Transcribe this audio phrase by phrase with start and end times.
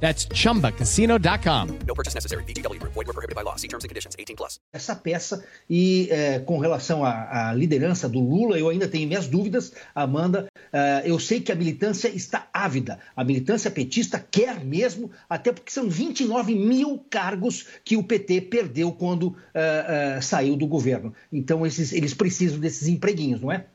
[0.00, 1.78] That's chumbacasino.com.
[1.86, 2.44] No purchase necessary.
[2.44, 2.94] VGW Group.
[2.94, 3.56] Void were prohibited by law.
[3.56, 4.14] See terms and conditions.
[4.16, 4.60] 18 plus.
[4.76, 9.26] essa peça e é, com relação à, à liderança do Lula, eu ainda tenho minhas
[9.26, 10.46] dúvidas, Amanda.
[10.72, 13.00] É, eu sei que a militância está ávida.
[13.16, 18.92] A militância petista quer mesmo, até porque são 29 mil cargos que o PT perdeu
[18.92, 21.14] quando é, é, saiu do governo.
[21.32, 23.66] Então esses, eles precisam desses empreguinhos, não é?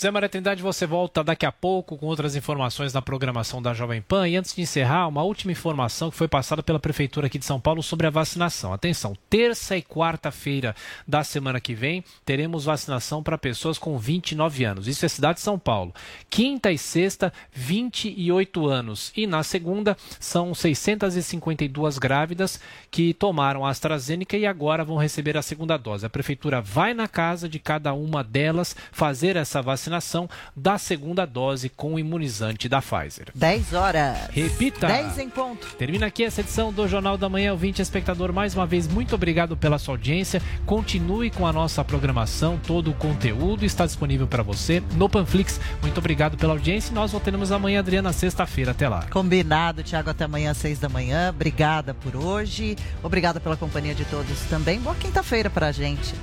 [0.00, 4.02] Zé Maria Trindade, você volta daqui a pouco com outras informações na programação da Jovem
[4.02, 4.28] Pan.
[4.28, 7.60] E antes de encerrar, uma última informação que foi passada pela Prefeitura aqui de São
[7.60, 8.72] Paulo sobre a vacinação.
[8.72, 10.74] Atenção, terça e quarta-feira
[11.06, 14.88] da semana que vem teremos vacinação para pessoas com 29 anos.
[14.88, 15.94] Isso é cidade de São Paulo.
[16.28, 19.12] Quinta e sexta, 28 anos.
[19.16, 25.42] E na segunda, são 652 grávidas que tomaram a AstraZeneca e agora vão receber a
[25.42, 26.04] segunda dose.
[26.04, 31.26] A Prefeitura vai na casa de cada uma delas fazer essa vacinação vacinação da segunda
[31.26, 33.28] dose com o imunizante da Pfizer.
[33.34, 34.16] 10 horas.
[34.30, 34.86] Repita.
[34.86, 35.66] 10 em ponto.
[35.76, 38.32] Termina aqui essa edição do Jornal da Manhã, ouvinte espectador.
[38.32, 40.40] Mais uma vez, muito obrigado pela sua audiência.
[40.64, 45.60] Continue com a nossa programação, todo o conteúdo está disponível para você no Panflix.
[45.82, 48.70] Muito obrigado pela audiência e nós voltaremos amanhã, Adriana, sexta-feira.
[48.70, 49.06] Até lá.
[49.10, 51.30] Combinado, Tiago, até amanhã às 6 da manhã.
[51.30, 52.76] Obrigada por hoje.
[53.02, 54.80] Obrigada pela companhia de todos também.
[54.80, 56.14] Boa quinta-feira pra gente.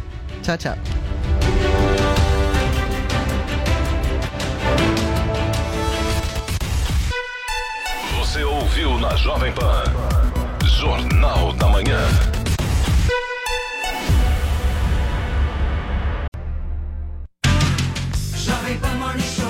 [0.42, 1.71] Tchau, tchau.
[8.32, 9.84] Você ouviu na Jovem Pan.
[10.64, 12.00] Jornal da Manhã.
[18.34, 19.41] Jovem Pan Morning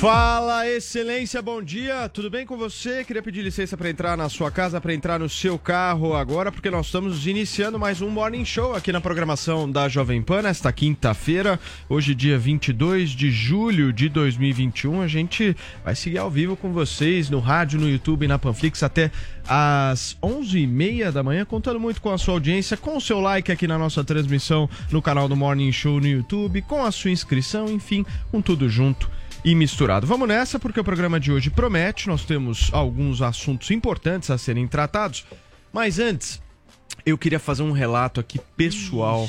[0.00, 2.08] Fala, excelência, bom dia.
[2.08, 3.04] Tudo bem com você?
[3.04, 6.70] Queria pedir licença para entrar na sua casa, para entrar no seu carro agora, porque
[6.70, 11.60] nós estamos iniciando mais um Morning Show aqui na programação da Jovem Pan nesta quinta-feira,
[11.86, 15.02] hoje dia 22 de julho de 2021.
[15.02, 18.82] A gente vai seguir ao vivo com vocês no rádio, no YouTube e na Panflix
[18.82, 19.10] até
[19.46, 23.66] às 11h30 da manhã, contando muito com a sua audiência, com o seu like aqui
[23.66, 28.06] na nossa transmissão no canal do Morning Show no YouTube, com a sua inscrição, enfim,
[28.30, 30.06] com tudo junto e misturado.
[30.06, 34.66] Vamos nessa porque o programa de hoje promete, nós temos alguns assuntos importantes a serem
[34.66, 35.24] tratados,
[35.72, 36.40] mas antes
[37.04, 39.28] eu queria fazer um relato aqui pessoal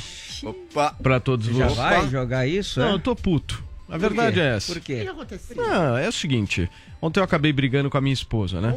[1.01, 1.77] para todos Já vocês.
[1.77, 2.79] vai jogar isso?
[2.79, 2.93] Não, é?
[2.93, 3.63] eu tô puto.
[3.89, 4.39] A verdade quê?
[4.39, 4.73] é essa.
[4.73, 5.07] Por quê?
[5.55, 6.69] Não, é o seguinte,
[7.01, 8.73] ontem eu acabei brigando com a minha esposa, né?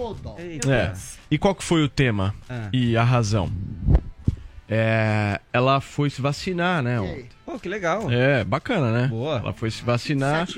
[0.69, 0.93] É.
[1.31, 2.35] E qual que foi o tema?
[2.49, 2.69] Ah.
[2.73, 3.51] E a razão?
[4.69, 7.01] É, ela foi se vacinar, né?
[7.01, 7.29] ontem.
[7.55, 8.11] Pô, que legal.
[8.11, 9.07] É, bacana, né?
[9.07, 9.39] Boa.
[9.39, 10.49] Ela foi se vacinar.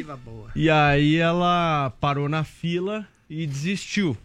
[0.55, 4.17] E aí ela parou na fila e desistiu.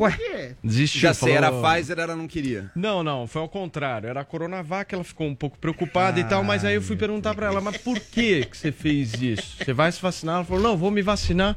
[0.00, 1.02] Ué, Desistiu.
[1.02, 2.70] Já sei, era falou- Pfizer, ela não queria.
[2.74, 4.08] Não, não, foi ao contrário.
[4.08, 7.34] Era a Coronavac, ela ficou um pouco preocupada e tal, mas aí eu fui perguntar
[7.34, 9.58] pra ela, mas por que que você fez isso?
[9.62, 10.36] Você vai se vacinar?
[10.36, 11.56] Ela falou, não, vou me vacinar.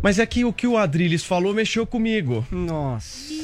[0.00, 2.46] Mas é que o que o Adriles falou mexeu comigo.
[2.52, 3.34] nossa.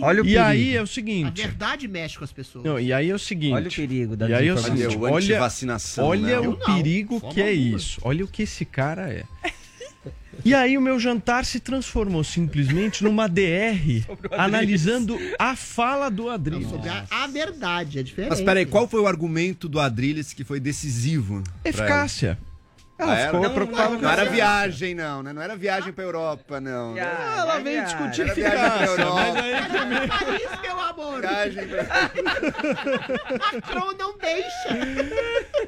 [0.00, 0.44] Olha o E perigo.
[0.44, 1.42] aí é o A seguinte.
[1.42, 2.64] verdade mexe com as pessoas.
[2.64, 3.54] Não, e aí é o seguinte.
[3.54, 6.48] Olha o perigo da E aí é o seguinte, Olha o olha, antivacinação, olha né?
[6.48, 8.00] o perigo que é isso.
[8.02, 9.24] Olha o que esse cara é.
[10.44, 16.68] E aí o meu jantar se transformou simplesmente numa DR analisando a fala do Adriles.
[16.70, 18.30] Sobre a, a verdade, é diferente.
[18.30, 21.42] Mas peraí, qual foi o argumento do Adrilles que foi decisivo?
[21.64, 22.38] Eficácia.
[22.98, 25.32] Ela Ah, ficou Não, preocupada Não, com era viagem, não, né?
[25.32, 26.94] Não era viagem pra Europa, não.
[26.94, 27.02] né?
[27.02, 29.14] Ah, Ela é veio discutir Era viagem pra Europa.
[29.14, 29.52] mas aí
[30.28, 31.20] É isso, meu amor.
[31.20, 31.84] Viagem pra...
[33.38, 34.68] Macron não deixa.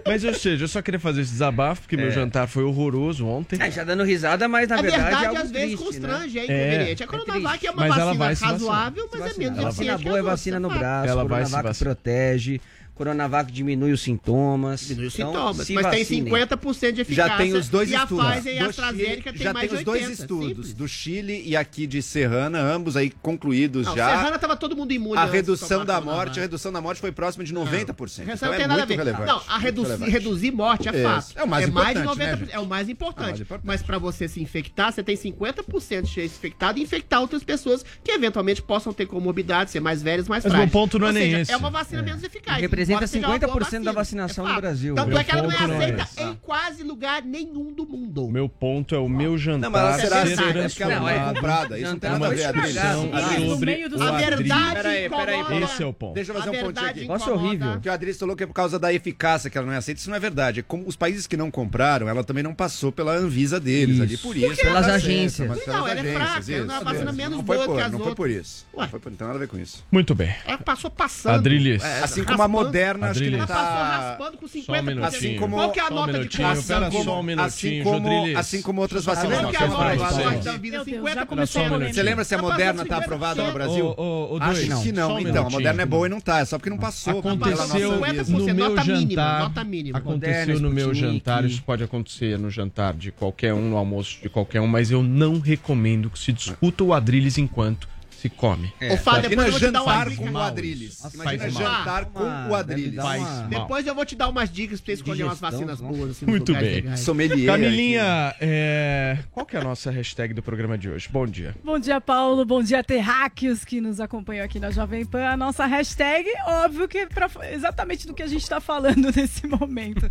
[0.07, 3.61] Mas, ou seja, eu só queria fazer esse desabafo, porque meu jantar foi horroroso ontem.
[3.63, 6.39] É, já dando risada, mas na a verdade, verdade, é algo às vezes triste, constrange,
[6.39, 6.67] é né?
[6.69, 7.03] inconveniente.
[7.03, 7.05] É.
[7.05, 10.05] A Coronavac é uma Mas ela vacina razoável, mas é menos Ela eficiente vacina que
[10.05, 11.45] boa é vacina no é braço, Ela a vai
[11.75, 12.61] se protege.
[13.05, 14.83] Coronavac diminui os sintomas.
[14.83, 16.25] Diminui os Então, sintomas, se mas tem vacinem.
[16.33, 17.31] 50% de eficácia.
[17.31, 18.27] Já tem os dois e a estudos.
[18.31, 20.75] Pfizer e a Do AstraZeneca Chile- tem já mais tem os dois 80, estudos, simples.
[20.75, 24.11] do Chile e aqui de Serrana, ambos aí concluídos Não, já.
[24.19, 25.17] Serrana tava todo mundo imune.
[25.19, 28.29] A redução da morte, a redução da morte foi próxima de 90%.
[28.29, 29.05] Isso Então não é tem nada a muito ver.
[29.05, 29.27] relevante.
[29.27, 30.11] Não, a reduzir, relevante.
[30.13, 31.03] reduzir morte é Isso.
[31.03, 31.39] fato.
[31.39, 32.39] É o mais mais de importante, né, 90%.
[32.41, 32.55] gente?
[32.55, 33.21] é o mais importante.
[33.21, 33.67] É o mais importante.
[33.67, 37.83] Mas pra você se infectar, você tem 50% de chance infectado e infectar outras pessoas
[38.05, 40.71] que eventualmente possam ter comorbidades, ser mais velhas, mais Mas frágeis.
[40.71, 41.51] meu ponto não é nem esse.
[41.51, 42.63] É uma vacina menos eficaz.
[42.95, 44.61] Representa embora seja uma boa 50% da vacinação É no fato.
[44.63, 44.95] Brasil.
[44.95, 48.27] Tanto é que ela não é não é aceita em quase lugar nenhum do mundo.
[48.27, 50.83] O meu ponto é o meu jantar Não, mas ela será ser assim, é porque
[50.83, 51.79] ela não é comprada.
[51.79, 52.53] Isso não tem nada a ver.
[52.55, 55.63] No sobre A verdade Peraí, peraí.
[55.63, 56.15] Esse é o ponto.
[56.15, 57.05] Deixa eu fazer A um pontinho aqui.
[57.07, 57.73] Nossa, é horrível.
[57.73, 60.01] Porque o Adriles falou que é por causa da eficácia que ela não é aceita.
[60.01, 60.63] Isso não é verdade.
[60.63, 64.03] Como os países que não compraram, ela também não passou pela Anvisa deles Isso.
[64.03, 64.17] ali.
[64.17, 64.63] Por isso.
[64.63, 65.49] Pelas ela agências.
[65.49, 67.77] mas Não, pelas ela é agências, fraca, ela é vacina menos não foi boa por,
[67.77, 68.47] que as Não foi por outras.
[68.47, 68.67] isso.
[68.77, 69.85] Não, foi por, não tem nada a ver com isso.
[69.91, 70.35] Muito bem.
[70.45, 71.35] Ela passou passando.
[71.35, 71.83] Adriles.
[71.83, 72.65] é, Assim como a raspando.
[72.81, 73.97] Moderna, acho que não Ela passou tá...
[74.09, 74.65] raspando com 50%.
[74.65, 75.05] Só um.
[75.05, 76.67] Assim como- Qual que é a Só um nota de minutinho, corte?
[76.67, 78.37] pera Assim só como, um minutinho, assim como, Jodriles.
[78.39, 79.39] assim como outras eu vacinas.
[79.41, 80.11] Qual que é a são nota de fala.
[80.11, 81.15] da Deus, 50%.
[81.15, 81.79] já começou um a.
[81.93, 83.03] Você lembra se a passou Moderna tá 50%.
[83.03, 83.97] aprovada no Brasil?
[84.41, 84.83] Acho dois.
[84.83, 85.15] que não.
[85.15, 85.51] Um então, a.
[85.51, 86.39] Moderna é boa e não tá.
[86.41, 89.41] É só porque não passou Aconteceu no 50%, meu nota mínima, jantar.
[89.41, 89.99] nota mínima.
[89.99, 91.45] Aconteceu Moderna, no meu jantar.
[91.45, 95.03] Isso pode acontecer no jantar de qualquer um, no almoço de qualquer um, mas eu
[95.03, 97.89] não recomendo que se discuta o Adriles enquanto
[98.21, 98.71] se come.
[98.91, 100.23] Ô, Fábio, depois Imagina eu vou te dar uma jantar dica.
[100.23, 101.11] com o isso.
[101.15, 103.49] Imagina jantar com o mal.
[103.49, 106.11] Depois eu vou te dar umas dicas pra você escolher umas vacinas boas.
[106.11, 106.97] Assim, Muito bem.
[106.97, 107.47] Sommelier.
[107.47, 111.09] Camilinha, é, qual que é a nossa hashtag do programa de hoje?
[111.11, 111.57] Bom dia.
[111.65, 112.45] Bom dia, Paulo.
[112.45, 115.25] Bom dia, terráqueos que nos acompanham aqui na Jovem Pan.
[115.25, 119.47] A nossa hashtag, óbvio que é pra, exatamente do que a gente está falando nesse
[119.47, 120.07] momento.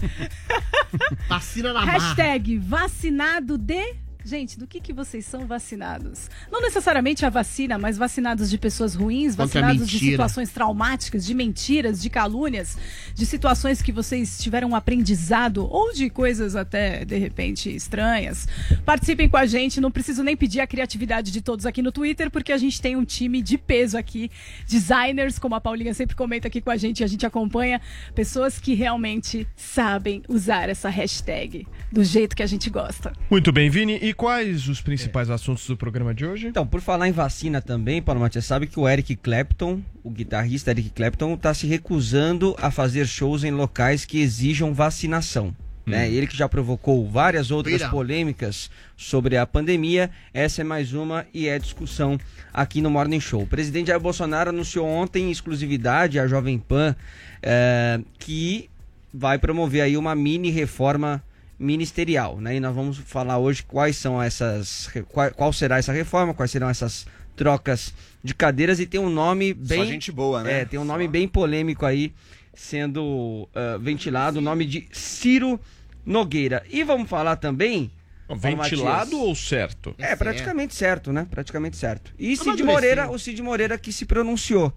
[1.28, 1.92] Vacina na marra.
[1.92, 4.09] hashtag vacinado de...
[4.26, 6.30] Gente, do que, que vocês são vacinados?
[6.52, 11.26] Não necessariamente a vacina, mas vacinados de pessoas ruins, Contra a vacinados de situações traumáticas,
[11.26, 12.78] de mentiras, de calúnias,
[13.16, 18.46] de situações que vocês tiveram um aprendizado ou de coisas até, de repente, estranhas.
[18.86, 22.30] Participem com a gente, não preciso nem pedir a criatividade de todos aqui no Twitter,
[22.30, 24.30] porque a gente tem um time de peso aqui,
[24.68, 27.80] designers, como a Paulinha sempre comenta aqui com a gente, e a gente acompanha,
[28.14, 33.14] pessoas que realmente sabem usar essa hashtag do jeito que a gente gosta.
[33.30, 34.09] Muito bem, Vini.
[34.10, 36.48] E quais os principais assuntos do programa de hoje?
[36.48, 40.72] Então, por falar em vacina também, Paulo Matias, sabe que o Eric Clapton, o guitarrista
[40.72, 45.56] Eric Clapton, está se recusando a fazer shows em locais que exijam vacinação.
[45.86, 46.10] Né?
[46.10, 47.90] Ele que já provocou várias outras Vira.
[47.92, 52.18] polêmicas sobre a pandemia, essa é mais uma e é discussão
[52.52, 53.44] aqui no Morning Show.
[53.44, 56.96] O presidente Jair Bolsonaro anunciou ontem em exclusividade à Jovem Pan
[57.44, 58.72] eh, que
[59.14, 61.24] vai promover aí uma mini reforma
[61.60, 62.56] ministerial, né?
[62.56, 66.70] E nós vamos falar hoje quais são essas, qual, qual será essa reforma, quais serão
[66.70, 70.62] essas trocas de cadeiras e tem um nome bem, Só gente boa, né?
[70.62, 72.14] é, tem um nome bem polêmico aí
[72.54, 75.60] sendo ah, ventilado, o nome de Ciro
[76.06, 76.64] Nogueira.
[76.70, 77.92] E vamos falar também
[78.36, 79.96] Ventilado ou certo?
[79.98, 81.26] é, praticamente certo, né?
[81.30, 82.14] Praticamente certo.
[82.18, 82.62] E Cid.
[82.62, 84.72] Moreira, o Cid Moreira que se pronunciou.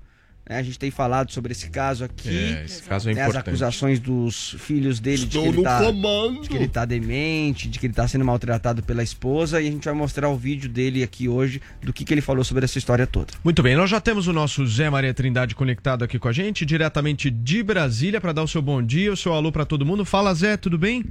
[0.48, 0.58] Né?
[0.58, 2.28] A gente tem falado sobre esse caso aqui.
[2.28, 3.48] É, esse caso é né, As importante.
[3.48, 7.86] acusações dos filhos dele de que, ele tá, de que ele tá demente, de que
[7.86, 9.60] ele tá sendo maltratado pela esposa.
[9.60, 12.44] E a gente vai mostrar o vídeo dele aqui hoje, do que, que ele falou
[12.44, 13.32] sobre essa história toda.
[13.44, 16.66] Muito bem, nós já temos o nosso Zé Maria Trindade conectado aqui com a gente,
[16.66, 20.04] diretamente de Brasília, para dar o seu bom dia, o seu alô para todo mundo.
[20.04, 21.04] Fala, Zé, tudo bem?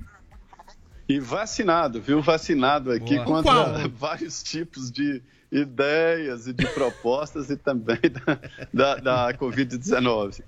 [1.12, 2.22] E vacinado, viu?
[2.22, 3.26] Vacinado aqui Boa.
[3.26, 3.90] contra Qual?
[3.92, 5.22] vários tipos de
[5.52, 8.00] ideias e de propostas e também
[8.74, 10.42] da, da, da Covid-19.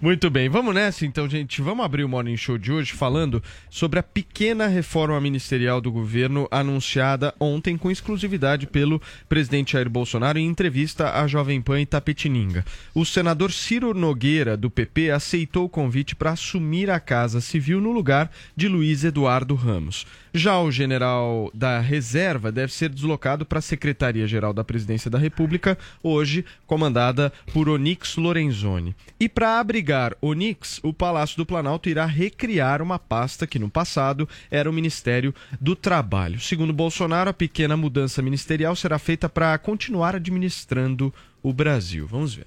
[0.00, 1.62] Muito bem, vamos nessa então, gente.
[1.62, 6.48] Vamos abrir o Morning Show de hoje falando sobre a pequena reforma ministerial do governo
[6.50, 12.64] anunciada ontem com exclusividade pelo presidente Jair Bolsonaro em entrevista à Jovem Pan Itapetininga.
[12.94, 17.92] O senador Ciro Nogueira, do PP, aceitou o convite para assumir a Casa Civil no
[17.92, 20.06] lugar de Luiz Eduardo Ramos.
[20.34, 25.76] Já o general da reserva deve ser deslocado para a Secretaria-Geral da Presidência da República,
[26.02, 28.96] hoje comandada por Onix Lorenzoni.
[29.20, 34.28] E para abrigar Onix, o Palácio do Planalto irá recriar uma pasta que no passado
[34.50, 36.40] era o Ministério do Trabalho.
[36.40, 42.06] Segundo Bolsonaro, a pequena mudança ministerial será feita para continuar administrando o Brasil.
[42.06, 42.46] Vamos ver.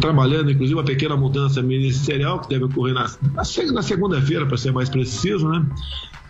[0.00, 4.88] trabalhando, inclusive, uma pequena mudança ministerial que deve ocorrer na, na segunda-feira, para ser mais
[4.88, 5.66] preciso, né?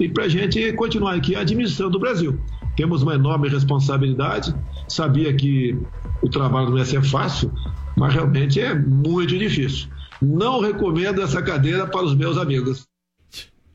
[0.01, 2.41] E para a gente continuar aqui administrando o Brasil.
[2.77, 4.55] Temos uma enorme responsabilidade.
[4.89, 5.79] Sabia que
[6.23, 7.53] o trabalho não ia ser fácil,
[7.97, 9.89] mas realmente é muito difícil.
[10.21, 12.87] Não recomendo essa cadeira para os meus amigos.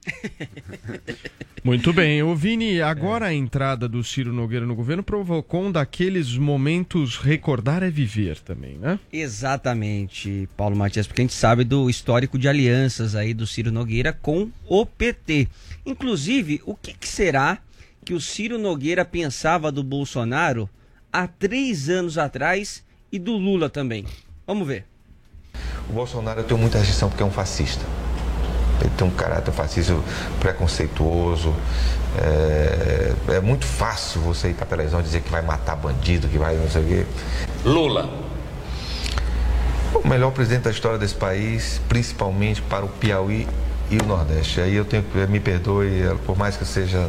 [1.64, 2.24] Muito bem.
[2.24, 7.84] Ô Vini, agora a entrada do Ciro Nogueira no governo provocou um daqueles momentos recordar
[7.84, 8.98] é viver também, né?
[9.12, 14.14] Exatamente, Paulo Matias, porque a gente sabe do histórico de alianças aí do Ciro Nogueira
[14.14, 15.50] com o PT.
[15.86, 17.60] Inclusive, o que, que será
[18.08, 20.70] que o Ciro Nogueira pensava do Bolsonaro
[21.12, 24.06] há três anos atrás e do Lula também?
[24.46, 24.86] Vamos ver.
[25.90, 27.84] O Bolsonaro eu tenho muita rejeição porque é um fascista.
[28.80, 29.94] Ele tem um caráter fascista
[30.40, 31.54] preconceituoso.
[32.18, 36.30] É, é muito fácil você ir para a televisão e dizer que vai matar bandido,
[36.30, 37.06] que vai não sei o quê.
[37.66, 38.10] Lula.
[39.94, 43.46] O melhor presidente da história desse país, principalmente para o Piauí
[43.92, 44.62] e o Nordeste.
[44.62, 45.90] Aí eu tenho que, me perdoe,
[46.26, 47.06] por mais que eu seja,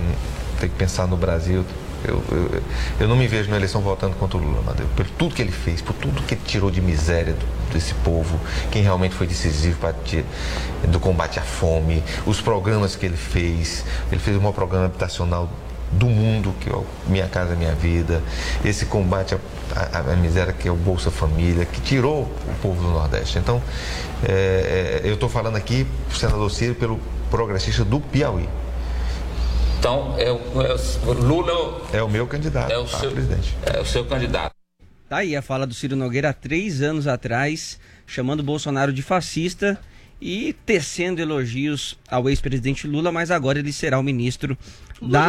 [0.60, 1.64] tem que pensar no Brasil.
[2.04, 2.62] Eu, eu,
[3.00, 4.86] eu não me vejo na eleição votando contra o Lula, Madeu.
[4.94, 8.38] Por tudo que ele fez, por tudo que tirou de miséria do, desse povo,
[8.70, 9.94] quem realmente foi decisivo para
[10.88, 13.84] do combate à fome, os programas que ele fez.
[14.12, 15.50] Ele fez o maior programa habitacional
[15.90, 18.22] do mundo, que é o Minha Casa Minha Vida,
[18.64, 19.34] esse combate
[19.74, 23.38] à, à- à miséria que é o Bolsa Família, que tirou o povo do Nordeste.
[23.38, 23.60] Então,
[24.22, 27.00] é, é, eu estou falando aqui, senador Ciro, pelo
[27.30, 28.48] progressista do Piauí.
[29.78, 30.74] Então, é o, é
[31.06, 33.56] o Lula É o meu candidato é o a seu, presidente.
[33.64, 34.52] é o seu candidato.
[35.08, 39.02] Tá aí a fala do Ciro Nogueira há três anos atrás, chamando o Bolsonaro de
[39.02, 39.78] fascista
[40.20, 44.58] e tecendo elogios ao ex-presidente Lula, mas agora ele será o ministro
[45.00, 45.26] Lula da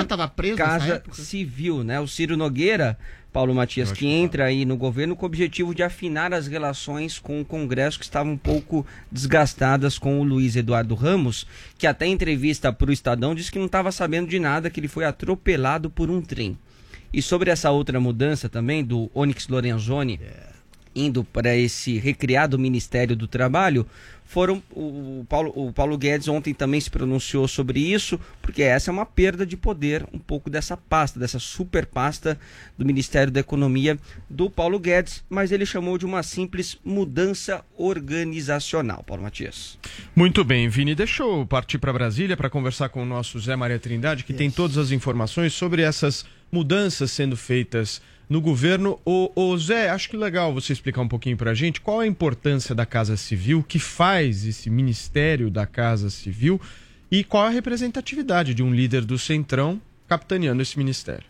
[0.58, 1.04] Casa?
[1.12, 2.00] Civil, né?
[2.00, 2.98] O Ciro Nogueira,
[3.32, 7.40] Paulo Matias, que entra aí no governo com o objetivo de afinar as relações com
[7.40, 11.46] o Congresso que estavam um pouco desgastadas com o Luiz Eduardo Ramos,
[11.78, 14.80] que até em entrevista para o Estadão disse que não estava sabendo de nada, que
[14.80, 16.58] ele foi atropelado por um trem.
[17.14, 20.20] E sobre essa outra mudança também do Onyx Lorenzoni
[20.96, 23.86] indo para esse recriado Ministério do Trabalho,
[24.30, 28.94] foram o Paulo, o Paulo Guedes ontem também se pronunciou sobre isso, porque essa é
[28.94, 32.40] uma perda de poder, um pouco dessa pasta, dessa super pasta
[32.78, 33.98] do Ministério da Economia
[34.30, 39.80] do Paulo Guedes, mas ele chamou de uma simples mudança organizacional, Paulo Matias.
[40.16, 43.80] Muito bem, Vini, deixa eu partir para Brasília para conversar com o nosso Zé Maria
[43.80, 49.00] Trindade, que tem todas as informações sobre essas mudanças sendo feitas no governo.
[49.04, 52.08] Ô, ô, Zé, acho que legal você explicar um pouquinho para a gente qual a
[52.08, 56.62] importância da Casa Civil, o que faz esse Ministério da Casa Civil
[57.12, 61.26] e qual a representatividade de um líder do Centrão capitaneando esse ministério.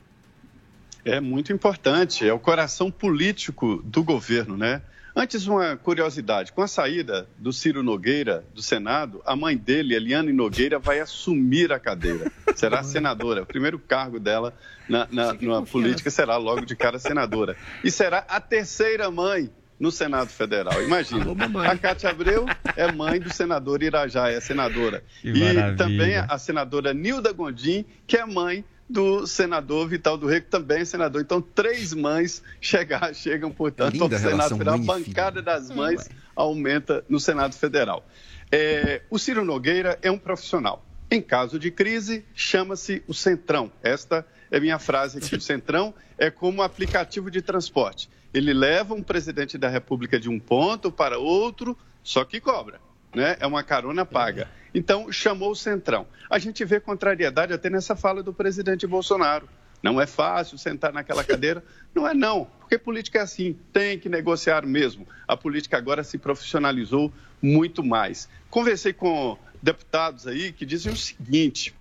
[1.06, 4.82] É muito importante, é o coração político do governo, né?
[5.19, 10.31] Antes, uma curiosidade: com a saída do Ciro Nogueira do Senado, a mãe dele, Eliane
[10.31, 12.31] Nogueira, vai assumir a cadeira.
[12.55, 13.43] Será senadora.
[13.43, 14.53] O primeiro cargo dela
[14.88, 17.57] na, na, na política será logo de cara senadora.
[17.83, 20.81] E será a terceira mãe no Senado Federal.
[20.81, 21.25] Imagina.
[21.69, 22.45] A Cátia Abreu
[22.77, 25.03] é mãe do senador Irajá, é senadora.
[25.21, 25.33] E
[25.75, 30.86] também a senadora Nilda Gondim, que é mãe do senador Vital do Rego, também é
[30.86, 31.22] senador.
[31.22, 34.75] Então, três mães chegar, chegam, portanto, Linda ao a Senado Federal.
[34.75, 38.05] A bancada das mães aumenta no Senado Federal.
[38.51, 40.84] É, o Ciro Nogueira é um profissional.
[41.12, 43.72] Em caso de crise, chama-se o Centrão.
[43.84, 45.36] Esta é minha frase aqui.
[45.36, 48.10] O Centrão é como um aplicativo de transporte.
[48.34, 52.79] Ele leva um presidente da República de um ponto para outro, só que cobra.
[53.13, 53.38] Né?
[53.39, 54.50] É uma carona paga.
[54.73, 56.07] Então, chamou o Centrão.
[56.29, 59.47] A gente vê contrariedade até nessa fala do presidente Bolsonaro.
[59.81, 61.63] Não é fácil sentar naquela cadeira.
[61.95, 65.07] Não é não, porque política é assim, tem que negociar mesmo.
[65.27, 67.11] A política agora se profissionalizou
[67.41, 68.29] muito mais.
[68.47, 71.73] Conversei com deputados aí que dizem o seguinte: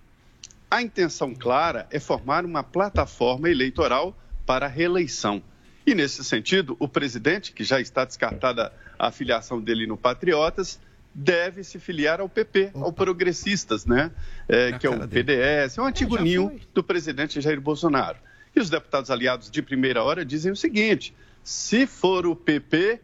[0.71, 4.17] a intenção clara é formar uma plataforma eleitoral
[4.47, 5.43] para a reeleição.
[5.85, 10.79] E nesse sentido, o presidente, que já está descartada a filiação dele no Patriotas,
[11.13, 14.11] deve se filiar ao PP, ao Progressistas, né?
[14.47, 18.17] É, que é o PDS, é um antigo ninho do presidente Jair Bolsonaro.
[18.55, 21.13] E os deputados aliados de primeira hora dizem o seguinte:
[21.43, 22.99] se for o PP,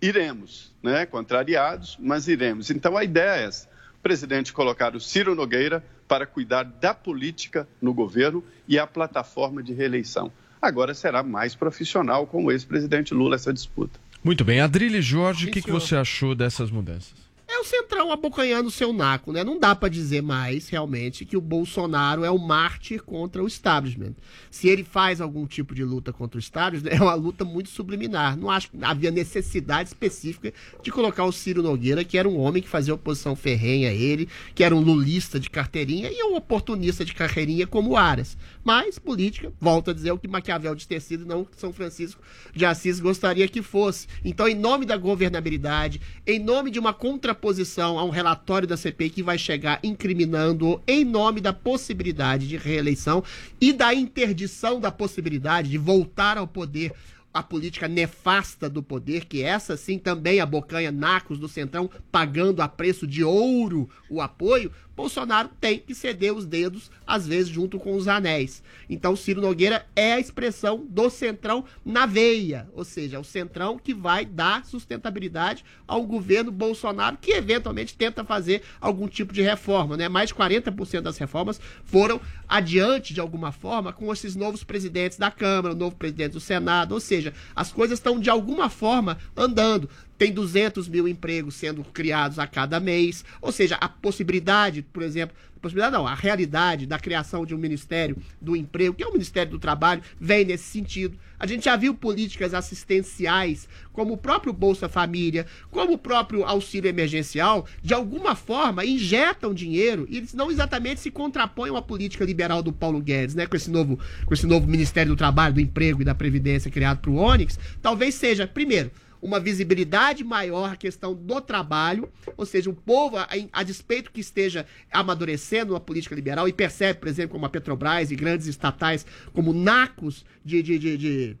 [0.00, 1.06] iremos, né?
[1.06, 2.70] Contrariados, mas iremos.
[2.70, 3.68] Então a ideia é essa:
[3.98, 9.62] o presidente colocar o Ciro Nogueira para cuidar da política no governo e a plataforma
[9.62, 10.30] de reeleição.
[10.60, 13.98] Agora será mais profissional com o ex-presidente Lula essa disputa.
[14.22, 17.31] Muito bem, Adrilho Jorge, o que, que você achou dessas mudanças?
[17.54, 19.44] É o Centrão abocanhando o seu naco, né?
[19.44, 24.14] Não dá pra dizer mais, realmente, que o Bolsonaro é o mártir contra o establishment.
[24.50, 28.38] Se ele faz algum tipo de luta contra o establishment, é uma luta muito subliminar.
[28.38, 30.50] Não acho havia necessidade específica
[30.82, 34.30] de colocar o Ciro Nogueira, que era um homem que fazia oposição ferrenha a ele,
[34.54, 38.34] que era um lulista de carteirinha e um oportunista de carreirinha como o Aras.
[38.64, 42.22] Mas política, volto a dizer o que Maquiavel de ter sido, não São Francisco
[42.54, 44.06] de Assis gostaria que fosse.
[44.24, 49.10] Então, em nome da governabilidade, em nome de uma contraposição a um relatório da CPI
[49.10, 53.24] que vai chegar incriminando em nome da possibilidade de reeleição
[53.60, 56.92] e da interdição da possibilidade de voltar ao poder
[57.34, 62.68] a política nefasta do poder, que essa sim também abocanha nacos do Centrão pagando a
[62.68, 64.70] preço de ouro o apoio,
[65.02, 68.62] Bolsonaro tem que ceder os dedos, às vezes junto com os anéis.
[68.88, 73.92] Então Ciro Nogueira é a expressão do Centrão na veia, ou seja, o Centrão que
[73.92, 79.96] vai dar sustentabilidade ao governo Bolsonaro, que eventualmente tenta fazer algum tipo de reforma.
[79.96, 80.08] Né?
[80.08, 85.32] Mais de 40% das reformas foram adiante de alguma forma com esses novos presidentes da
[85.32, 89.90] Câmara, o novo presidente do Senado, ou seja, as coisas estão de alguma forma andando.
[90.22, 95.36] Tem 200 mil empregos sendo criados a cada mês, ou seja, a possibilidade, por exemplo,
[95.60, 99.50] possibilidade não, a realidade da criação de um Ministério do Emprego, que é o Ministério
[99.50, 101.18] do Trabalho, vem nesse sentido.
[101.40, 106.88] A gente já viu políticas assistenciais, como o próprio Bolsa Família, como o próprio auxílio
[106.88, 112.62] emergencial, de alguma forma injetam dinheiro e eles não exatamente se contrapõem à política liberal
[112.62, 113.44] do Paulo Guedes, né?
[113.44, 116.98] Com esse novo, com esse novo Ministério do Trabalho, do Emprego e da Previdência criado
[116.98, 122.68] para o Onyx, talvez seja, primeiro, uma visibilidade maior à questão do trabalho, ou seja,
[122.68, 127.34] o povo, a, a despeito que esteja amadurecendo uma política liberal e percebe, por exemplo,
[127.34, 131.36] como a Petrobras e grandes estatais como nacos de, de, de, de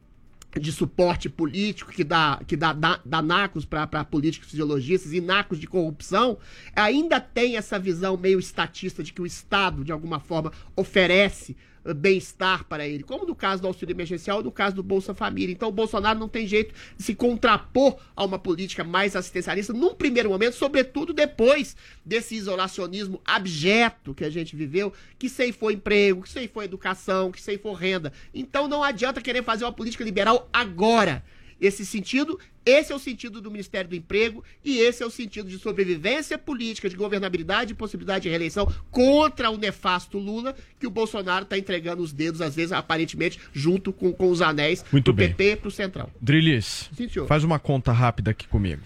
[0.60, 5.58] de suporte político que dá, que dá, dá, dá nacos para políticos ideologistas e nacos
[5.58, 6.36] de corrupção,
[6.76, 12.64] ainda tem essa visão meio estatista de que o Estado, de alguma forma, oferece bem-estar
[12.64, 15.52] para ele, como no caso do auxílio emergencial ou no caso do Bolsa Família.
[15.52, 19.94] Então o Bolsonaro não tem jeito de se contrapor a uma política mais assistencialista num
[19.94, 26.28] primeiro momento, sobretudo depois desse isolacionismo abjeto que a gente viveu, que ceifou emprego, que
[26.28, 28.12] ceifou educação, que ceifou renda.
[28.32, 31.24] Então não adianta querer fazer uma política liberal agora.
[31.60, 35.48] Esse sentido, esse é o sentido do Ministério do Emprego e esse é o sentido
[35.48, 40.90] de sobrevivência política, de governabilidade e possibilidade de reeleição contra o nefasto Lula, que o
[40.90, 45.12] Bolsonaro está entregando os dedos, às vezes, aparentemente, junto com, com os anéis Muito do
[45.12, 45.28] bem.
[45.28, 46.10] PT pro Central.
[46.20, 48.82] Drilis, Sim, faz uma conta rápida aqui comigo.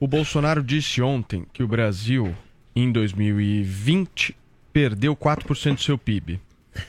[0.00, 2.34] O Bolsonaro disse ontem que o Brasil,
[2.74, 4.34] em 2020,
[4.72, 6.40] perdeu 4% do seu PIB.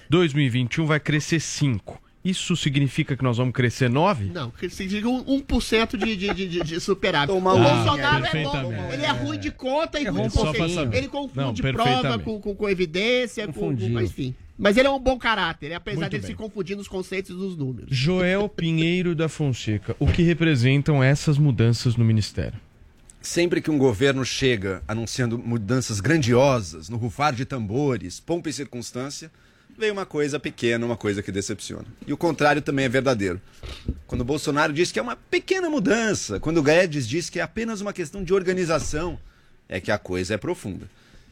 [0.10, 1.98] 2021 vai crescer 5%.
[2.24, 4.32] Isso significa que nós vamos crescer 9%?
[4.32, 7.34] Não, que significa um 1% de, de, de, de, de superávit.
[7.34, 10.74] Tomar o um- Bolsonaro é bom, ele é ruim de conta e É ruim de
[10.74, 10.98] saber.
[10.98, 14.34] Ele confunde Não, prova com, com, com evidência, com, com, enfim.
[14.58, 16.32] Mas ele é um bom caráter, apesar Muito dele bem.
[16.32, 17.88] se confundir nos conceitos e nos números.
[17.90, 22.58] Joel Pinheiro da Fonseca, o que representam essas mudanças no Ministério?
[23.20, 29.32] Sempre que um governo chega anunciando mudanças grandiosas, no rufar de tambores, pompa e circunstância,
[29.78, 31.86] vem uma coisa pequena, uma coisa que decepciona.
[32.06, 33.42] E o contrário também é verdadeiro.
[34.08, 37.44] Quando o Bolsonaro diz que é uma pequena mudança, quando o Guedes diz que é
[37.44, 39.20] apenas uma questão de organização,
[39.68, 40.90] é que a coisa é profunda.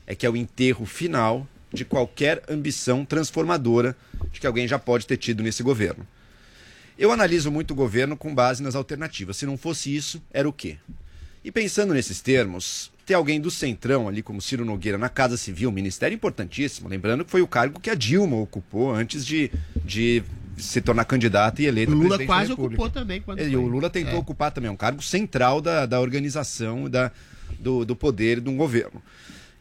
[0.08, 3.96] É que é o enterro final de qualquer ambição transformadora
[4.32, 6.06] de que alguém já pode ter tido nesse governo.
[6.98, 9.38] Eu analiso muito o governo com base nas alternativas.
[9.38, 10.78] Se não fosse isso, era o quê?
[11.44, 15.72] E pensando nesses termos, ter alguém do Centrão ali como Ciro Nogueira na Casa Civil,
[15.72, 19.52] ministério importantíssimo, lembrando que foi o cargo que a Dilma ocupou antes de,
[19.84, 20.24] de
[20.58, 23.56] se tornar candidata e eleita O Lula presidente quase ocupou também quando E foi.
[23.56, 24.18] o Lula tentou É.
[24.18, 27.12] ocupar também, é um cargo central da, da organização da,
[27.60, 29.02] do, do poder de um governo.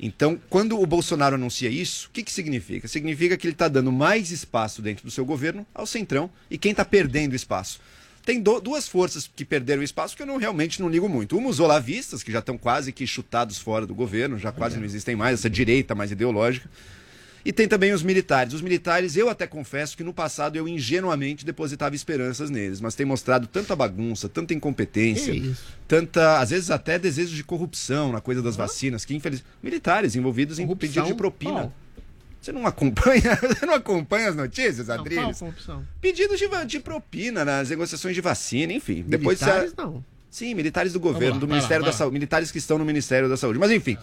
[0.03, 2.89] Então, quando o Bolsonaro anuncia isso, o que, que significa?
[2.89, 6.71] Significa que ele está dando mais espaço dentro do seu governo ao Centrão e quem
[6.71, 7.81] está perdendo espaço.
[8.25, 11.37] Tem do- duas forças que perderam espaço que eu não, realmente não ligo muito.
[11.37, 14.85] Uma, os olavistas, que já estão quase que chutados fora do governo, já quase não
[14.85, 16.69] existem mais, essa direita mais ideológica.
[17.43, 18.53] E tem também os militares.
[18.53, 23.07] Os militares, eu até confesso que no passado eu ingenuamente depositava esperanças neles, mas tem
[23.07, 25.33] mostrado tanta bagunça, tanta incompetência,
[25.89, 30.59] tanta, às vezes até desejo de corrupção na coisa das vacinas, que infelizmente militares envolvidos
[30.59, 31.53] em pedido de propina.
[31.53, 31.73] Qual?
[32.41, 35.39] Você não acompanha, você não acompanha as notícias, Não, qual Adriles?
[36.01, 39.05] Pedidos de, de propina nas negociações de vacina, enfim.
[39.07, 40.05] Depois Militares, você- não.
[40.31, 41.99] Sim, militares do governo, lá, do Ministério lá, da lá.
[41.99, 43.59] Saúde, militares que estão no Ministério da Saúde.
[43.59, 43.99] Mas enfim,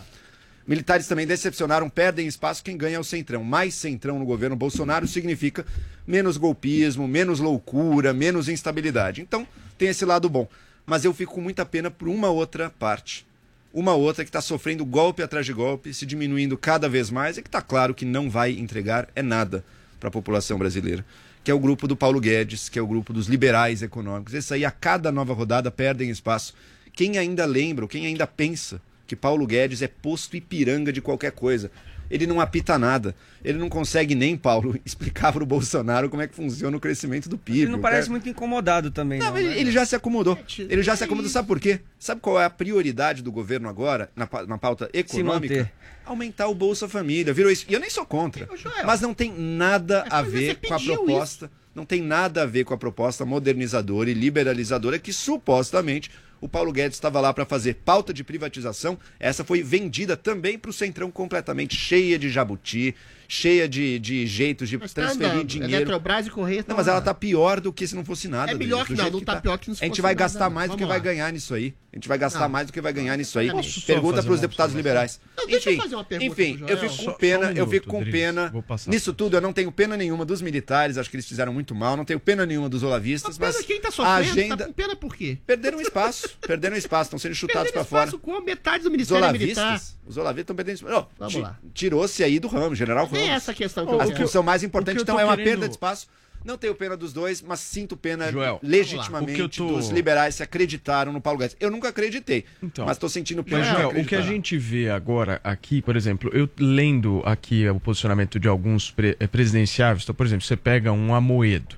[0.67, 3.43] militares também decepcionaram, perdem espaço, quem ganha é o Centrão.
[3.43, 5.65] Mais Centrão no governo Bolsonaro significa
[6.05, 9.21] menos golpismo, menos loucura, menos instabilidade.
[9.21, 9.47] Então,
[9.77, 10.47] tem esse lado bom.
[10.85, 13.25] Mas eu fico com muita pena por uma outra parte.
[13.73, 17.41] Uma outra que está sofrendo golpe atrás de golpe, se diminuindo cada vez mais e
[17.41, 19.63] que está claro que não vai entregar é nada
[19.99, 21.05] para a população brasileira.
[21.43, 24.33] Que é o grupo do Paulo Guedes, que é o grupo dos liberais econômicos.
[24.33, 26.53] Esse aí, a cada nova rodada, perdem espaço.
[26.93, 31.31] Quem ainda lembra, ou quem ainda pensa que Paulo Guedes é posto Ipiranga de qualquer
[31.31, 31.71] coisa.
[32.09, 33.15] Ele não apita nada.
[33.43, 37.29] Ele não consegue nem, Paulo, explicar para o Bolsonaro como é que funciona o crescimento
[37.29, 37.61] do PIB.
[37.61, 39.27] Ele não parece cara- muito incomodado também, não.
[39.27, 39.59] Não, ele, né?
[39.59, 40.37] ele já se acomodou.
[40.57, 41.29] Ele já se acomodou.
[41.29, 41.79] Sabe por quê?
[41.99, 45.71] Sabe qual é a prioridade do governo agora, na, na pauta econômica?
[46.05, 47.33] Aumentar o Bolsa Família.
[47.33, 47.65] Virou isso.
[47.67, 48.47] E eu nem sou contra.
[48.85, 51.51] Mas não tem nada a ver com a proposta.
[51.75, 56.71] Não tem nada a ver com a proposta modernizadora e liberalizadora que supostamente o Paulo
[56.71, 58.97] Guedes estava lá para fazer pauta de privatização.
[59.19, 62.95] Essa foi vendida também para o Centrão completamente cheia de jabuti,
[63.27, 65.43] cheia de, de jeitos de Tá transferir andando.
[65.47, 65.73] dinheiro.
[65.75, 68.51] Eletrobras e Correia Não, mas ela tá pior do que se não fosse nada.
[68.51, 70.55] É melhor que não, não tá pior que se A gente vai gastar não.
[70.55, 71.73] mais do que vai ganhar nisso aí.
[71.97, 72.49] A gente vai gastar Não.
[72.49, 73.47] mais do que vai ganhar nisso aí.
[73.49, 75.19] Só Pergunta para os deputados liberais.
[75.35, 77.45] Não, deixa eu enfim, fazer uma pergunta enfim pro eu fico Só- com pena, só
[77.45, 78.19] um eu minuto, fico com Adriles.
[78.21, 78.53] pena.
[78.85, 81.97] Nisso tudo, eu não tenho pena nenhuma dos militares, acho que eles fizeram muito mal,
[81.97, 84.57] não tenho pena nenhuma dos olavistas, mas, Quem tá a sofrendo, agenda...
[84.57, 85.39] tá com pena por quê?
[85.47, 88.05] Perderam espaço, perderam espaço, estão sendo chutados para fora.
[88.05, 89.61] Espaço com metade do Os Ministério Militar.
[89.63, 91.39] olavistas, os olavistas estão perdendo espaço.
[91.39, 91.57] Lá.
[91.73, 93.37] Tirou-se aí do ramo, General Nem Ramos.
[93.37, 94.17] essa questão que a eu quero.
[94.17, 96.07] função mais importante, então, é uma perda de espaço.
[96.47, 101.11] Não tenho pena dos dois, mas sinto pena Joel, legitimamente tô- dos liberais que acreditaram
[101.11, 101.57] no Paulo Guedes.
[101.59, 102.85] Eu nunca acreditei, Então.
[102.85, 103.59] mas estou sentindo pena.
[103.59, 107.79] Mas, Joel, o que a gente vê agora aqui, por exemplo, eu lendo aqui o
[107.81, 111.75] posicionamento de alguns pre- eh, presidenciáveis, então, por exemplo, você pega um Amoedo,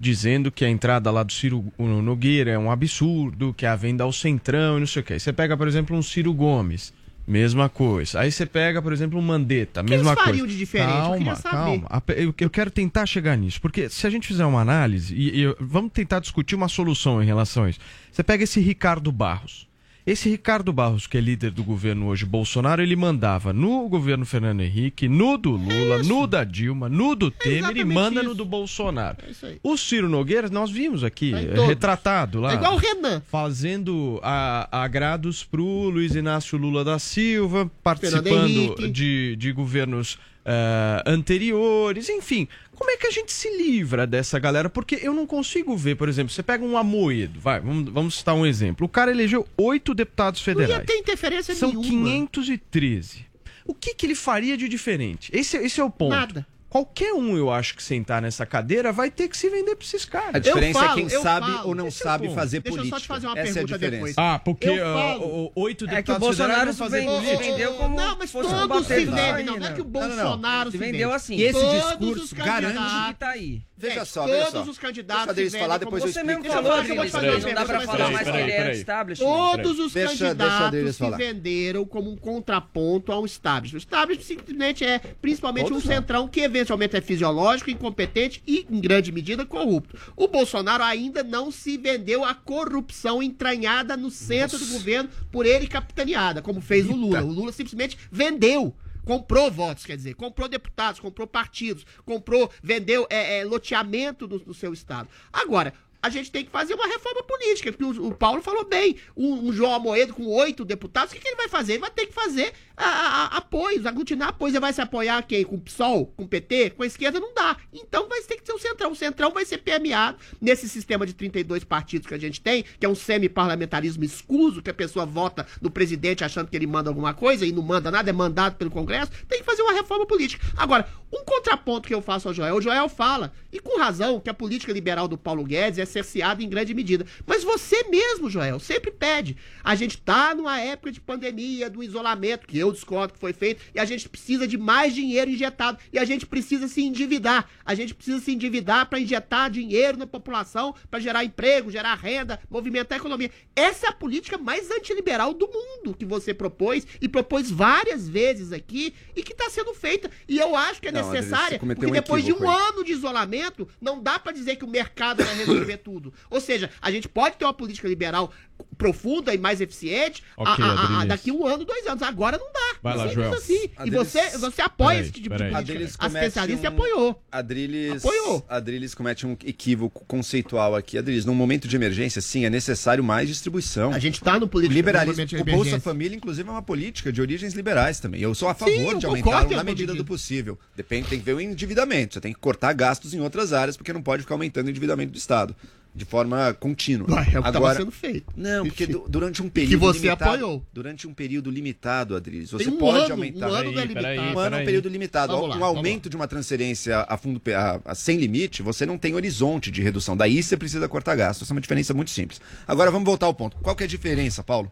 [0.00, 4.02] dizendo que a entrada lá do Ciro Nogueira é um absurdo, que é a venda
[4.04, 5.18] ao centrão e não sei o que.
[5.18, 6.92] Você pega, por exemplo, um Ciro Gomes,
[7.28, 8.20] mesma coisa.
[8.20, 10.46] Aí você pega, por exemplo, um Mandetta, que mesma eles coisa.
[10.46, 10.90] de diferente?
[10.90, 11.56] Eu Calma, queria saber.
[11.56, 12.02] calma.
[12.16, 15.54] Eu, eu quero tentar chegar nisso, porque se a gente fizer uma análise, e, e
[15.60, 17.78] vamos tentar discutir uma solução em relação a isso.
[18.10, 19.67] Você pega esse Ricardo Barros.
[20.10, 24.62] Esse Ricardo Barros, que é líder do governo hoje, Bolsonaro, ele mandava no governo Fernando
[24.62, 29.18] Henrique, no do Lula, no da Dilma, no do Temer e manda no do Bolsonaro.
[29.26, 29.58] É isso aí.
[29.62, 31.66] O Ciro Nogueira, nós vimos aqui, Tá todos.
[31.66, 32.52] retratado lá.
[32.52, 33.20] É igual o Renan.
[33.30, 40.18] Fazendo a- agrados pro Luiz Inácio Lula da Silva, participando de, de governos
[40.50, 42.48] eh, anteriores, enfim.
[42.78, 44.70] Como é que a gente se livra dessa galera?
[44.70, 48.36] Porque eu não consigo ver, por exemplo, você pega um Amoedo, vai, vamos, vamos citar
[48.36, 48.86] um exemplo.
[48.86, 50.78] O cara elegeu oito deputados Não federais.
[50.78, 51.88] ia ter interferência São nenhuma.
[51.88, 53.26] 513.
[53.66, 55.28] O que, que ele faria de diferente?
[55.34, 56.10] Esse, esse é o ponto.
[56.14, 56.46] Nada.
[56.70, 60.04] Qualquer um, eu acho, que sentar nessa cadeira vai ter que se vender pra esses
[60.04, 60.34] caras.
[60.34, 61.68] A diferença falo, é quem sabe falo.
[61.68, 63.00] ou não Esse é sabe fazer Deixa eu só política.
[63.00, 63.96] te fazer uma Essa é a pergunta diferença.
[63.96, 64.14] depois.
[64.18, 65.16] Ah, porque ah,
[65.56, 67.38] oito É que o deputados Bolsonaro se vendeu, política.
[67.38, 69.44] vendeu como Não, mas fosse todos se vendem.
[69.44, 70.16] Não, não é que o Não, não, não.
[70.16, 71.16] Bolsonaro Se se vendeu vende.
[71.16, 71.40] assim.
[71.40, 73.62] Esse Todos discurso os garante- candidatos- E tá aí.
[73.80, 74.70] Veja Gente, só, veja todos só.
[74.72, 76.26] os candidatos Deixa a Adriles se falar, depois como eu Você explico.
[76.26, 78.42] mesmo Deixa eu falou, falar, que uma não dá pra pergunta, falar mais que peraí,
[78.42, 78.78] ele era peraí.
[78.80, 79.26] establishment.
[79.26, 81.16] Todos os Deixa- deixa candidatos Adriles se falar.
[81.16, 83.76] venderam como um contraponto ao establishment.
[83.76, 88.80] O establishment simplesmente é principalmente Todos um centrão que eventualmente é fisiológico, incompetente e, em
[88.80, 89.96] grande medida, corrupto.
[90.16, 95.68] O Bolsonaro ainda não se vendeu à corrupção entranhada no centro do governo por ele
[95.68, 97.22] capitaneada, como fez o Lula.
[97.22, 98.74] O Lula simplesmente vendeu.
[99.08, 104.52] Comprou votos, quer dizer, comprou deputados, comprou partidos, comprou, vendeu é, é, loteamento do, do
[104.52, 105.08] seu estado.
[105.32, 108.96] Agora, a gente tem que fazer uma reforma política, porque o, o Paulo falou bem.
[109.16, 111.72] Um, um João Amoedo com oito deputados, o que, que ele vai fazer?
[111.72, 112.52] Ele vai ter que fazer
[112.84, 114.54] a- a- apoios, aglutinar apoios.
[114.54, 115.44] Ele vai se apoiar quem?
[115.44, 116.06] Com o PSOL?
[116.16, 116.70] Com o PT?
[116.70, 117.18] Com a esquerda?
[117.20, 117.56] Não dá.
[117.72, 118.92] Então vai ter que ser o Centrão.
[118.92, 122.86] O Centrão vai ser permeado nesse sistema de 32 partidos que a gente tem, que
[122.86, 127.14] é um semi-parlamentarismo escuso, que a pessoa vota no presidente achando que ele manda alguma
[127.14, 129.10] coisa e não manda nada, é mandado pelo Congresso.
[129.28, 130.44] Tem que fazer uma reforma política.
[130.56, 134.28] Agora, um contraponto que eu faço ao Joel, o Joel fala, e com razão, que
[134.30, 137.06] a política liberal do Paulo Guedes é cerceada em grande medida.
[137.26, 139.36] Mas você mesmo, Joel, sempre pede.
[139.64, 143.62] A gente tá numa época de pandemia, do isolamento, que eu discordo que foi feito,
[143.74, 147.48] e a gente precisa de mais dinheiro injetado, e a gente precisa se endividar.
[147.64, 152.40] A gente precisa se endividar para injetar dinheiro na população, para gerar emprego, gerar renda,
[152.50, 153.30] movimentar a economia.
[153.54, 158.52] Essa é a política mais antiliberal do mundo que você propôs, e propôs várias vezes
[158.52, 160.10] aqui, e que está sendo feita.
[160.28, 162.68] E eu acho que é Não, necessária, porque um depois de um aí.
[162.68, 166.12] ano de isolamento, não dá pra dizer que o mercado vai resolver tudo.
[166.30, 168.32] Ou seja, a gente pode ter uma política liberal
[168.76, 171.06] profunda e mais eficiente a- Ok, a- a- Adriles.
[171.08, 172.02] daqui um ano, dois anos.
[172.02, 172.76] Agora não dá.
[172.80, 173.32] Vai lá, Joel.
[173.34, 173.54] assim.
[173.64, 175.64] E Adriles- você, você apoia Peraí, esse tipo peraí.
[175.64, 176.04] de política.
[176.04, 177.22] A especialista um- apoiou.
[177.30, 178.46] Adriles, Apoiou.
[178.48, 180.96] Adriles comete um equívoco conceitual aqui.
[180.96, 183.92] Adriles, num momento de emergência, sim, é necessário mais distribuição.
[183.92, 185.80] A gente tá no político liberalismo, de o Bolsa.
[185.80, 188.20] Família, inclusive, é uma política de origens liberais também.
[188.20, 189.94] Eu sou a Sim, favor eu de aumentá-lo em na medida.
[189.94, 190.58] do possível.
[190.76, 192.14] Depende, tem que ver o endividamento.
[192.14, 195.12] Você tem que cortar gastos em outras áreas, porque não pode ficar aumentando o endividamento
[195.12, 195.56] do Estado
[195.94, 197.08] de forma contínua.
[197.10, 198.32] Ué, é o que tava sendo feito.
[198.36, 200.64] Não, porque du- durante um que período você limitado, apoiou.
[200.72, 203.48] Durante um período limitado, Adriles, você um pode ano, aumentar.
[203.50, 204.36] um ano não é Peraí, peraí, limitado.
[204.36, 205.32] Um ano é um período limitado.
[205.32, 208.96] Vamos lá, um aumento de uma transferência a fundo a, a- sem limite, você não
[208.96, 210.16] tem horizonte de redução.
[210.16, 211.46] Daí você precisa cortar gastos.
[211.46, 212.40] Essa é uma diferença muito simples.
[212.66, 213.56] Agora vamos voltar ao ponto.
[213.58, 214.70] Qual que é a diferença, Paulo?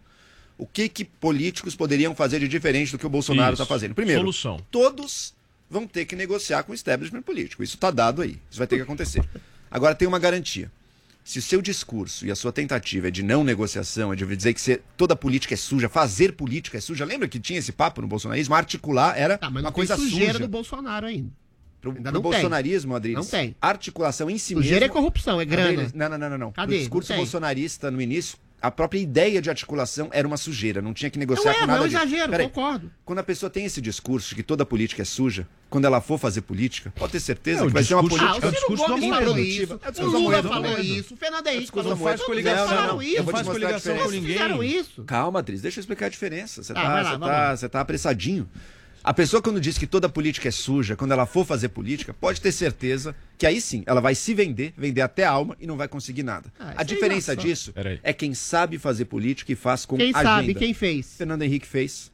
[0.58, 3.94] O que, que políticos poderiam fazer de diferente do que o Bolsonaro está fazendo?
[3.94, 4.58] Primeiro, Solução.
[4.70, 5.34] todos
[5.68, 7.62] vão ter que negociar com o establishment político.
[7.62, 8.38] Isso está dado aí.
[8.48, 9.22] Isso vai ter que acontecer.
[9.70, 10.70] Agora tem uma garantia.
[11.26, 14.54] Se o seu discurso e a sua tentativa é de não negociação, é de dizer
[14.54, 18.00] que você- toda política é suja, fazer política é suja, lembra que tinha esse papo
[18.00, 18.54] no bolsonarismo?
[18.54, 20.38] Articular era Tá, mas uma coisa sujeira suja.
[20.44, 21.28] do Bolsonaro ainda.
[21.80, 23.56] Pro, Ainda pro bolsonarismo, Adriles, Não tem.
[23.60, 24.92] articulação em si Sujeira mesmo...
[24.92, 25.68] é corrupção, é grana.
[25.70, 26.38] Adriles, não, não, não, não.
[26.38, 26.52] não.
[26.52, 26.68] Cadê?
[26.74, 31.10] Pro discurso bolsonarista no início, a própria ideia de articulação era uma sujeira, não tinha
[31.10, 32.90] que negociar É um com nada é um exagero, Peraí, concordo.
[33.04, 36.18] Quando a pessoa tem esse discurso de que toda política é suja, quando ela for
[36.18, 38.52] fazer política, pode ter certeza É, o que vai ser uma discurso- política Ah, o
[38.52, 41.46] Ciro discurso do Gomes falou isso, É o discurso do Lula falou isso, o Fernando
[41.46, 43.02] Henrique discurso falou isso, Não, não, falaram não.
[43.02, 43.16] isso.
[43.16, 44.04] Eu vou faz coligação diferença.
[44.04, 44.32] com ninguém.
[44.32, 45.04] fizeram isso.
[45.04, 46.62] Calma, Adriles, deixa eu explicar a diferença.
[46.62, 48.48] Você Ah, tá, tá, tá apressadinho.
[49.06, 52.40] A pessoa, quando diz que toda política é suja, quando ela for fazer política, pode
[52.40, 55.76] ter certeza que aí sim, ela vai se vender, vender até a alma e não
[55.76, 56.52] vai conseguir nada.
[56.58, 57.46] Ah, a é diferença engraçado.
[57.46, 60.22] disso é quem sabe fazer política e faz com Quem agenda.
[60.24, 61.14] sabe, quem fez?
[61.18, 62.10] Fernando Henrique fez.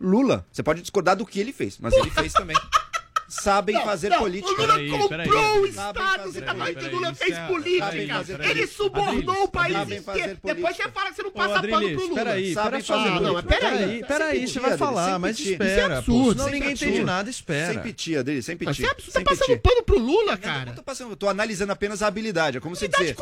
[0.00, 2.56] Lula, você pode discordar do que ele fez, mas ele fez também.
[3.30, 4.50] Sabem fazer não, política.
[4.52, 5.28] O Lula Peraí, comprou peraí.
[5.60, 6.22] o Estado.
[6.24, 6.86] Você tá falando que política.
[6.90, 7.94] o Lula Peraí, fez é- política.
[7.94, 8.66] Ele política.
[8.66, 10.34] subornou o país sabem fazer inteiro.
[10.42, 10.82] Depois política.
[10.84, 12.14] você fala que você não passa pano pro Lula.
[12.14, 13.42] peraí, Sabem peraí, fazer Ah, não, política.
[13.60, 14.04] peraí.
[14.04, 17.04] Peraí, Sem você vai falar, sem mas espera, Isso é absurdo, Senão sem ninguém entende
[17.04, 17.80] nada, Sem espera.
[17.80, 18.68] pedir, Adriles, sem pedir.
[18.68, 20.72] Mas você você sem tá passando pano pro Lula, Não, não cara.
[20.72, 22.56] tô passando, eu tô analisando apenas a habilidade.
[22.56, 23.16] É como você dizer.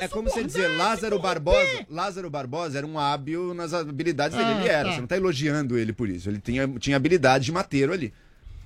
[0.00, 1.18] É como você dizer, Lázaro.
[1.18, 1.86] Barbosa.
[1.90, 4.50] Lázaro Barbosa era um hábil nas habilidades dele.
[4.50, 4.88] Ah, Ele era.
[4.88, 4.94] tá.
[4.94, 6.28] Você não tá elogiando ele por isso.
[6.30, 8.12] Ele tinha, tinha habilidade de mateiro ali.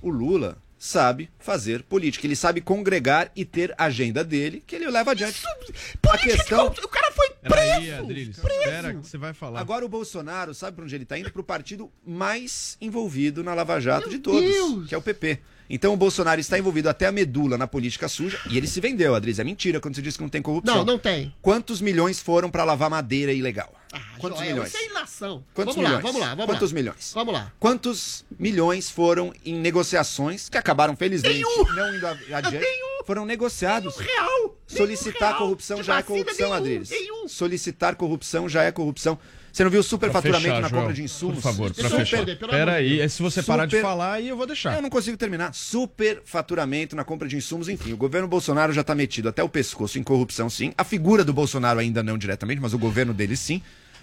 [0.01, 2.25] O Lula sabe fazer política.
[2.25, 5.45] Ele sabe congregar e ter agenda dele, que ele leva adiante.
[5.45, 6.57] a Política de questão.
[6.59, 6.85] corrupção.
[6.85, 7.95] O cara foi preso.
[7.95, 8.59] Adriles, preso.
[8.59, 9.59] espera que você vai falar.
[9.59, 11.29] Agora o Bolsonaro sabe pra onde ele tá indo?
[11.31, 14.87] Pro partido mais envolvido na Lava Jato Meu de todos, Deus.
[14.87, 15.39] que é o PP.
[15.69, 19.13] Então o Bolsonaro está envolvido até a medula na política suja e ele se vendeu,
[19.13, 19.37] Adriles.
[19.39, 20.77] É mentira quando você diz que não tem corrupção.
[20.77, 21.33] Não, não tem.
[21.41, 23.71] Quantos milhões foram pra lavar madeira ilegal?
[23.91, 24.69] Ah, Quantos Joel, milhões?
[24.69, 25.43] Isso é ilação.
[25.53, 26.03] Quantos vamos milhões?
[26.03, 26.75] lá, vamos lá, vamos Quantos lá.
[26.75, 27.11] milhões?
[27.13, 27.53] Vamos lá.
[27.59, 31.63] Quantos milhões foram em negociações que acabaram, felizmente, Nenhum.
[31.75, 32.65] não indo adiante?
[33.05, 33.97] Foram negociados.
[33.97, 34.55] Real.
[34.67, 36.89] Solicitar real corrupção de já é corrupção, nenhum, Adriles.
[36.89, 37.27] nenhum.
[37.27, 39.17] Solicitar corrupção já é corrupção.
[39.51, 41.35] Você não viu o superfaturamento fechar, na Joel, compra de insumos?
[41.35, 42.25] Por favor, eu fechar.
[42.49, 43.13] Peraí, Deus.
[43.13, 44.75] se você parar de Super- falar, aí eu vou deixar.
[44.75, 45.53] Eu não consigo terminar.
[45.53, 47.93] Superfaturamento na compra de insumos, enfim.
[47.93, 50.73] O governo Bolsonaro já está metido até o pescoço em corrupção, sim.
[50.77, 53.61] A figura do Bolsonaro ainda não diretamente, mas o governo dele sim.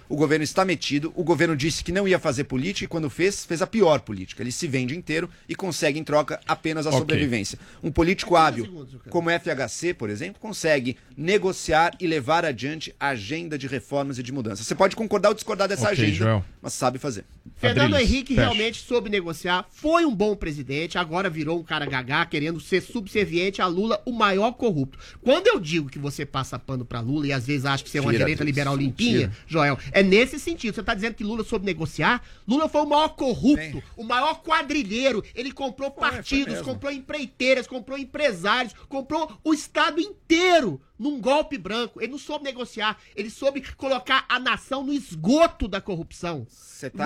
[0.08, 1.12] O governo está metido.
[1.16, 4.42] O governo disse que não ia fazer política e quando fez, fez a pior política.
[4.42, 6.98] Ele se vende inteiro e consegue em troca apenas a Ok.
[7.00, 7.58] sobrevivência.
[7.82, 13.58] Um político hábil, como o FHC, por exemplo, consegue negociar e levar adiante a agenda
[13.58, 14.66] de reformas e de mudanças.
[14.66, 16.44] Você pode concordar ou discordar dessa Ok, agenda, Joel.
[16.62, 17.24] mas sabe fazer.
[17.56, 18.42] Fernando Adriles, Henrique fecha.
[18.48, 23.62] realmente soube negociar, foi um bom presidente, agora virou um cara gagá, querendo ser subserviente
[23.62, 24.98] a Lula, o maior corrupto.
[25.22, 27.98] Quando eu digo que você passa pano pra Lula e às vezes acha que você
[27.98, 29.32] é uma Tira, direita Adriles, liberal limpinha, tira.
[29.46, 30.74] Joel, é nesse sentido.
[30.74, 32.22] Você tá dizendo que Lula soube negociar?
[32.46, 33.82] Lula foi o maior corrupto, Bem.
[33.96, 35.24] o maior quadrilheiro.
[35.34, 36.64] Ele comprou foi partidos, mesmo.
[36.64, 42.00] comprou empreiteiras, comprou empresários, comprou o Estado inteiro num golpe branco.
[42.00, 46.46] Ele não soube negociar, ele soube colocar a nação no esgoto da corrupção.
[46.48, 47.04] Você tá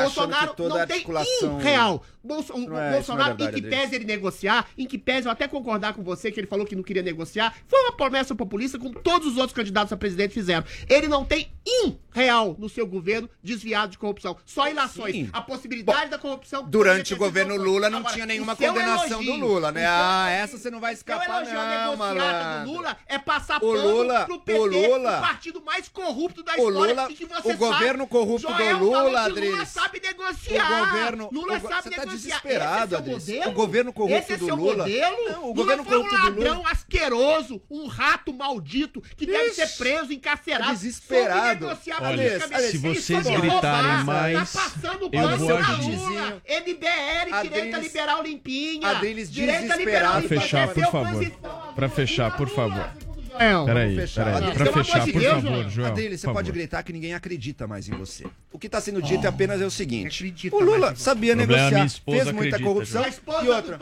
[0.50, 0.98] que toda não tem
[1.46, 2.03] um real.
[2.22, 5.48] Bolso- é- é Bolsonaro, verdade, em que pese ele negociar, em que pese eu até
[5.48, 8.94] concordar com você que ele falou que não queria negociar, foi uma promessa populista como
[9.00, 10.64] todos os outros candidatos a presidente fizeram.
[10.88, 11.50] Ele não tem
[11.85, 14.37] um real no seu governo desviado de corrupção.
[14.47, 15.14] Só ilações.
[15.14, 15.31] Sim.
[15.33, 16.64] A possibilidade da corrupção.
[16.69, 19.81] Durante o governo Lula não Agora, tinha nenhuma seu condenação elogio, do Lula, né?
[19.81, 22.64] o seu Ah, elogio- essa você não vai seu escapar elogio não, malandro.
[22.64, 26.57] do Lula é passar O Lula- pro PT, o Lula- o partido mais corrupto da
[26.57, 28.11] história Lula- que você o governo sabe.
[28.11, 29.69] corrupto do Joel Lula, que Lula Adriles.
[29.69, 30.66] sabe negociar.
[30.83, 32.16] O governo- Lula o sabe você tá negociar.
[32.40, 33.49] desesperado, Esse é seu?
[33.49, 35.16] O governo corrupto Esse é do seu Lula- modelo?
[35.31, 39.51] Não, o Lula governo foi um do Lula- ladrão asqueroso, um rato maldito que deve
[39.51, 40.64] ser preso, encarcerado.
[40.66, 41.66] tá desesperado.
[41.66, 42.69] Olha, politicamente.
[42.70, 44.70] Se vocês gritarem roubar, mais, tá
[45.12, 45.96] eu vou pra agir.
[45.96, 46.42] Lula.
[46.48, 48.88] MBL, direita liberal limpinha.
[48.88, 50.40] Adriles direita liberal Pra limpinha.
[50.40, 51.30] fechar, é por favor.
[51.74, 52.90] Pra fechar, por favor.
[53.31, 53.64] Joel.
[53.64, 54.25] Peraí, fechar.
[54.25, 54.55] peraí.
[54.55, 55.88] Pra fechar, de por Deus, favor, Joel.
[55.88, 58.27] Adriles, você pode gritar que ninguém acredita mais em você.
[58.53, 61.88] O que está sendo dito é apenas é o seguinte: o Lula sabia a negociar,
[61.88, 63.79] fez muita corrupção A e outra.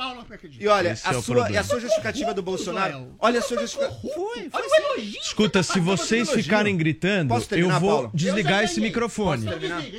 [0.58, 3.14] E olha, é a o sua, e a sua justificativa do Bolsonaro.
[3.18, 4.14] Olha a sua justificativa.
[4.14, 5.00] Foi, foi Olha.
[5.00, 6.44] Escuta, se vocês elogio.
[6.44, 8.10] ficarem gritando, eu vou Paulo?
[8.14, 9.46] desligar esse microfone.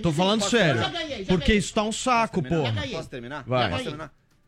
[0.02, 0.82] Tô falando sério.
[1.28, 2.74] Porque isso tá um saco, porra.
[2.92, 3.44] Posso terminar?
[3.46, 3.72] Vai.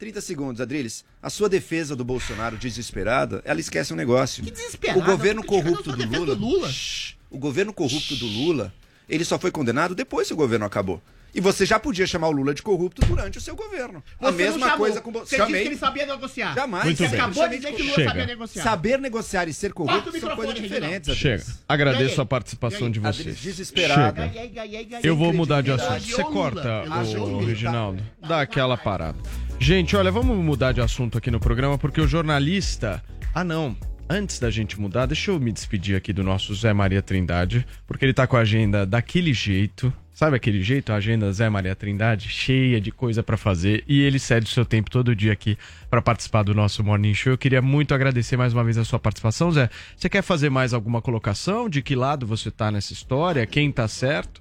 [0.02, 0.12] Posso terminar?
[0.14, 1.06] 30 segundos, Adriles.
[1.22, 4.44] A sua defesa do Bolsonaro desesperada, ela esquece um negócio.
[4.44, 5.00] Que desesperada?
[5.00, 6.36] O governo corrupto a do Lula.
[6.36, 6.70] do Lula.
[6.72, 7.14] Shhh.
[7.30, 8.74] o governo corrupto do Lula,
[9.10, 11.02] Ele só foi condenado depois que o governo acabou.
[11.34, 14.04] E você já podia chamar o Lula de corrupto durante o seu governo.
[14.20, 15.54] a Você não mesma coisa com Você Chamei.
[15.54, 16.54] disse que ele sabia negociar.
[16.56, 16.86] Jamais.
[16.86, 17.20] Muito Você bem.
[17.20, 18.10] acabou de dizer que o Lula Chega.
[18.10, 18.64] sabia negociar.
[18.64, 21.10] Saber negociar e ser corrupto são coisas diferentes.
[21.10, 21.18] Adriles.
[21.46, 21.58] Chega.
[21.68, 23.40] Agradeço a participação de Adriles, vocês.
[23.40, 24.22] desesperado.
[24.22, 25.00] Chega.
[25.04, 26.02] Eu vou mudar de assunto.
[26.02, 26.84] Você corta,
[27.20, 28.04] o Reginaldo.
[28.22, 29.18] Dá aquela parada.
[29.64, 33.00] Gente, olha, vamos mudar de assunto aqui no programa, porque o jornalista.
[33.32, 33.78] Ah, não.
[34.10, 38.04] Antes da gente mudar, deixa eu me despedir aqui do nosso Zé Maria Trindade, porque
[38.04, 39.94] ele tá com a agenda daquele jeito.
[40.16, 40.92] Sabe aquele jeito?
[40.92, 43.84] A agenda Zé Maria Trindade, cheia de coisa pra fazer.
[43.88, 45.56] E ele cede o seu tempo todo dia aqui
[45.92, 47.34] pra participar do nosso Morning Show.
[47.34, 49.70] Eu queria muito agradecer mais uma vez a sua participação, Zé.
[49.96, 51.70] Você quer fazer mais alguma colocação?
[51.70, 53.46] De que lado você tá nessa história?
[53.46, 54.41] Quem tá certo?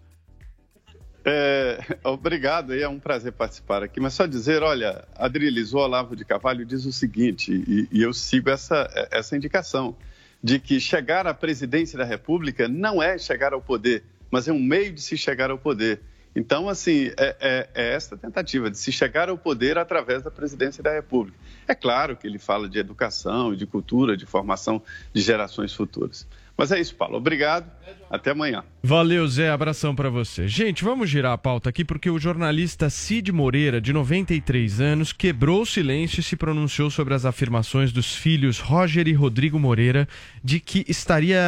[1.25, 4.01] É, obrigado, é um prazer participar aqui.
[4.01, 8.13] Mas só dizer, olha, Adriles, o Olavo de Carvalho diz o seguinte, e, e eu
[8.13, 9.97] sigo essa, essa indicação,
[10.43, 14.59] de que chegar à presidência da República não é chegar ao poder, mas é um
[14.59, 16.01] meio de se chegar ao poder.
[16.35, 20.83] Então, assim, é, é, é esta tentativa de se chegar ao poder através da presidência
[20.83, 21.37] da República.
[21.67, 24.81] É claro que ele fala de educação, de cultura, de formação
[25.13, 26.27] de gerações futuras.
[26.57, 27.17] Mas é isso, Paulo.
[27.17, 27.71] Obrigado.
[28.11, 28.63] Até amanhã.
[28.83, 29.51] Valeu, Zé.
[29.51, 30.49] Abração pra você.
[30.49, 35.63] Gente, vamos girar a pauta aqui porque o jornalista Cid Moreira, de 93 anos, quebrou
[35.63, 40.09] o silêncio e se pronunciou sobre as afirmações dos filhos Roger e Rodrigo Moreira
[40.43, 41.41] de que estaria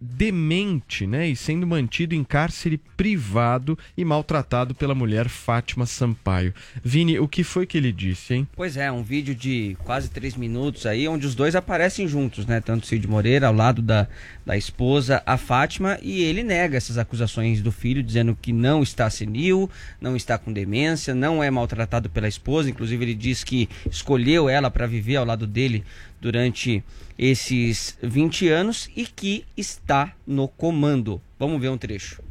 [0.00, 6.54] demente, né, e sendo mantido em cárcere privado e maltratado pela mulher Fátima Sampaio.
[6.82, 8.48] Vini, o que foi que ele disse, hein?
[8.54, 12.60] Pois é, um vídeo de quase três minutos aí, onde os dois aparecem juntos, né?
[12.60, 14.06] Tanto Cid Moreira ao lado da,
[14.44, 15.69] da esposa, a Fátima,
[16.02, 20.52] e ele nega essas acusações do filho, dizendo que não está senil, não está com
[20.52, 22.70] demência, não é maltratado pela esposa.
[22.70, 25.84] Inclusive, ele diz que escolheu ela para viver ao lado dele
[26.20, 26.82] durante
[27.18, 31.20] esses 20 anos e que está no comando.
[31.38, 32.22] Vamos ver um trecho.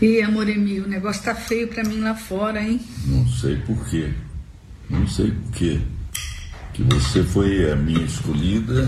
[0.00, 2.80] Ih, amor Emil, o negócio tá feio pra mim lá fora, hein?
[3.04, 4.12] Não sei por quê.
[4.88, 5.80] Não sei por quê.
[6.72, 8.86] Que você foi a minha escolhida,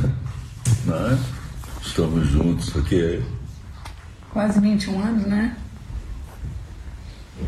[0.87, 1.19] né?
[1.85, 3.21] Estamos juntos aqui.
[4.33, 5.57] Quase 21 anos, né?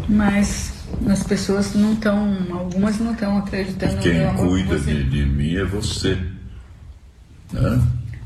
[0.08, 0.72] Mas
[1.08, 5.64] as pessoas não estão, algumas não estão acreditando meu Quem cuida de, de mim é
[5.64, 6.18] você.
[7.52, 7.82] Né?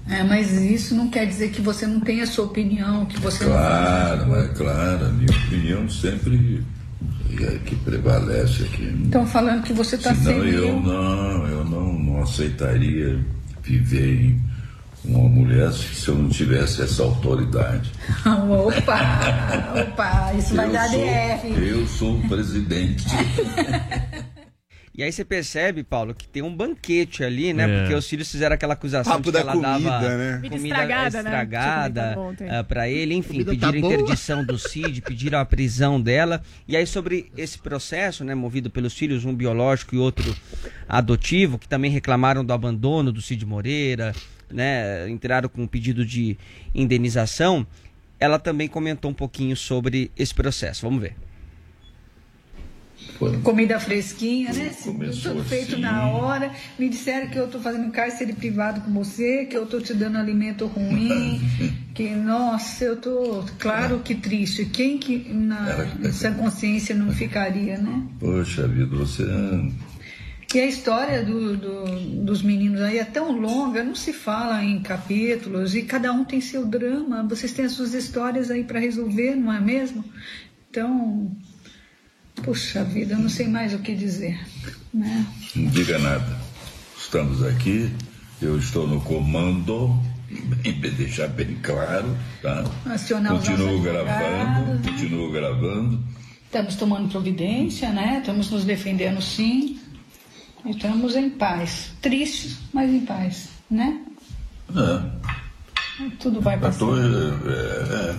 [0.09, 3.45] É, mas isso não quer dizer que você não tenha a sua opinião, que você
[3.45, 5.07] Claro, é claro.
[5.07, 6.65] A minha opinião sempre
[7.41, 8.85] é que prevalece aqui.
[8.85, 10.81] não estão falando que você está Senão eu senil.
[10.81, 13.19] não, eu não, não aceitaria
[13.63, 14.41] viver em
[15.07, 17.91] uma mulher se eu não tivesse essa autoridade.
[18.27, 21.63] opa, opa, isso vai eu dar sou, DR.
[21.63, 23.07] Eu sou o presidente.
[24.99, 27.65] E aí você percebe, Paulo, que tem um banquete ali, né?
[27.65, 27.81] É.
[27.81, 30.33] Porque os filhos fizeram aquela acusação Papo de que da ela comida, dava né?
[30.37, 31.29] Comida comida estragada, né?
[31.29, 32.49] estragada Tinha comentado ontem.
[32.49, 33.93] ah, pra ele, enfim, tá pediram boa.
[33.93, 36.41] interdição do CID, pediram a prisão dela.
[36.67, 40.35] E aí sobre esse processo, né, movido pelos filhos, um biológico e outro
[40.89, 44.15] adotivo, que também reclamaram do abandono do Cid Moreira,
[44.51, 46.37] né, entraram com um pedido de
[46.75, 47.67] indenização,
[48.19, 50.83] ela também comentou um pouquinho sobre esse processo.
[50.83, 51.17] Vamos ver.
[53.43, 54.71] Comida fresquinha, né?
[54.83, 55.81] Começou Tudo feito assim.
[55.81, 56.51] na hora.
[56.79, 60.19] Me disseram que eu tô fazendo cárcere privado com você, que eu tô te dando
[60.19, 61.41] alimento ruim,
[61.95, 63.45] que, nossa, eu tô.
[63.59, 64.67] Claro que triste.
[64.67, 68.03] Quem que na essa consciência não ficaria, né?
[68.19, 69.25] Poxa vida, você.
[70.55, 74.81] E a história do- do- dos meninos aí é tão longa, não se fala em
[74.81, 77.23] capítulos, e cada um tem seu drama.
[77.29, 80.05] Vocês têm as suas histórias aí para resolver, não é mesmo?
[80.71, 81.31] Então,
[82.43, 84.39] puxa vida, eu não sei mais o que dizer.
[84.95, 85.27] Né?
[85.55, 86.39] Não diga nada.
[86.99, 87.91] Estamos aqui,
[88.41, 89.99] eu estou no comando,
[90.63, 92.65] bem, deixar bem claro, tá?
[92.87, 94.91] Acionar Continuo gravando, advogados.
[94.91, 96.05] continuo gravando.
[96.45, 98.19] Estamos tomando providência, né?
[98.21, 99.76] Estamos nos defendendo sim.
[100.67, 101.93] E estamos em paz.
[102.03, 104.01] Tristes, mas em paz, né?
[104.75, 106.79] É, Tudo vai passar.
[106.81, 108.17] tô, é,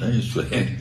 [0.00, 0.78] é, é isso aí.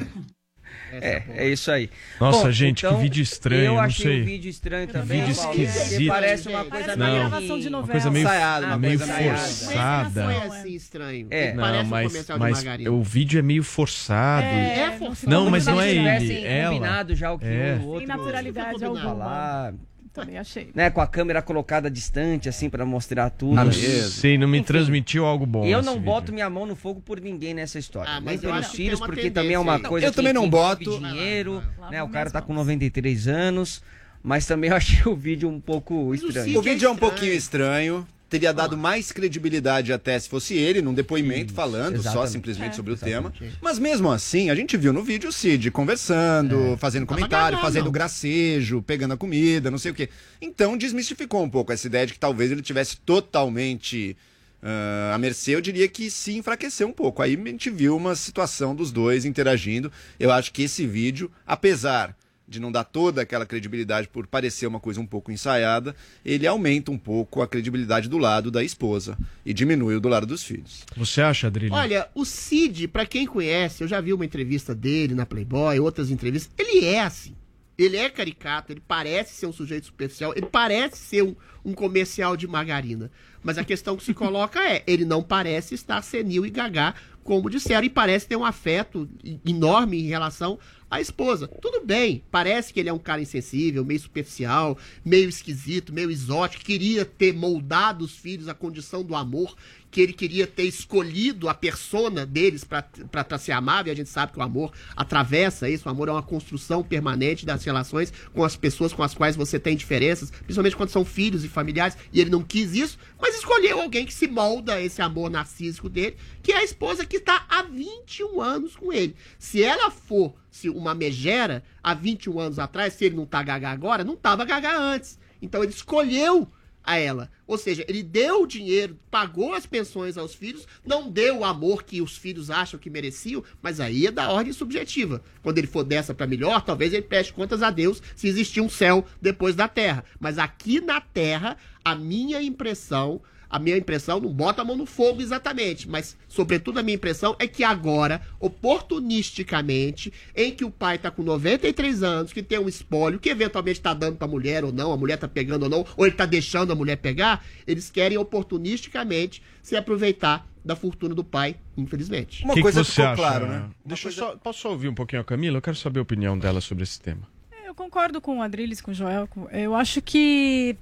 [0.95, 1.89] É, é isso aí.
[2.21, 4.21] Nossa, gente, que vídeo estranho, Eu não achei sei.
[4.21, 5.25] o vídeo estranho também.
[5.25, 6.07] Vídeo Paulo, esquisito.
[6.07, 7.19] Parece uma coisa Não, meio...
[7.29, 7.91] gravação de Uma novela.
[7.91, 10.23] coisa meio, Ensaiado, uma meio coisa meio- forçada.
[10.23, 11.27] Foi assim estranho.
[11.31, 11.53] É.
[11.53, 14.45] Não, parece um mas, mas o vídeo é meio forçado.
[14.45, 16.73] É, É, não ficou Não, mas não é ele, ela.
[16.75, 17.73] combinado já o que É.
[17.75, 19.03] um Sem outro naturalidade alguma.
[19.03, 19.73] falar,
[20.13, 20.69] Também achei.
[20.75, 23.55] né, com a câmera colocada distante assim pra mostrar tudo.
[23.55, 24.09] Não Beleza.
[24.11, 24.67] sei, não me Enfim.
[24.67, 25.65] transmitiu algo bom.
[25.65, 26.05] Eu não vídeo.
[26.05, 28.11] boto minha mão no fogo por ninguém nessa história.
[28.11, 29.81] Ah, Nem pelos filhos, porque também é uma aí.
[29.81, 30.99] coisa Eu que, também não boto.
[30.99, 32.03] dinheiro, Lava né?
[32.03, 33.81] O cara tá com 93 anos,
[34.21, 36.59] mas também eu achei o vídeo um pouco estranho.
[36.59, 38.07] O vídeo é um pouquinho estranho.
[38.33, 42.75] Teria dado mais credibilidade até se fosse ele num depoimento falando só simplesmente É.
[42.75, 43.29] sobre o tema.
[43.29, 43.59] Exatamente.
[43.61, 48.81] Mas mesmo assim, a gente viu no vídeo o Cid conversando, fazendo comentário, fazendo gracejo,
[48.81, 50.09] pegando a comida, não sei o quê.
[50.41, 54.17] Então desmistificou um pouco essa ideia de que talvez ele tivesse totalmente
[54.63, 55.53] ah, à mercê.
[55.53, 57.21] Eu diria que se enfraqueceu um pouco.
[57.21, 59.91] Aí a gente viu uma situação dos dois interagindo.
[60.19, 62.15] Eu acho que esse vídeo, apesar
[62.53, 66.91] de não dar toda aquela credibilidade por parecer uma coisa um pouco ensaiada, ele aumenta
[66.91, 70.83] um pouco a credibilidade do lado da esposa e diminui o do lado dos filhos.
[70.95, 71.73] Você acha, Adrilho?
[71.73, 76.11] Olha, o Cid, pra quem conhece, eu já vi uma entrevista dele na Playboy, outras
[76.11, 77.35] entrevistas, ele é assim.
[77.75, 81.35] Ele é caricato, ele parece ser um sujeito superficial, ele parece ser um,
[81.65, 83.09] um comercial de margarina.
[83.41, 86.93] Mas a questão que se coloca é, ele não parece estar senil e gagá,
[87.23, 89.09] como disseram, e parece ter um afeto
[89.45, 90.59] enorme em relação
[90.93, 91.47] à esposa.
[91.47, 96.63] Tudo bem, parece que ele é um cara insensível, meio superficial, meio esquisito, meio exótico,
[96.63, 99.55] queria ter moldado os filhos à condição do amor,
[99.89, 104.33] que ele queria ter escolhido a persona deles para ser amável, e a gente sabe
[104.33, 108.55] que o amor atravessa isso, o amor é uma construção permanente das relações com as
[108.55, 112.29] pessoas com as quais você tem diferenças, principalmente quando são filhos e familiares, e ele
[112.29, 116.51] não quis isso, mas escolheu alguém que se molda a esse amor narcísico dele, que
[116.51, 119.15] é a esposa que está há 21 anos com ele.
[119.39, 123.71] Se ela for se uma megera há 21 anos atrás, se ele não tá gaga
[123.71, 125.17] agora, não tava gaga antes.
[125.41, 126.47] Então ele escolheu
[126.83, 127.31] a ela.
[127.47, 131.81] Ou seja, ele deu o dinheiro, pagou as pensões aos filhos, não deu o amor
[131.81, 135.23] que os filhos acham que mereciam, mas aí é da ordem subjetiva.
[135.41, 138.69] Quando ele for dessa para melhor, talvez ele preste contas a Deus se existir um
[138.69, 140.05] céu depois da terra.
[140.19, 143.23] Mas aqui na terra, a minha impressão,
[143.53, 147.35] a minha impressão, não bota a mão no fogo exatamente, mas sobretudo a minha impressão
[147.37, 152.67] é que agora, oportunisticamente, em que o pai tá com 93 anos, que tem um
[152.67, 155.85] espólio, que eventualmente tá dando pra mulher ou não, a mulher tá pegando ou não,
[155.95, 161.23] ou ele tá deixando a mulher pegar, eles querem oportunisticamente se aproveitar da fortuna do
[161.23, 162.43] pai, infelizmente.
[162.47, 163.39] O que que você acha?
[163.41, 163.69] né?
[163.85, 165.57] Deixa eu só, posso só ouvir um pouquinho a Camila?
[165.57, 167.21] Eu quero saber a opinião dela sobre esse tema.
[167.63, 169.29] Eu concordo com o Adriles, com o Joel.
[169.51, 170.75] Eu acho que.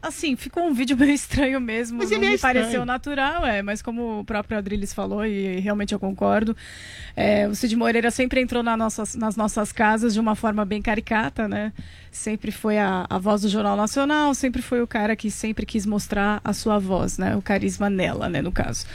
[0.00, 1.98] Assim, ficou um vídeo meio estranho mesmo.
[1.98, 2.54] Mas não é me estranho.
[2.54, 3.62] pareceu natural, é.
[3.62, 6.56] Mas como o próprio Adriles falou, e realmente eu concordo,
[7.16, 10.80] é, o Cid Moreira sempre entrou na nossas, nas nossas casas de uma forma bem
[10.80, 11.72] caricata, né?
[12.10, 15.84] Sempre foi a, a voz do Jornal Nacional, sempre foi o cara que sempre quis
[15.84, 17.36] mostrar a sua voz, né?
[17.36, 18.86] O carisma nela, né, no caso.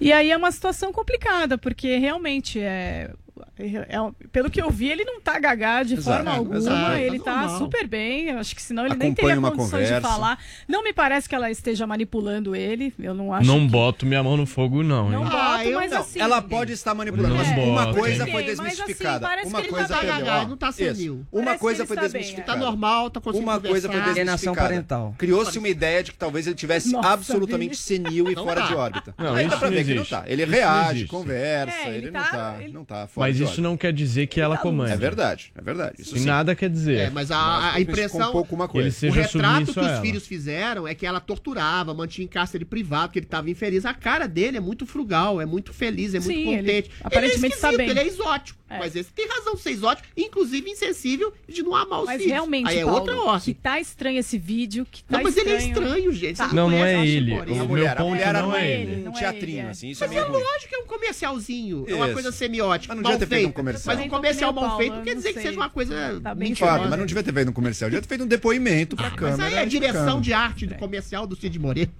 [0.00, 3.10] E aí é uma situação complicada, porque realmente é.
[3.58, 6.56] É- pelo que eu vi, ele não tá gagá de Exato, forma alguma.
[6.56, 6.96] exato.
[6.96, 7.58] ele Tá tá normal.
[7.58, 8.28] super bem.
[8.30, 10.08] Eu acho que senão ele nem teria uma condições de conversa.
[10.08, 10.38] falar.
[10.66, 12.92] Não me parece que ela esteja manipulando ele.
[12.98, 13.46] Eu não acho.
[13.46, 13.68] não que...
[13.68, 15.08] boto minha mão no fogo, não.
[15.10, 15.30] Não hein?
[15.30, 16.20] boto, mas Não, assim.
[16.20, 19.26] ela pode estar manipulando, Não mas uma bota, coisa foi Mas, assim, desmistificada.
[19.26, 21.26] parece uma que ele coisa tá ele não tá senil.
[21.32, 22.52] Uma coisa foi bem, desmistificada.
[22.52, 24.56] Tá normal, tá conseguindo Uma coisa foi desmistificada.
[24.60, 25.14] parental.
[25.18, 28.66] Criou-se uma ideia de que talvez ele tivesse Nossa, absolutamente senil e fora tá.
[28.68, 29.14] de órbita.
[29.18, 30.10] Não, isso pra não ver que não existe.
[30.10, 30.24] tá.
[30.26, 33.76] Ele reage, conversa, É, ele, não tá- tá, não tá fora Mas de isso não
[33.76, 34.92] quer dizer que ela comanda.
[34.92, 36.02] É verdade, é verdade.
[36.02, 36.24] Isso sim.
[36.24, 36.98] nada quer dizer.
[36.98, 38.28] É, mas a, Mas a impressão.
[38.28, 39.06] um pouco uma que coisa.
[39.06, 43.18] O retrato que os filhos fizeram é que ela torturava, mantinha em cárcere privado, que
[43.18, 43.84] ele estava infeliz.
[43.84, 46.90] A cara dele é muito frugal, é muito feliz, é muito Sim, ele contente.
[47.02, 47.90] aparentemente ele é tá esquisito, bem.
[47.90, 48.58] ele é exótico.
[48.70, 48.78] É.
[48.78, 52.32] Mas esse tem razão de ser exótico, inclusive insensível de não amar os Mas filhos.
[52.32, 53.54] realmente, Aí é Paulo, outra que ordem.
[53.54, 54.86] tá estranho esse vídeo.
[54.90, 55.86] Que tá Não, mas ele é estranho.
[55.86, 56.36] estranho, gente.
[56.36, 56.48] Tá.
[56.48, 57.32] Não, não é ele.
[57.32, 59.70] O meu mulher, ponto mulher não é ele, um não é teatrinho, é.
[59.70, 61.84] assim, isso é Mas é lógico que é um comercialzinho.
[61.88, 62.94] É uma coisa semiótica.
[62.94, 63.96] Mas não devia ter feito um comercial.
[63.96, 65.42] Mas um comercial que mal Paulo, feito não quer dizer que sei.
[65.42, 68.24] seja uma coisa Tá bem mas não devia ter feito um comercial, devia ter feito
[68.24, 69.44] um depoimento pra Mas câmera.
[69.44, 71.90] aí é a direção de arte do comercial do Cid Moreira.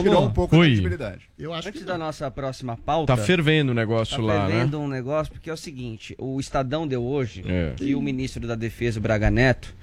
[0.00, 0.66] Tirou um pouco Oi.
[0.68, 1.22] credibilidade.
[1.38, 3.14] Eu acho Antes que da nossa próxima pauta.
[3.16, 4.84] Tá fervendo o negócio Tá lá, fervendo né?
[4.84, 7.72] um negócio, porque é o seguinte: o Estadão deu hoje É.
[7.76, 9.74] que o ministro da Defesa, o Braga Neto,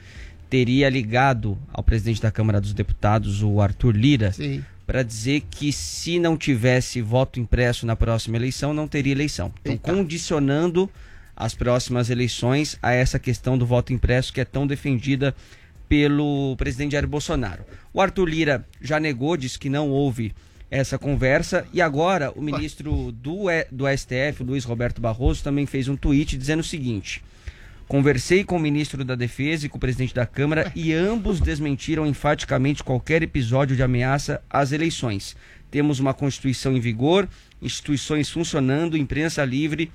[0.49, 4.63] teria ligado ao presidente da Câmara dos Deputados, o Arthur Lira, Sim.
[4.85, 9.51] Para dizer que se não tivesse voto impresso na próxima eleição, não teria eleição.
[9.61, 9.91] Então, Eita.
[9.91, 10.89] condicionando
[11.35, 15.35] as próximas eleições a essa questão do voto impresso que é tão defendida
[15.89, 17.65] pelo presidente Jair Bolsonaro.
[17.93, 20.33] O Arthur Lira já negou, disse que não houve
[20.69, 25.95] essa conversa e agora o ministro do, do STF, Luiz Roberto Barroso, também fez um
[25.95, 27.23] tweet dizendo o seguinte:
[27.87, 32.05] Conversei com o ministro da Defesa e com o presidente da Câmara e ambos desmentiram
[32.05, 35.35] enfaticamente qualquer episódio de ameaça às eleições.
[35.69, 37.29] Temos uma Constituição em vigor,
[37.61, 39.91] instituições funcionando, imprensa livre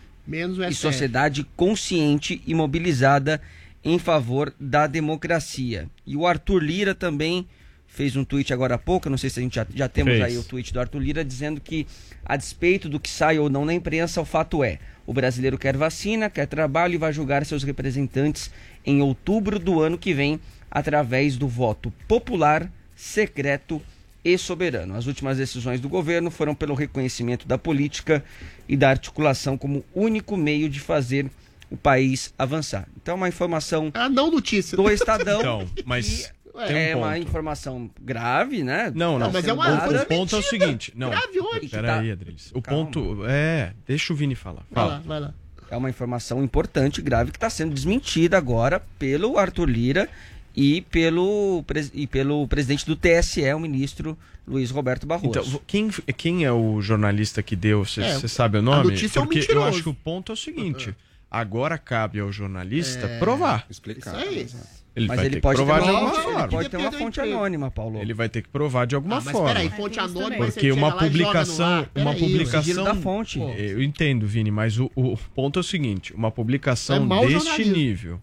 [0.68, 3.40] e sociedade consciente e mobilizada
[3.82, 5.88] em favor da democracia.
[6.06, 7.46] E o Arthur Lira também
[7.92, 10.24] fez um tweet agora há pouco, não sei se a gente já, já temos Fez.
[10.24, 11.86] aí o tweet do Arthur Lira, dizendo que,
[12.24, 15.76] a despeito do que sai ou não na imprensa, o fato é: o brasileiro quer
[15.76, 18.50] vacina, quer trabalho e vai julgar seus representantes
[18.86, 23.82] em outubro do ano que vem, através do voto popular, secreto
[24.24, 24.94] e soberano.
[24.96, 28.22] As últimas decisões do governo foram pelo reconhecimento da política
[28.68, 31.28] e da articulação como único meio de fazer
[31.70, 32.86] o país avançar.
[33.00, 34.76] Então, uma informação Ah, não notícia.
[34.76, 35.38] do Estadão.
[35.40, 36.32] Então, mas
[36.66, 38.90] tem um é uma informação grave, né?
[38.94, 39.26] Não, não.
[39.26, 40.92] Não, mas é uma o, o ponto é o seguinte.
[40.96, 41.68] Não, Grave onde?
[41.68, 42.50] peraí, Adriles.
[42.54, 42.84] O Calma.
[42.86, 43.72] ponto é...
[43.86, 44.64] Deixa o Vini falar.
[44.70, 45.02] Vai lá, Fala.
[45.06, 45.34] vai lá.
[45.70, 50.08] É uma informação importante, grave, que está sendo desmentida agora pelo Arthur Lira
[50.56, 55.28] e pelo, e pelo presidente do TSE, o ministro Luiz Roberto Barroso.
[55.48, 57.84] Então, quem, quem é o jornalista que deu?
[57.84, 58.90] Você É, sabe o a nome?
[58.90, 59.68] notícia é um Porque eu mentiroso.
[59.68, 60.92] acho que o ponto é o seguinte.
[61.30, 63.18] Agora cabe ao jornalista É.
[63.20, 63.64] provar.
[63.70, 64.16] Explicar.
[64.26, 64.48] Isso aí.
[64.96, 66.48] Ele Mas vai ele ter pode que provar ter de uma alguma fonte, ele forma.
[66.48, 67.98] pode ter uma fonte anônima, Paulo.
[68.00, 69.48] Ele vai ter que provar de alguma Ah, mas forma.
[69.48, 73.38] peraí, Tem fonte anônima, mas Porque uma publicação, uma Peraí, publicação da fonte.
[73.38, 77.38] Eu entendo, Vini, mas o, o ponto é o seguinte: uma É publicação mau deste
[77.48, 77.72] jornalismo.
[77.76, 78.20] nível,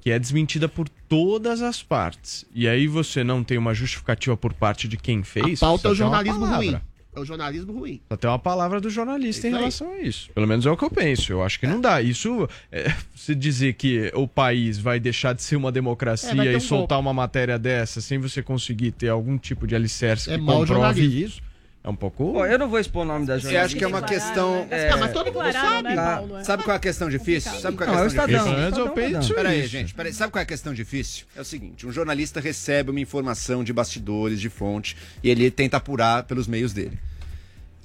[0.00, 4.54] que é desmentida por todas as partes, e aí você não tem uma justificativa por
[4.54, 5.62] parte de quem fez.
[5.62, 6.76] A pauta é o jornalismo ruim.
[7.16, 7.98] É o jornalismo ruim.
[8.20, 9.60] Tem uma palavra do jornalista em Isso aí.
[9.62, 10.30] relação a isso.
[10.34, 11.32] Pelo menos é o que eu penso.
[11.32, 12.02] Eu acho que não dá.
[12.02, 16.52] Isso, é, se dizer que o país vai deixar de ser uma É, democracia ter
[16.52, 20.38] e um soltar uma matéria dessa sem você conseguir ter algum tipo de alicerce É
[20.38, 21.40] que comprove isso,
[21.86, 22.32] é um pouco.
[22.32, 23.64] Bom, eu não vou expor o nome da Você jornalista.
[23.66, 24.66] acha que é uma questão.
[24.66, 24.68] né?
[24.70, 25.88] é, Ah, mas todo mundo sabe.
[25.88, 26.16] né, Tá.
[26.16, 26.36] Paulo?
[26.38, 27.52] É Sabe qual é a questão difícil?
[27.60, 28.44] Sabe qual é Não, a é o questão Estadão.
[28.44, 28.62] difícil?
[28.64, 30.12] Menos eu Estadão, penso Peraí, gente, peraí.
[30.12, 31.26] Sabe qual é a questão difícil?
[31.36, 35.76] É o seguinte: um jornalista recebe uma informação de bastidores, de fonte, e ele tenta
[35.76, 36.98] apurar pelos meios dele.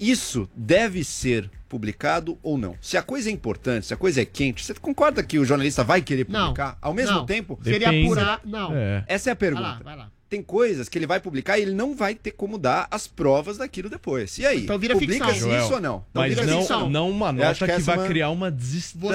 [0.00, 2.76] Isso deve ser publicado ou não?
[2.80, 5.84] Se a coisa é importante, se a coisa é quente, você concorda que o jornalista
[5.84, 6.46] vai querer Não.
[6.48, 6.76] publicar?
[6.82, 7.26] Ao mesmo Não.
[7.26, 8.06] tempo, Se ele Depende.
[8.06, 8.74] apurar, não.
[8.74, 9.04] É.
[9.06, 9.62] essa é a Vai pergunta.
[9.68, 10.10] lá, vai lá.
[10.32, 13.58] Tem coisas que ele vai publicar e ele não vai ter como dar as provas
[13.58, 14.38] daquilo depois.
[14.38, 14.62] E aí?
[14.62, 15.50] Então vira Publica-se ficção.
[15.50, 16.06] Joel, isso ou não?
[16.10, 16.88] Então Mas vira não, ficção.
[16.88, 18.52] não uma nota acho que, que vai é uma- criar uma falou uma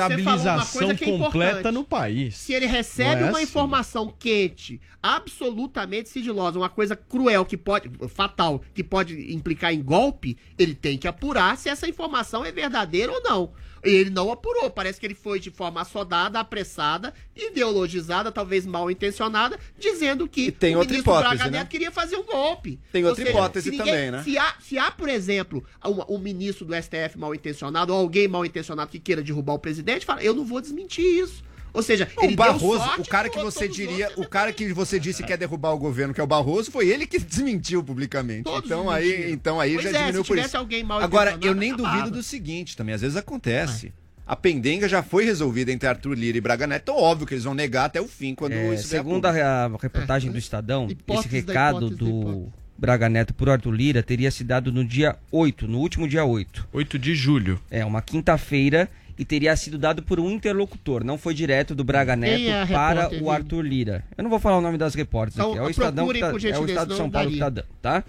[0.09, 2.35] desestabilização coisa que é completa no país.
[2.35, 3.41] Se ele recebe é uma assim.
[3.47, 10.37] informação quente, absolutamente sigilosa, uma coisa cruel que pode, fatal, que pode implicar em golpe,
[10.57, 13.51] ele tem que apurar se essa informação é verdadeira ou não.
[13.83, 14.69] E ele não apurou.
[14.69, 20.51] Parece que ele foi de forma assodada, apressada, ideologizada, talvez mal intencionada, dizendo que E
[20.51, 21.57] tem o outra ministro hipótese, Braga né?
[21.59, 22.79] Neto queria fazer um golpe.
[22.91, 24.23] Tem Ou outra hipótese se também, né?
[24.23, 28.27] Se há, se há, por exemplo, um, um ministro do STF mal intencionado, ou alguém
[28.27, 31.43] mal intencionado que queira derrubar o presidente, fala, eu não vou desmentir isso.
[31.77, 34.73] Ou seja, ele O deu Barroso, sorte, o cara que você diria, o cara que
[34.73, 37.83] você disse que quer derrubar o governo, que é o Barroso, foi ele que desmentiu
[37.83, 38.43] publicamente.
[38.43, 40.57] Todos então aí, então aí Pois já é, diminuiu se por tivesse isso.
[40.57, 41.97] alguém mal Agora, eu nem acabava.
[41.97, 43.93] duvido do seguinte, também às vezes acontece.
[44.25, 46.81] A pendenga já foi resolvida entre Arthur Lira e Braga Neto.
[46.91, 49.67] Então, óbvio que eles vão negar até o fim quando É, isso segundo a, a
[49.81, 52.51] reportagem do Estadão, esse Hipótese recado do.
[52.77, 56.67] Braga Neto por Arthur Lira teria se dado no dia 8, no último dia 8.
[56.73, 57.59] 8 de julho.
[57.71, 62.15] É, uma quinta-feira e teria sido dado por um interlocutor, não foi direto do Braga
[62.15, 63.31] Neto é para o?
[63.31, 64.03] Arthur Lira.
[64.17, 66.59] Eu não vou falar o nome das repórteres Então, aqui, é o Estadão, tá- é
[66.59, 67.63] o Estado de São Paulo que tá daria.
[67.63, 68.03] dando, tá?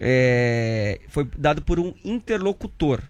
[0.00, 3.00] É, foi dado por um interlocutor,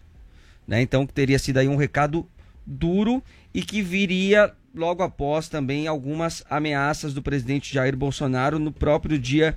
[0.66, 0.82] né?
[0.82, 2.26] Então teria sido aí um recado
[2.66, 9.18] duro e que viria logo após também algumas ameaças do presidente Jair Bolsonaro no próprio
[9.18, 9.56] dia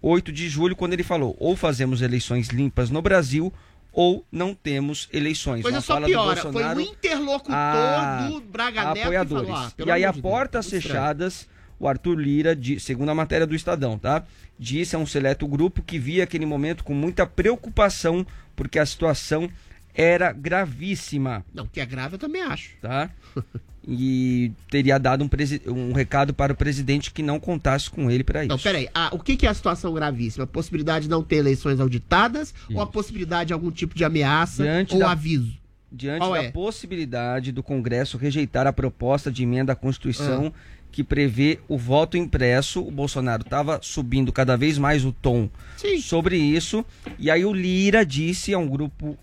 [0.00, 3.52] 8 de julho, quando ele falou: ou fazemos eleições limpas no Brasil
[3.92, 5.62] ou não temos eleições.
[5.62, 6.40] Coisa Uma só piora.
[6.40, 9.46] Foi o interlocutor a- do Braga Neto apoiadores.
[9.46, 10.82] que falou, ah, e aí, a de Deus, portas estranho.
[10.82, 14.24] fechadas, o Arthur Lira, di- segundo a matéria do Estadão, tá?
[14.58, 18.26] Disse a um seleto grupo que via aquele momento com muita preocupação,
[18.56, 19.48] porque a situação
[19.94, 22.76] era gravíssima, Não, que é grave eu também acho.
[22.80, 23.10] tá?
[23.86, 25.28] E teria dado um,
[25.72, 28.48] um recado para o presidente que não contasse com ele para isso.
[28.48, 28.88] Não, peraí.
[28.94, 30.44] Ah, o que, que é a situação gravíssima?
[30.44, 34.62] A possibilidade de não ter eleições auditadas ou a possibilidade de algum tipo de ameaça
[34.62, 35.56] Diante ou da- aviso?
[35.90, 36.50] diante Qual da é?
[36.50, 40.78] possibilidade do Congresso rejeitar a proposta de emenda à Constituição Ah.
[40.92, 45.48] que prevê o voto impresso, o Bolsonaro estava subindo cada vez mais o tom
[45.78, 45.98] Sim.
[46.00, 46.84] sobre isso,
[47.18, 49.16] e aí o Lira disse a um grupo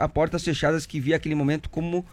[0.00, 2.06] a portas fechadas que via aquele momento como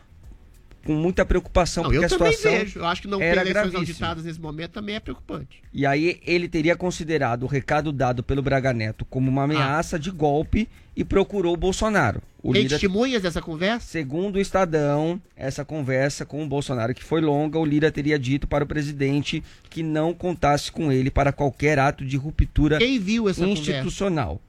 [0.85, 2.79] com muita preocupação, Não, porque a situação vejo.
[2.79, 3.79] Eu acho que não ter eleições gravíssima.
[3.79, 5.63] auditadas nesse momento também é preocupante.
[5.73, 10.11] E aí ele teria considerado o recado dado pelo Braga Neto como uma ameaça de
[10.11, 12.21] golpe e procurou o Bolsonaro.
[12.41, 13.87] O Tem Lira testemunhas dessa conversa?
[13.87, 18.45] Segundo o Estadão, essa conversa com o Bolsonaro, que foi longa, o Lira teria dito
[18.45, 23.29] para o presidente que não contasse com ele para qualquer ato de ruptura Quem viu
[23.29, 23.61] essa conversa?
[23.71, 24.41] institucional.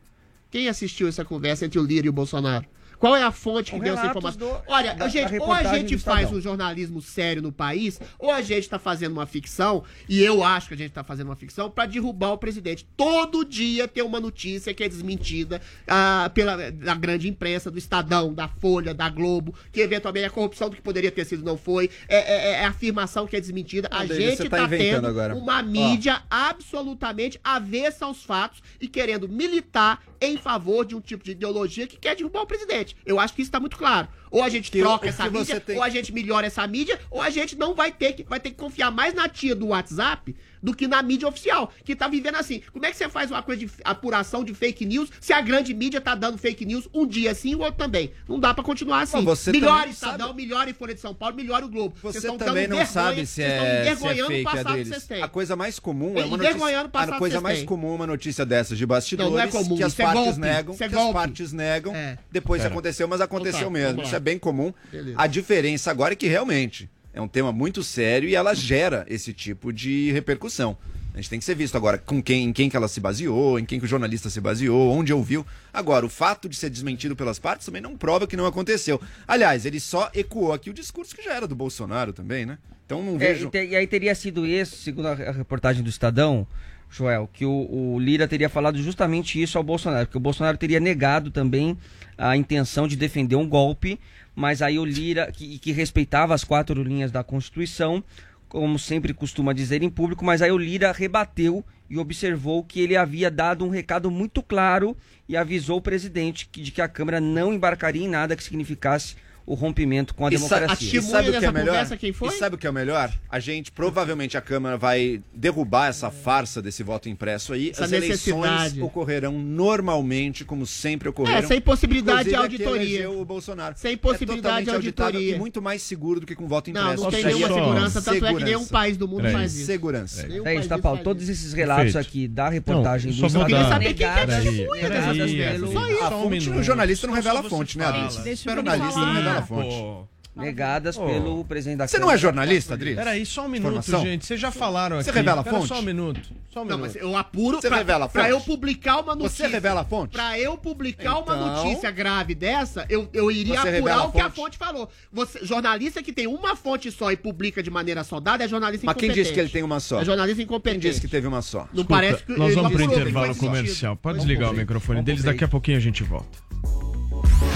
[0.50, 2.66] Quem assistiu essa conversa entre o Lira e o Bolsonaro?
[3.04, 4.38] Qual é a fonte que deu essa informação?
[4.48, 8.30] do- Olha, da- gente, da ou a gente faz um jornalismo sério no país, ou
[8.30, 11.36] a gente tá fazendo uma ficção, e eu acho que a gente tá fazendo uma
[11.36, 12.86] ficção, pra derrubar o presidente.
[12.96, 18.32] Todo dia tem uma notícia que é desmentida ah, pela da grande imprensa, do Estadão,
[18.32, 21.90] da Folha, da Globo, que eventualmente a corrupção do que poderia ter sido não foi,
[22.08, 23.86] é, é- é a afirmação que é desmentida.
[23.92, 25.34] Não, a David, gente você tá tendo agora.
[25.36, 25.62] uma Ó.
[25.62, 31.86] mídia absolutamente avessa aos fatos e querendo militar em favor de um tipo de ideologia
[31.86, 32.96] que quer derrubar o presidente.
[33.04, 34.08] Eu acho que isso está muito claro.
[34.30, 37.30] Ou a gente troca essa mídia, tem- ou a gente melhora essa mídia, ou a
[37.30, 40.34] gente não vai ter que vai ter que confiar mais na tia do WhatsApp
[40.64, 42.62] do que na mídia oficial, que tá vivendo assim.
[42.72, 45.74] Como é que você faz uma coisa de apuração de fake news se a grande
[45.74, 48.12] mídia tá dando fake news um dia sim, o outro também?
[48.26, 49.18] Não dá pra continuar assim.
[49.18, 51.94] Mas você também Estadão, melhore Folha de São Paulo, melhore o Globo.
[52.00, 54.44] Vocês Você estão também não vergonha, sabe se vocês é, se é envergonhando o fake,
[54.44, 54.88] passado que Adriles.
[54.88, 55.22] vocês têm.
[55.22, 57.66] A coisa mais comum é uma Envergonhando notícia, a coisa mais vocês têm.
[57.66, 60.04] comum é uma notícia dessas de bastidores Não, não é comum, que as isso é
[60.06, 61.12] partes golpe, negam, isso é que as golpe.
[61.14, 61.92] partes negam.
[62.32, 62.72] Depois Pera.
[62.72, 64.02] aconteceu, mas aconteceu Então tá, mesmo.
[64.02, 64.72] Isso é bem comum.
[64.90, 65.16] Beleza.
[65.20, 69.32] A diferença agora é que realmente é um tema muito sério e ela gera esse
[69.32, 70.76] tipo de repercussão.
[71.14, 73.56] A gente tem que ser visto agora com quem, em quem que ela se baseou,
[73.56, 75.46] em quem que o jornalista se baseou, onde ouviu.
[75.72, 79.00] Agora, o fato de ser desmentido pelas partes também não prova que não aconteceu.
[79.28, 82.58] Aliás, ele só ecoou aqui o discurso que já era do Bolsonaro também, né?
[82.84, 83.46] Então não É, vejo.
[83.46, 86.44] e, te- e aí teria sido esse, segundo a, reportagem do Estadão,
[86.90, 90.80] Joel, que o, o Lira teria falado justamente isso ao Bolsonaro, porque o Bolsonaro teria
[90.80, 91.78] negado também
[92.18, 93.98] a intenção de defender um golpe,
[94.34, 98.02] mas aí o Lira, que, que respeitava as quatro linhas da Constituição,
[98.48, 102.96] como sempre costuma dizer em público, mas aí o Lira rebateu e observou que ele
[102.96, 104.96] havia dado um recado muito claro
[105.28, 109.16] e avisou o presidente de que a Câmara não embarcaria em nada que significasse
[109.46, 110.98] o rompimento com a E democracia.
[110.98, 111.66] e sabe o que é melhor?
[111.66, 112.28] conversa quem foi?
[112.28, 113.12] E sabe o que é o melhor?
[113.28, 117.70] A gente, provavelmente, a Câmara vai derrubar essa farsa desse voto impresso aí.
[117.70, 121.38] Essa As eleições ocorrerão normalmente, como sempre ocorreram.
[121.38, 123.10] É, sem possibilidade de auditoria.
[123.10, 123.74] o Bolsonaro.
[123.76, 125.36] Sem possibilidade é totalmente de auditoria.
[125.36, 127.02] E muito mais seguro do que com voto Não, impresso.
[127.04, 129.32] não tem Isso aí nenhuma é segurança, tanto é que nenhum país do mundo Peraí.
[129.34, 129.66] faz isso.
[129.66, 130.26] Segurança.
[130.44, 131.00] É isso, tá, Paulo.
[131.02, 132.08] Todos esses relatos Perfeito.
[132.08, 135.72] aqui da reportagem Não, do vou Estadão dar- saber quem que é testemunha dessas.
[135.72, 136.04] Só isso.
[136.04, 139.38] A fonte, o jornalista não revela a fonte, né, deixa O jornalista não revela a
[139.38, 139.68] Ah, fonte.
[139.76, 140.04] pô.
[140.36, 141.06] Negadas Pô.
[141.06, 142.98] pelo presidente da Você não é jornalista, Adriles?
[142.98, 144.02] Peraí, só um minuto, Informação?
[144.02, 144.26] gente.
[144.26, 145.20] Vocês já falaram Você aqui.
[145.20, 145.68] revela a Pera fonte?
[145.68, 146.20] Só um minuto.
[146.52, 146.92] Só um Não, minuto.
[146.92, 148.32] mas eu apuro Você pra, revela a pra fonte?
[148.32, 149.46] eu publicar uma notícia.
[149.46, 150.10] Você revela a fonte?
[150.10, 154.20] Pra eu publicar uma Então- notícia grave dessa, eu, eu iria Você apurar o que
[154.20, 154.58] a fonte?
[154.58, 154.90] falou.
[155.12, 158.96] Você, jornalista que tem uma fonte só e publica de maneira soldada é jornalista Mas
[158.96, 159.22] quem incompetente.
[159.28, 160.00] disse que ele tem uma só?
[160.00, 160.80] É jornalista Quem incompetente.
[160.88, 161.58] disse que teve uma só?
[161.58, 163.94] Não Escuta, parece que nós ele vamos pro intervalo comercial.
[163.94, 166.26] Pode Vamos desligar o microfone deles, daqui a pouquinho a gente volta.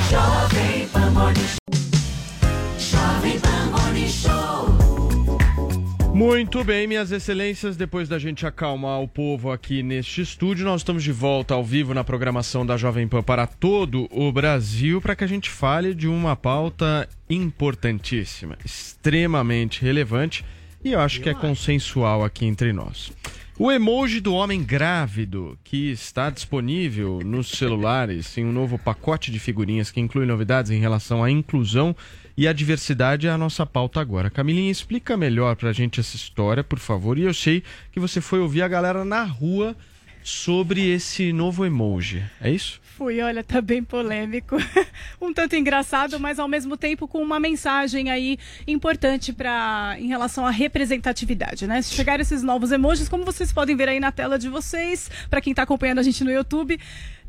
[0.08, 1.10] Jovem Pan
[6.18, 11.04] Muito bem, minhas excelências, depois da gente acalmar o povo aqui neste estúdio, nós estamos
[11.04, 15.22] de volta ao vivo na programação da Jovem Pan para todo o Brasil para que
[15.22, 20.44] a gente fale de uma pauta importantíssima, extremamente relevante
[20.82, 23.12] e eu acho que é consensual aqui entre nós.
[23.56, 29.38] O emoji do homem grávido, que está disponível nos celulares em um novo pacote de
[29.38, 31.94] figurinhas que inclui novidades em relação à inclusão
[32.38, 34.30] e à diversidade, é a nossa pauta agora.
[34.30, 37.18] Camilinha, explica melhor pra gente essa história, por favor.
[37.18, 39.74] E eu sei que você foi ouvir a galera na rua
[40.22, 42.22] sobre esse novo emoji.
[42.40, 42.80] É isso?
[42.96, 44.56] Fui, olha, tá bem polêmico.
[45.20, 50.46] um tanto engraçado, mas ao mesmo tempo com uma mensagem aí importante para em relação
[50.46, 51.82] à representatividade, né?
[51.82, 55.40] Se chegar esses novos emojis, como vocês podem ver aí na tela de vocês, para
[55.40, 56.78] quem tá acompanhando a gente no YouTube,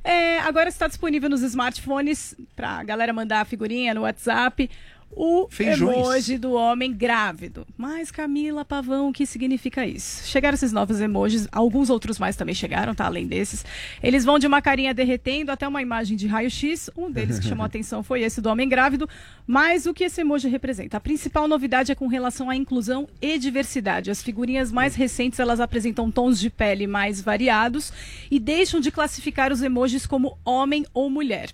[0.04, 4.70] é, agora está disponível nos smartphones pra galera mandar a figurinha no WhatsApp.
[5.12, 5.98] O Feijões.
[5.98, 7.66] emoji do homem grávido.
[7.78, 10.28] Mas, Camila Pavão, o que significa isso?
[10.28, 13.06] Chegaram esses novos emojis, alguns outros mais também chegaram, tá?
[13.06, 13.66] Além desses.
[14.02, 16.90] Eles vão de uma carinha derretendo até uma imagem de raio-x.
[16.96, 19.10] Um deles que chamou a atenção foi esse do homem grávido.
[19.46, 20.98] Mas o que esse emoji representa?
[20.98, 24.12] A principal novidade é com relação à inclusão e diversidade.
[24.12, 27.92] As figurinhas mais recentes, elas apresentam tons de pele mais variados
[28.30, 31.50] e deixam de classificar os emojis como homem ou mulher.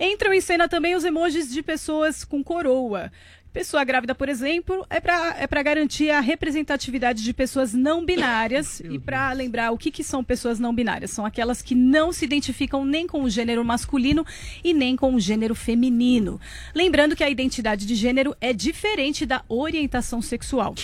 [0.00, 3.12] Entram em cena também os emojis de pessoas com coroa.
[3.52, 8.80] Pessoa grávida, por exemplo, é para é pra garantir a representatividade de pessoas não binárias.
[8.80, 11.10] e para lembrar o que, que são pessoas não binárias.
[11.10, 14.24] São aquelas que não se identificam nem com o gênero masculino
[14.62, 16.40] e nem com o gênero feminino.
[16.72, 20.74] Lembrando que a identidade de gênero é diferente da orientação sexual.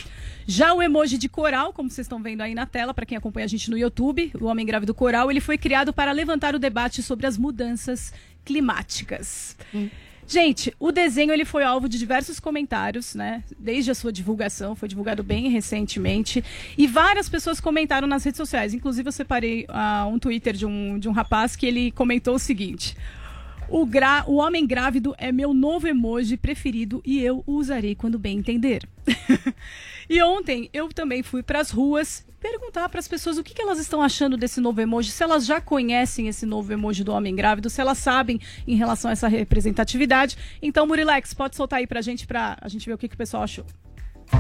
[0.45, 3.47] Já o emoji de coral, como vocês estão vendo aí na tela, para quem acompanha
[3.47, 7.03] a gente no YouTube, o Homem Grávido Coral, ele foi criado para levantar o debate
[7.03, 8.13] sobre as mudanças
[8.47, 9.57] climáticas.
[10.29, 13.45] Gente, o desenho ele foi alvo de diversos comentários, né?
[13.59, 16.43] Desde a sua divulgação, foi divulgado bem recentemente.
[16.77, 18.75] E várias pessoas comentaram nas redes sociais.
[18.75, 22.39] Inclusive, eu separei ah, um Twitter de um, de um rapaz que ele comentou o
[22.41, 22.97] seguinte.
[23.69, 28.19] O, gra- o homem grávido é meu novo emoji preferido e eu o usarei quando
[28.19, 28.83] bem entender.
[30.11, 33.63] e ontem eu também fui para as ruas perguntar para as pessoas o que, que
[33.63, 37.35] elas estão achando desse novo emoji, se elas já conhecem esse novo emoji do homem
[37.35, 40.37] grávido, se elas sabem em relação a essa representatividade.
[40.63, 43.19] Então, Murilex, pode soltar aí pra gente pra a gente ver o que, que o
[43.19, 43.65] pessoal achou.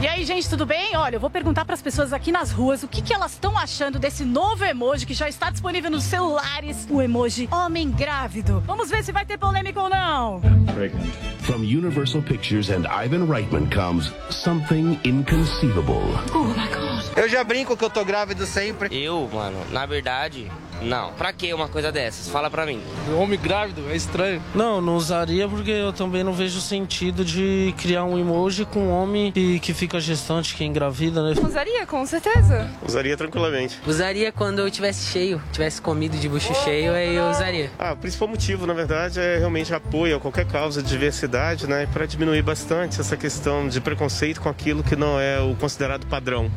[0.01, 0.97] E aí, gente, tudo bem?
[0.97, 3.57] Olha, eu vou perguntar para as pessoas aqui nas ruas o que, que elas estão
[3.57, 8.62] achando desse novo emoji que já está disponível nos celulares, o emoji homem grávido.
[8.66, 10.41] Vamos ver se vai ter polêmica ou não.
[10.74, 11.07] Pregnant.
[11.41, 16.03] From Universal Pictures and Ivan Reitman comes something inconceivable.
[16.34, 17.16] Oh my god.
[17.16, 18.89] Eu já brinco que eu tô grávido sempre.
[18.95, 20.51] Eu, mano, na verdade,
[20.83, 21.12] não.
[21.12, 22.29] Pra que uma coisa dessas?
[22.29, 22.81] Fala pra mim.
[23.16, 24.43] Homem grávido, é estranho.
[24.55, 28.91] Não, não usaria porque eu também não vejo sentido de criar um emoji com um
[28.91, 31.35] homem que, que fica gestante, que engravida, né?
[31.41, 32.70] Usaria, com certeza.
[32.87, 33.81] Usaria tranquilamente.
[33.87, 37.70] Usaria quando eu tivesse cheio, tivesse comido de bucho cheio, aí eu usaria.
[37.79, 41.89] Ah, o principal motivo, na verdade, é realmente apoio a qualquer causa de diversidade, né?
[41.93, 46.51] Para diminuir bastante essa questão de preconceito com aquilo que não é o considerado padrão.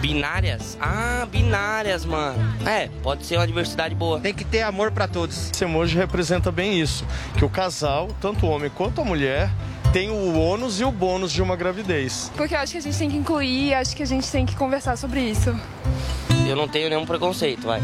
[0.00, 0.76] Binárias?
[0.80, 2.38] Ah, binárias, mano.
[2.66, 3.65] É, pode ser uma diversidade
[3.96, 4.20] boa.
[4.20, 5.50] Tem que ter amor pra todos.
[5.50, 7.04] Esse emoji representa bem isso,
[7.36, 9.50] que o casal, tanto o homem quanto a mulher,
[9.92, 12.30] tem o ônus e o bônus de uma gravidez.
[12.36, 14.54] Porque eu acho que a gente tem que incluir, acho que a gente tem que
[14.54, 15.58] conversar sobre isso.
[16.46, 17.80] Eu não tenho nenhum preconceito, vai.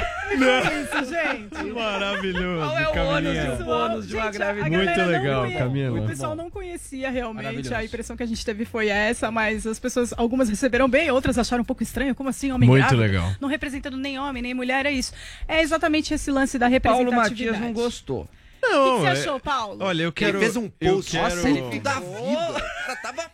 [0.00, 1.72] Isso, gente.
[1.72, 3.42] Maravilhoso, Qual é o Camilinha.
[3.44, 4.68] ônus e o bônus de uma Gente, gravidez?
[4.70, 6.00] Muito A galera não legal, conhe- Camila.
[6.00, 9.78] O pessoal não conhecia realmente, a impressão que a gente teve foi essa, mas as
[9.78, 13.00] pessoas, algumas receberam bem, outras acharam um pouco estranho, como assim, homem Muito grávido?
[13.02, 13.32] legal.
[13.40, 15.12] Não representando nem homem, nem mulher, é isso.
[15.46, 17.44] É exatamente esse lance da Paulo representatividade.
[17.50, 18.28] Matias não gostou.
[18.62, 19.78] Não, O que que é- você achou, Paulo?
[19.80, 20.38] Olha, eu quero.
[20.38, 21.10] fez um post.
[21.10, 22.72] quero- Nossa, ele da vida.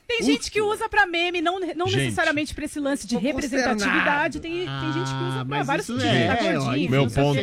[0.07, 1.99] Tem gente que usa pra meme, não, não Gente.
[2.05, 4.41] necessariamente pra esse lance de representatividade.
[4.41, 6.03] Tem, tem gente que usa pra vários tipos.
[6.05, 7.39] é, tá gordinho, meu ponto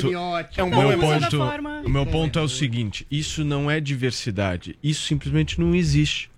[0.58, 0.72] é um
[1.20, 1.38] da ponto.
[1.38, 4.78] forma- O meu ponto é o seguinte: isso não é diversidade.
[4.84, 6.30] Isso simplesmente não existe.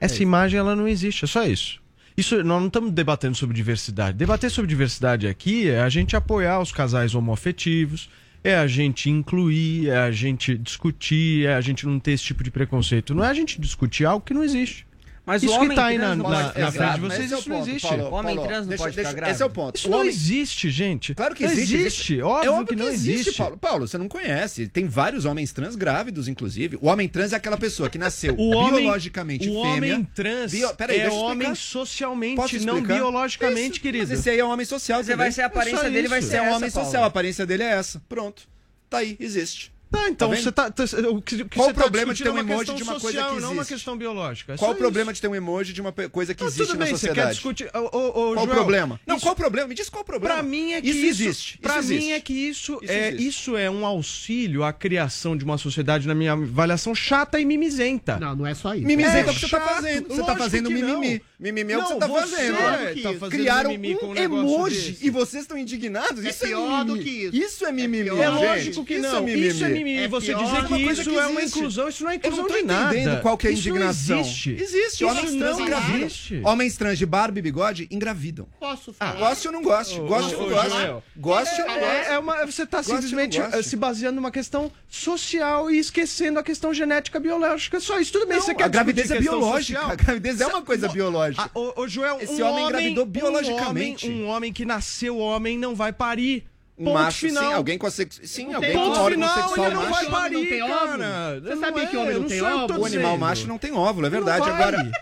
[0.00, 1.24] Essa imagem ela não existe.
[1.24, 1.80] É só isso.
[2.16, 4.16] Isso nós não estamos debatendo sobre diversidade.
[4.16, 8.08] Debater sobre diversidade aqui é a gente apoiar os casais homoafetivos,
[8.44, 12.44] é a gente incluir, é a gente discutir, é a gente não ter esse tipo
[12.44, 13.14] de preconceito.
[13.14, 14.86] Não é a gente discutir algo que não existe.
[15.26, 17.32] Mas isso o que homem tá aí na, na- na frente de grávido, vocês, esse
[17.32, 17.88] é o isso não ponto, existe.
[17.88, 18.04] Paulo.
[18.04, 19.34] O homem Paulo, trans não deixa- pode deixa- ficar grávido.
[19.34, 19.76] Esse é o ponto.
[19.78, 21.14] Isso O não homem- existe, gente.
[21.14, 21.76] Claro que existe.
[21.76, 22.20] existe.
[22.20, 23.32] É Óbvio, óbvio que não existe.
[23.32, 23.56] Paulo.
[23.56, 24.68] Paulo, você não conhece.
[24.68, 26.76] Tem vários homens trans grávidos, inclusive.
[26.80, 29.94] O homem trans é aquela pessoa que nasceu O homem- biologicamente o fêmea.
[29.94, 34.06] homem trans Bio- Peraí, é homem socialmente, não biologicamente, Isso, querido.
[34.08, 35.02] Mas esse aí é um homem social.
[35.02, 37.06] Você vai ser a aparência É dele, vai ser É um essa, homem social, a
[37.06, 38.00] aparência dele é essa.
[38.08, 38.42] Pronto.
[38.90, 39.72] Tá aí, existe.
[39.94, 40.42] Tá, então vendo?
[40.42, 40.70] você tá.
[40.70, 42.74] tá- o que, o que Qual você o problema tá de ter um é emoji
[42.74, 43.74] de uma coisa social, que não uma existe?
[43.74, 44.54] questão biológica.
[44.54, 46.84] É Qual o problema de ter um emoji de uma coisa que existe tudo na
[46.84, 47.34] bem, você quer sociedade?
[47.34, 47.70] discutir.
[47.74, 49.00] Ô, ô, ô, Qual o Joel, problema?
[49.06, 49.68] Não, isso- qual o problema?
[49.68, 50.34] Me diz qual o problema.
[50.34, 51.58] Pra mim é que isso, isso, existe.
[51.58, 52.12] Pra isso mim existe.
[52.12, 53.28] é que isso, Isso é existe.
[53.28, 58.18] isso é um auxílio à criação de uma sociedade na minha avaliação chata e mimizenta.
[58.18, 58.86] Não, não é só isso.
[58.86, 60.08] Mimizenta É é o que você tá fazendo.
[60.08, 61.22] Você tá fazendo mimimi.
[61.38, 62.56] Mimimi é o que você tá fazendo.
[62.56, 66.24] é tá fazendo Criaram mimimi com um emoji e vocês estão indignados?
[66.24, 67.04] É isso pior é do mimimi.
[67.04, 67.36] que isso.
[67.36, 68.18] Isso é mimimi, pior.
[68.22, 69.28] É lógico que Isso não.
[69.28, 69.32] é.
[69.36, 69.83] Isso é mimimi.
[69.92, 72.20] É você pior dizer uma que isso que é uma inclusão, isso não é Eu
[72.22, 72.94] não inclusão tô de nada.
[72.96, 74.20] entendendo qual que é a Isso não indignação.
[74.20, 74.50] existe.
[74.50, 74.94] Existe.
[74.94, 76.06] Isso Homens trans não engravidam.
[76.06, 76.40] existe.
[76.44, 78.46] Homens trans de barba e bigode engravidam.
[78.58, 79.28] Posso Ah, falar?
[79.28, 79.98] goste ou não goste.
[80.00, 80.68] Goste ou não goste.
[81.16, 81.84] Goste ou não goste.
[81.84, 86.38] É, é uma, você está não simplesmente eh, se baseando numa questão social e esquecendo
[86.38, 87.80] a questão genética biológica.
[87.80, 88.40] Só isso, tudo bem.
[88.40, 89.78] você quer a gravidez é questão biológica.
[89.80, 89.92] social?
[89.92, 91.50] A gravidez é uma coisa Não, biológica.
[91.54, 94.06] Ah, ô, Joel, Esse um homem engravidou um biologicamente.
[94.06, 96.44] homem- Um homem, que nasceu homem não vai parir.
[96.76, 97.44] Um Ponto macho, final.
[97.44, 98.20] sim, alguém com a sex...
[98.24, 99.92] Sim, Não alguém tem com um órgão final, sexual ele não macho.
[99.92, 100.74] vai Homem não parir, tem cara.
[100.74, 101.40] óvulo?
[101.44, 102.80] Você Não sabia é, que homem não não tem óvulo?
[102.80, 104.50] O animal macho não tem óvulo, é verdade.
[104.50, 104.92] Agora,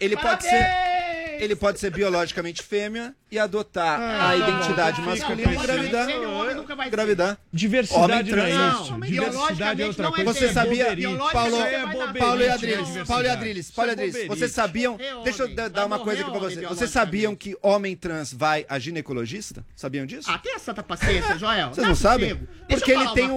[0.00, 0.96] ele pode ser...
[1.38, 5.84] Ele pode ser biologicamente fêmea e adotar Ah, a tá identidade fica masculina e pensando.
[5.84, 6.86] engravidar.
[6.86, 7.38] Engravidar.
[7.52, 8.82] Diversidade Homem não trans, é não.
[8.82, 8.98] isso.
[8.98, 10.32] Mas Diversidade é outra não é coisa.
[10.40, 11.18] Você é sabia, bobeira.
[11.32, 11.86] Paulo, é.
[12.18, 12.88] Paulo e é Adriles.
[13.06, 16.30] Paulo e Adriles, Paulo e é Adriles, vocês sabiam, deixa eu dar- uma coisa aqui
[16.30, 16.68] pra vocês.
[16.68, 19.64] Vocês sabiam que homem trans vai a ginecologista?
[19.74, 20.30] Sabiam disso?
[20.30, 21.70] Ah, tenha santa paciência, Joel.
[21.70, 22.36] Vocês não sabem?
[22.68, 23.36] Porque ele tem o,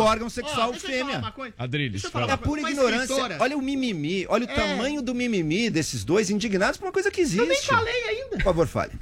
[0.00, 1.22] órgão sexual fêmea.
[1.58, 3.16] Adriles, É pura ignorância.
[3.40, 4.54] Olha o mimimi, olha o É.
[4.54, 7.38] tamanho do mimimi desses dois indignados por uma coisa que existe.
[7.40, 8.36] Eu nem falei ainda.
[8.36, 8.92] Por favor, fale.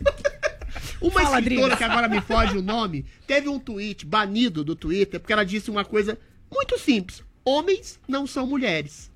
[1.01, 5.21] Uma Fala, escritora que agora me foge o nome, teve um tweet banido do Twitter
[5.21, 6.19] porque ela disse uma coisa
[6.51, 7.23] muito simples.
[7.45, 9.11] Homens não são mulheres.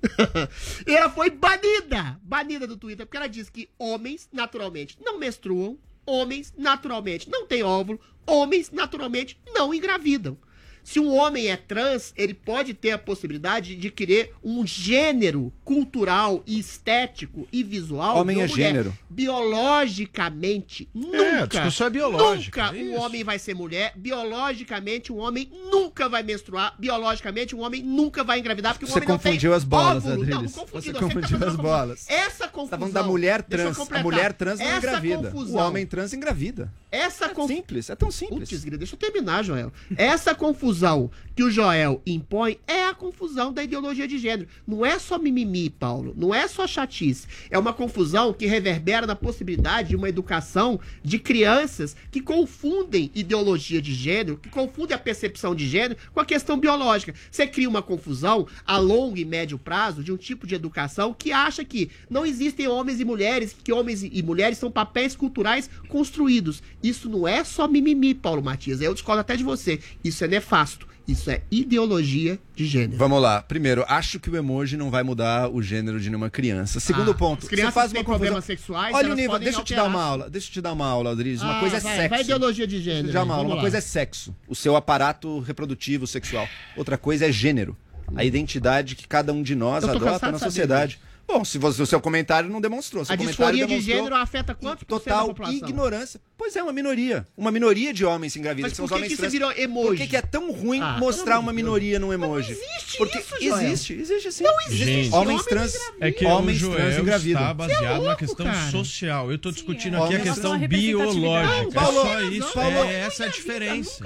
[0.87, 5.77] e ela foi banida, banida do Twitter, porque ela disse que homens naturalmente não menstruam,
[6.05, 10.37] homens naturalmente não têm óvulo, homens naturalmente não engravidam.
[10.83, 16.43] Se um homem é trans, ele pode ter a possibilidade de querer um gênero cultural
[16.45, 18.17] estético e visual.
[18.17, 18.93] Homem é gênero.
[19.09, 21.43] Biologicamente, nunca.
[21.43, 23.93] a discussão é biológica, Nunca é um homem vai ser mulher.
[23.95, 26.75] Biologicamente, um homem nunca vai menstruar.
[26.79, 28.73] Biologicamente, um homem nunca vai engravidar.
[28.73, 30.25] Porque o Você homem não tem confundiu as bolas, óvulo.
[30.25, 30.99] Não, não confundi, Você não.
[30.99, 31.63] tá confundiu fazendo as confusão.
[31.71, 32.05] bolas.
[32.09, 32.79] Essa Tá confusão.
[32.79, 33.79] falando da mulher trans.
[33.91, 35.31] A mulher trans não engravida.
[35.31, 36.71] confusão- O homem trans engravida.
[36.91, 38.49] Essa É simples, é tão simples.
[38.49, 39.71] Putz, deixa eu terminar, Joel.
[39.95, 44.49] Essa confusão que o Joel impõe é a confusão da ideologia de gênero.
[44.67, 46.13] Não é só mimimi, Paulo.
[46.17, 47.27] Não é só chatice.
[47.49, 53.81] É uma confusão que reverbera na possibilidade de uma educação de crianças que confundem ideologia
[53.81, 57.15] de gênero, que confundem a percepção de gênero com a questão biológica.
[57.31, 61.31] Você cria uma confusão a longo e médio prazo de um tipo de educação que
[61.31, 66.61] acha que não existem homens e mulheres, que homens e mulheres são papéis culturais construídos.
[66.83, 68.81] Isso não é só mimimi, Paulo Matias.
[68.81, 69.79] Eu discordo até de você.
[70.03, 70.87] Isso é nefasto.
[71.07, 72.95] Isso é ideologia de gênero.
[72.97, 73.41] Vamos lá.
[73.41, 76.79] Primeiro, acho que o emoji não vai mudar o gênero de nenhuma criança.
[76.79, 79.85] Segundo Ah, ponto, você faz uma problemas sexuais, Olha o nível, deixa eu te dar
[79.85, 80.29] uma aula.
[80.29, 81.41] Deixa eu te dar uma aula, Adriles.
[81.41, 82.09] Uma Ah, coisa é vai, sexo.
[82.09, 83.47] vai ideologia de gênero Deixa eu te dar uma aula.
[83.47, 83.61] Uma lá.
[83.61, 86.47] coisa é sexo, o seu aparato reprodutivo sexual.
[86.77, 87.75] Outra coisa é gênero,
[88.15, 90.99] a identidade que cada um de nós adota na sociedade.
[91.33, 93.05] Bom, se você- o seu comentário não demonstrou.
[93.05, 95.57] Seu A comentário disforia de gênero afeta quantos por cento da Total população?
[95.69, 96.19] ignorância.
[96.37, 97.25] Pois é, uma minoria.
[97.37, 98.63] Uma minoria de homens se engravidam.
[98.63, 99.31] Mas que são por os que homens que trans.
[99.31, 99.87] virou emoji?
[99.89, 102.51] Por que, que é tão ruim Ah, mostrar uma minoria num emoji?
[102.51, 103.61] existe Porque isso, Joel.
[103.67, 104.43] existe, existe sim.
[104.43, 104.89] Não existe.
[104.89, 105.15] Existe.
[105.15, 107.41] Homens trans, É que homens o trans Joel engravidam.
[107.41, 108.71] está baseado Você é na louco, questão cara.
[108.71, 109.31] social.
[109.31, 109.97] Eu tô discutindo é.
[109.99, 111.63] aqui a Homens questão biológica.
[111.63, 112.53] Não, Paulo, é só isso.
[112.53, 114.03] Paulo, é, essa é a diferença.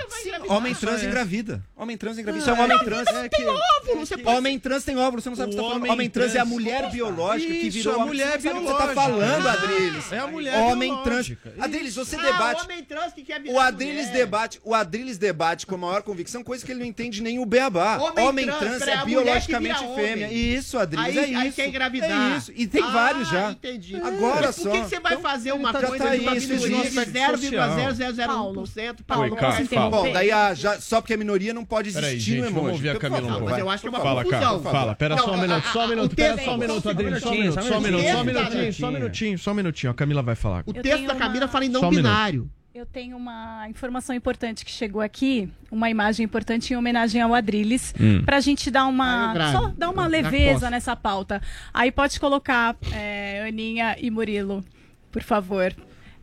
[0.50, 1.64] Homem trans engravida.
[1.76, 2.42] Homem trans engravida.
[2.44, 3.08] Isso é um homem trans.
[3.08, 5.90] É que- óvulo, Homem trans tem óvulo, você não sabe o que você tá falando.
[5.90, 8.74] homem trans é a mulher biológica que Isso, virou a mulher que biológica.
[8.74, 10.12] você tá falando, Ah, Adriles.
[10.12, 11.28] é a mulher Homem trans.
[11.28, 11.54] biológica.
[11.60, 12.64] Adriles, você Ah, debate.
[12.64, 14.14] homem trans que quer O Adriles mulher.
[14.18, 17.46] debate, o Adriles debate com a maior convicção coisa que ele não entende nem o
[17.46, 17.98] beabá.
[17.98, 20.28] Homem Homem, trans, trans, é a biologicamente que fêmea.
[20.28, 20.38] homem.
[20.54, 21.40] Isso, Adriles, Aí- é isso.
[21.40, 22.34] aí quer engravidar.
[22.34, 22.52] É isso.
[22.56, 23.52] E tem Ah, vários já.
[23.52, 23.96] entendi.
[23.96, 24.72] Agora Mas por só.
[24.72, 26.70] que, que você vai fazer uma tá- coisa tá de uma minoria de existe.
[27.90, 29.90] 0,0001% para Oi, colocar Cá, esse fala.
[29.90, 32.54] Bom, daí a, só porque é minoria não pode existir gente, emoji.
[32.54, 33.46] vamos ouvir a Camila um pouco.
[33.46, 34.60] Mas eu acho que é uma Fala, confusão.
[34.60, 34.96] cara, fala.
[34.96, 36.16] Pera só um a- minuto, a- só um minuto.
[36.16, 37.20] Pera só um minuto, só um Adriano.
[37.22, 37.82] Só um minutinho, só um um
[38.26, 39.92] minutinho, só um minutinho, só um minutinho.
[39.92, 40.64] A Camila vai falar.
[40.66, 42.06] O texto da Camila uma- fala em não Só um minuto.
[42.06, 42.50] binário.
[42.74, 47.94] Eu tenho uma informação importante que chegou aqui, uma imagem importante em homenagem ao Adrilles,
[47.98, 48.22] Hum.
[48.26, 49.34] pra gente dar uma.
[49.54, 51.42] Só dar uma leveza nessa pauta.
[51.74, 54.62] Aí pode colocar é, Aninha e Murilo,
[55.10, 55.74] por favor.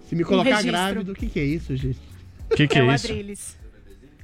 [0.06, 0.72] Se me Um colocar registro.
[0.72, 1.98] grávido, o que, que é isso, gente?
[2.50, 3.06] O que, que é o é isso?
[3.06, 3.58] Adrilles.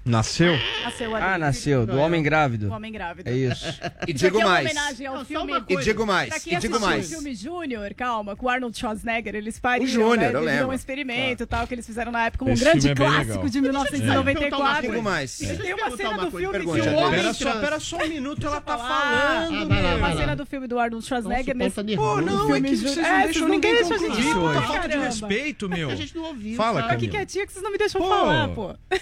[0.08, 0.54] Nasceu?
[0.84, 2.68] Nasceu o Ah, nasceu, do homem grávido.
[2.68, 3.28] O homem grávido.
[3.28, 3.64] É isso.
[4.08, 4.74] E Isso digo é mais.
[4.74, 5.52] Não, filme.
[5.68, 6.28] E digo mais.
[6.30, 7.06] Pra quem E digo mais.
[7.06, 10.26] o filme Júnior, calma, com o Arnold Schwarzenegger, eles fariam, O Júnior, né?
[10.32, 10.68] eu Eles lembro.
[10.68, 13.48] um experimento e tal, que eles fizeram na época, um Esse grande é clássico legal.
[13.48, 14.90] de 1994.
[14.90, 15.40] Digo mais.
[15.40, 16.90] E tem uma Deixa eu cena do filme coisa.
[16.90, 19.72] que o homem Pera só, pera só um minuto, ela tá falando.
[19.72, 22.96] Ah, Uma cena do filme do Arnold Schwarzenegger nesse tá Pô, não, é que vocês
[22.98, 25.90] É, não vocês deixam ninguém deixam a gente falar, falta de respeito, meu.
[25.90, 26.56] A gente não ouviu.
[26.56, 26.80] Fala?
[26.82, 27.10] Fique Camila.
[27.12, 28.74] quietinho que vocês não me deixam falar, pô.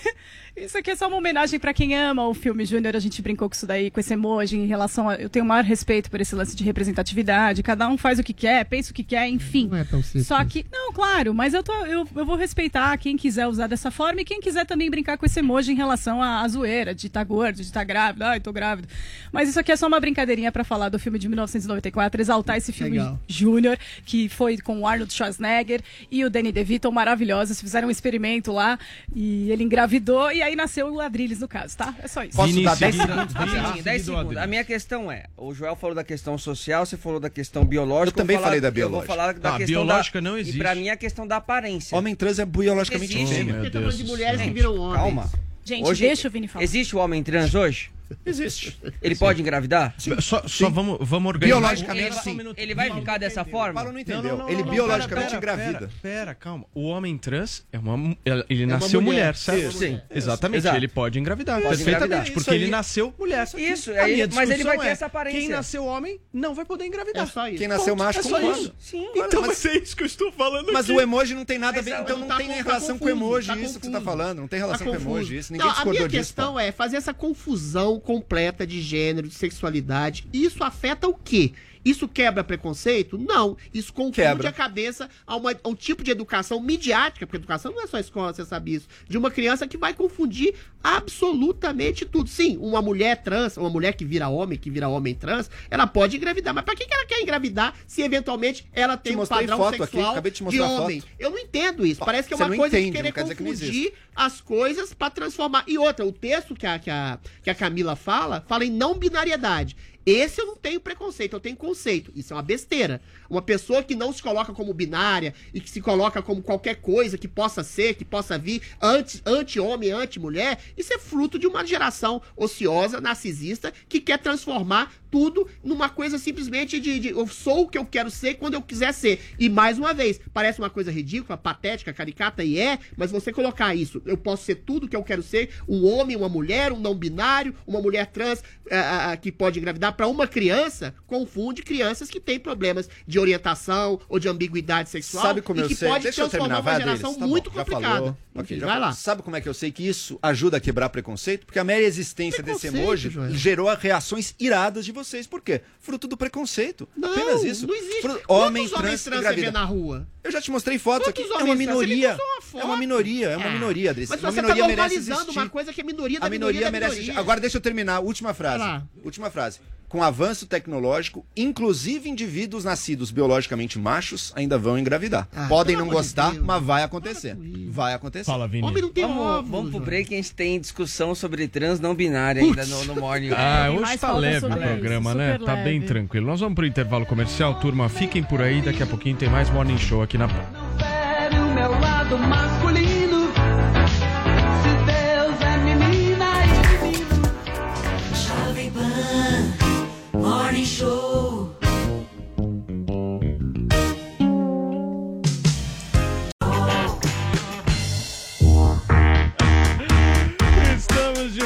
[0.57, 2.97] Isso aqui é só uma homenagem pra quem ama o filme Júnior.
[2.97, 5.15] A gente brincou com isso daí, com esse emoji em relação a.
[5.17, 7.63] Eu tenho o maior respeito por esse lance de representatividade.
[7.63, 9.69] Cada um faz o que quer, pensa o que quer, enfim.
[9.69, 10.27] Não é tão simples.
[10.27, 10.65] Só que.
[10.73, 14.25] Não, claro, mas eu, tô, eu, eu vou respeitar quem quiser usar dessa forma e
[14.25, 17.57] quem quiser também brincar com esse emoji em relação à, à zoeira, de estar gordo,
[17.57, 18.29] de estar grávida.
[18.29, 18.89] Ai, tô grávida.
[19.33, 22.73] Mas isso aqui é só uma brincadeirinha pra falar do filme de 1994, exaltar esse
[22.73, 22.97] filme.
[23.29, 25.81] Júnior, que foi com o Arnold Schwarzenegger
[26.11, 27.61] e o Danny DeVito, maravilhosos.
[27.61, 28.79] Fizeram um experimento lá
[29.15, 31.95] e ele engravidou e aí nasceu o Adrilles, no caso, tá?
[32.03, 32.37] É só isso.
[32.37, 33.35] Posso dar 10 Vini, segundos?
[33.35, 34.37] Rapidinho, Vini 10 do segundos.
[34.37, 38.19] A minha questão é: o Joel falou da questão social, você falou da questão biológica.
[38.19, 39.07] Eu também falar- falei da Eu biológica.
[39.07, 40.57] vou falar da Ah, questão biológica da, não existe.
[40.57, 41.97] E pra mim é a questão da aparência.
[41.97, 43.35] Homem trans é biologicamente Existe.
[43.35, 43.53] fêmea.
[43.55, 44.49] Meu Porque tá de mulheres céu.
[44.49, 44.97] que viram homens.
[45.01, 45.31] Calma.
[45.65, 46.63] Gente, Hoje, deixa o Vini falar.
[46.65, 47.91] Existe o homem trans hoje?
[48.25, 48.79] Existe.
[49.03, 49.95] Ele pode engravidar?
[50.21, 51.59] Só, só vamos, vamos organizar.
[51.61, 52.55] Biologicamente, Ele, vai- sim.
[52.57, 53.75] ele vai ficar dessa forma?
[53.75, 54.23] Paulo não entendeu.
[54.23, 55.79] Não, não, não, ele não, biologicamente pera, engravida.
[55.79, 56.65] Pera, pera, calma.
[56.75, 58.17] O homem trans é uma.
[58.49, 59.37] Ele uma nasceu mulher, mulher.
[59.37, 59.69] certo?
[59.71, 59.79] Isso.
[59.79, 60.01] Sim.
[60.11, 60.59] Exatamente.
[60.59, 60.77] Exato.
[60.77, 61.57] Ele pode engravidar.
[61.57, 62.05] Pode perfeitamente.
[62.07, 62.33] engravidar.
[62.35, 62.63] Porque Isso aí.
[62.63, 63.49] ele nasceu mulher.
[63.57, 65.41] Isso, A aí- minha mas ele vai ter é, essa aparência.
[65.41, 67.25] Quem nasceu homem não vai poder engravidar.
[67.25, 67.59] É só isso.
[67.59, 68.75] Quem nasceu macho é só isso.
[68.79, 69.07] Sim.
[69.15, 71.83] Então, Mas- é isso que eu estou falando Mas o emoji não tem nada a
[71.83, 74.05] ver, então não tá tem relação com o emoji, isso que você tá confuso.
[74.05, 74.39] falando.
[74.41, 75.53] Não tem relação com o emoji, isso.
[75.53, 76.21] Ninguém a discordou minha disso.
[76.35, 80.27] questão é fazer essa confusão completa de gênero, de sexualidade.
[80.33, 81.53] Isso afeta o quê?
[81.87, 83.17] Isso quebra preconceito?
[83.17, 83.57] Não.
[83.73, 84.49] Isso confunde Quebra.
[84.49, 87.97] a cabeça a, uma- a um tipo de educação midiática, porque educação não é só
[88.01, 92.29] escola, você sabe isso, de uma criança que vai confundir absolutamente tudo.
[92.29, 96.17] Sim, uma mulher trans, uma mulher que vira homem, que vira homem trans, ela pode
[96.17, 96.53] engravidar.
[96.53, 99.75] Mas pra que que ela quer engravidar se eventualmente ela tem um mostrei padrão foto
[99.75, 101.01] aqui, sexual acabei de te homem?
[101.01, 101.13] foto.
[101.21, 102.01] Eu não entendo isso.
[102.05, 105.63] Parece que é uma coisa entende, de querer dizer que confundir as coisas pra transformar.
[105.69, 108.99] E outra, o texto que a, que a, que a Camila fala, fala em não
[108.99, 109.77] binariedade.
[110.07, 112.13] Esse eu não tenho preconceito, eu tenho conceito.
[112.15, 113.03] Isso é uma besteira.
[113.29, 117.19] Uma pessoa que não se coloca como binária e que se coloca como qualquer coisa
[117.19, 122.23] que possa ser, que possa vir anti- anti-homem, anti-mulher, isso é fruto de uma geração
[122.37, 127.79] ociosa, narcisista, que quer transformar tudo numa coisa simplesmente de, de eu sou o que
[127.79, 129.21] eu quero ser quando eu quiser ser.
[129.39, 133.75] E mais uma vez, parece uma coisa ridícula, patética, caricata e é, mas você colocar
[133.75, 136.95] isso, eu posso ser tudo que eu quero ser, um homem, uma mulher, um não
[136.95, 142.21] binário, uma mulher trans ah, ah, que pode engravidar para uma criança, confunde crianças que
[142.21, 145.89] têm problemas de orientação ou de ambiguidade sexual Sabe como e eu que sei?
[145.89, 147.15] pode Deixa eu transformar terminar, uma geração.
[147.15, 147.95] Tá muito bom, complicada.
[147.95, 148.09] falou.
[148.35, 148.93] Enfim, Ok, já vai lá.
[148.93, 151.47] Sabe como é que eu sei que isso ajuda a quebrar preconceito?
[151.47, 153.35] Porque a mera existência desse emoji Joel.
[153.35, 155.27] gerou reações iradas de vocês.
[155.27, 155.63] Por quê?
[155.81, 156.87] Fruto do preconceito.
[157.03, 157.67] Apenas isso.
[157.67, 158.03] Não existe.
[158.03, 160.07] Fruto- Quantos Homem homens trans, trans você vê na rua?
[160.27, 161.23] Eu já te mostrei fotos aqui.
[161.23, 162.15] É uma minoria.
[162.15, 162.63] uma foto.
[162.63, 163.53] É uma minoria, é uma É.
[163.53, 164.11] minoria, Adriles.
[164.11, 165.39] Mas uma você tá minoria merece normalizando existir.
[165.39, 167.21] uma coisa que é minoria da A minoria, minoria merece minoria.
[167.21, 168.01] Agora deixa eu terminar.
[168.01, 168.85] Última frase.
[169.05, 169.61] Última frase.
[169.89, 175.29] Com avanço tecnológico, inclusive indivíduos nascidos biologicamente machos ainda vão engravidar.
[175.35, 176.45] Ah, Podem não de gostar, Deus.
[176.45, 177.37] mas vai acontecer.
[177.71, 178.25] Vai acontecer.
[178.25, 178.67] Fala, Vini.
[178.95, 182.97] vamos, vamos pro break a gente tem discussão sobre trans não binária ainda no, no
[182.97, 183.31] Morning.
[183.37, 185.39] Ah, hoje tá leve o programa, né?
[185.39, 186.27] Tá bem tranquilo.
[186.27, 187.89] Nós vamos pro intervalo comercial, turma.
[187.89, 191.37] Fiquem por aí, daqui a pouquinho tem mais Morning Show aqui na Fere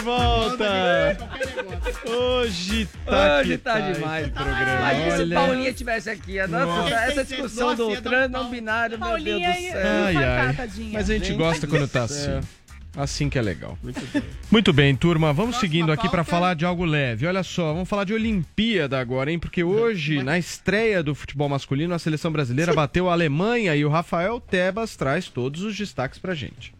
[0.01, 1.19] volta!
[2.05, 4.93] Hoje tá Hoje que tá demais esse programa.
[4.93, 5.35] Imagina se.
[5.35, 6.41] Paulinha tivesse aqui.
[6.41, 6.95] a Nossa, Nossa.
[6.95, 9.81] essa discussão do trans não binário, meu Deus do céu.
[10.07, 10.57] Ai, ai.
[10.93, 12.25] Mas a gente gosta quando tá assim.
[12.25, 12.41] céu.
[12.97, 13.79] Assim que é legal.
[14.51, 15.33] Muito bem, turma.
[15.33, 17.25] Vamos seguindo aqui para falar de algo leve.
[17.25, 19.39] Olha só, vamos falar de Olimpíada agora, hein?
[19.39, 23.89] Porque hoje, na estreia do futebol masculino, a seleção brasileira bateu a Alemanha e o
[23.89, 26.75] Rafael Tebas traz todos os destaques pra gente.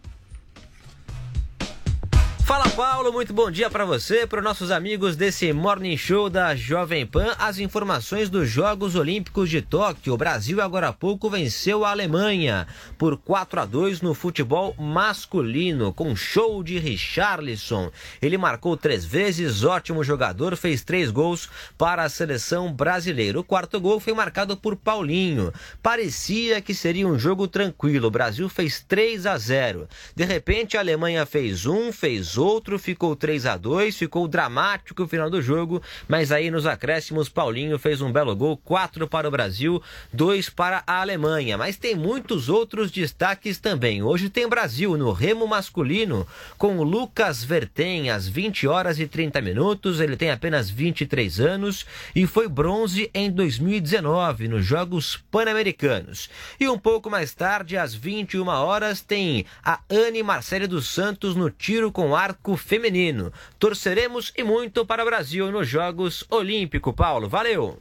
[2.51, 6.53] Fala Paulo, muito bom dia para você, para os nossos amigos desse Morning Show da
[6.53, 7.33] Jovem Pan.
[7.39, 10.13] As informações dos Jogos Olímpicos de Tóquio.
[10.13, 15.93] O Brasil agora há pouco venceu a Alemanha por 4 a 2 no futebol masculino,
[15.93, 17.89] com show de Richarlison.
[18.21, 21.47] Ele marcou três vezes, ótimo jogador, fez três gols
[21.77, 23.39] para a seleção brasileira.
[23.39, 25.53] O quarto gol foi marcado por Paulinho.
[25.81, 28.09] Parecia que seria um jogo tranquilo.
[28.09, 29.87] O Brasil fez 3 a 0.
[30.13, 35.07] De repente, a Alemanha fez um, fez outro, ficou 3 a 2 ficou dramático o
[35.07, 39.31] final do jogo, mas aí nos acréscimos, Paulinho fez um belo gol, 4 para o
[39.31, 39.81] Brasil,
[40.11, 41.57] 2 para a Alemanha.
[41.57, 44.01] Mas tem muitos outros destaques também.
[44.01, 46.27] Hoje tem Brasil no remo masculino,
[46.57, 49.99] com o Lucas Vertem, às 20 horas e 30 minutos.
[49.99, 51.85] Ele tem apenas 23 anos
[52.15, 56.29] e foi bronze em 2019 nos Jogos Pan-Americanos.
[56.59, 61.49] E um pouco mais tarde, às 21 horas, tem a Anne Marcele dos Santos no
[61.49, 63.31] tiro com arco feminino.
[63.59, 67.27] Torceremos e muito para o Brasil nos Jogos Olímpicos, Paulo.
[67.27, 67.77] Valeu!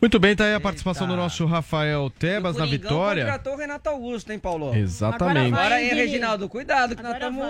[0.00, 3.24] Muito bem, tá aí a participação do nosso Rafael Tebas na vitória.
[3.24, 4.74] contratou o Renato Augusto, hein, Paulo?
[4.74, 5.48] Exatamente.
[5.52, 6.00] Agora, Vai, hein, Vini.
[6.00, 7.46] Reginaldo, cuidado que nós estamos...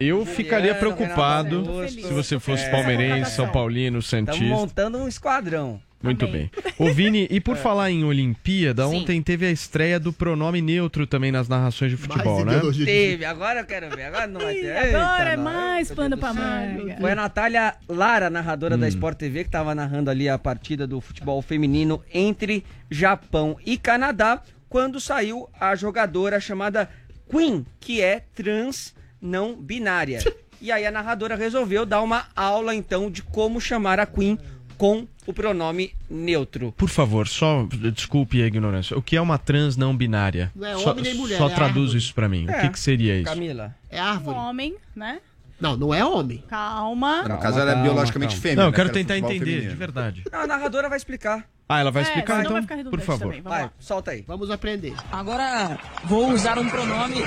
[0.00, 2.70] Eu ficaria preocupado Renato se você fosse É.
[2.70, 4.54] palmeirense, São Paulino, Estamos Santista.
[4.54, 5.80] montando um esquadrão.
[6.04, 6.50] Muito bem.
[6.78, 7.60] Ô Vini, e por É.
[7.60, 12.44] falar em Olimpíada, ontem teve a estreia do pronome neutro também nas narrações de futebol,
[12.44, 12.60] né?
[12.84, 14.04] Teve, agora eu quero ver.
[14.04, 14.76] Agora não vai ter.
[14.76, 16.96] Agora é Eita, mais pano pra manga.
[17.00, 18.80] Foi a Natália Lara, narradora Hum.
[18.80, 23.76] da Sport TV, que estava narrando ali a partida do futebol feminino entre Japão e
[23.78, 26.88] Canadá, quando saiu a jogadora chamada
[27.30, 30.20] Queen, que é trans não binária.
[30.60, 34.38] e aí a narradora resolveu dar uma aula então de como chamar a Queen
[34.76, 36.72] com o pronome neutro.
[36.76, 38.96] Por favor, só desculpe a ignorância.
[38.96, 40.52] O que é uma trans não binária?
[40.54, 41.98] Não é só homem nem mulher, só é traduz árvore.
[41.98, 42.46] isso pra mim.
[42.46, 42.60] O É.
[42.62, 43.24] que, que seria isso?
[43.24, 43.74] Camila.
[43.90, 44.36] É árvore.
[44.36, 45.20] Um homem, né?
[45.60, 46.42] Não, não é homem.
[46.48, 47.22] Calma.
[47.22, 48.56] No caso, ela é biologicamente fêmea.
[48.56, 49.70] Não, eu né, quero que era tentar futebol entender, feminino.
[49.70, 50.24] de verdade.
[50.32, 51.44] Não, a narradora vai explicar.
[51.68, 52.62] Ah, ela vai É, explicar, senão vai então?
[52.62, 53.20] ficar Por redundante favor.
[53.28, 54.24] também, vamos Vai, solta aí.
[54.28, 54.94] Vamos aprender.
[55.10, 57.22] Agora vou usar um pronome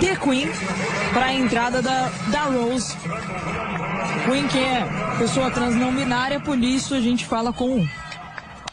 [0.00, 0.48] The Queen
[1.12, 2.96] para a entrada da, da Rose.
[4.28, 4.84] Queen que é
[5.18, 7.86] pessoa trans não binária, por isso a gente fala com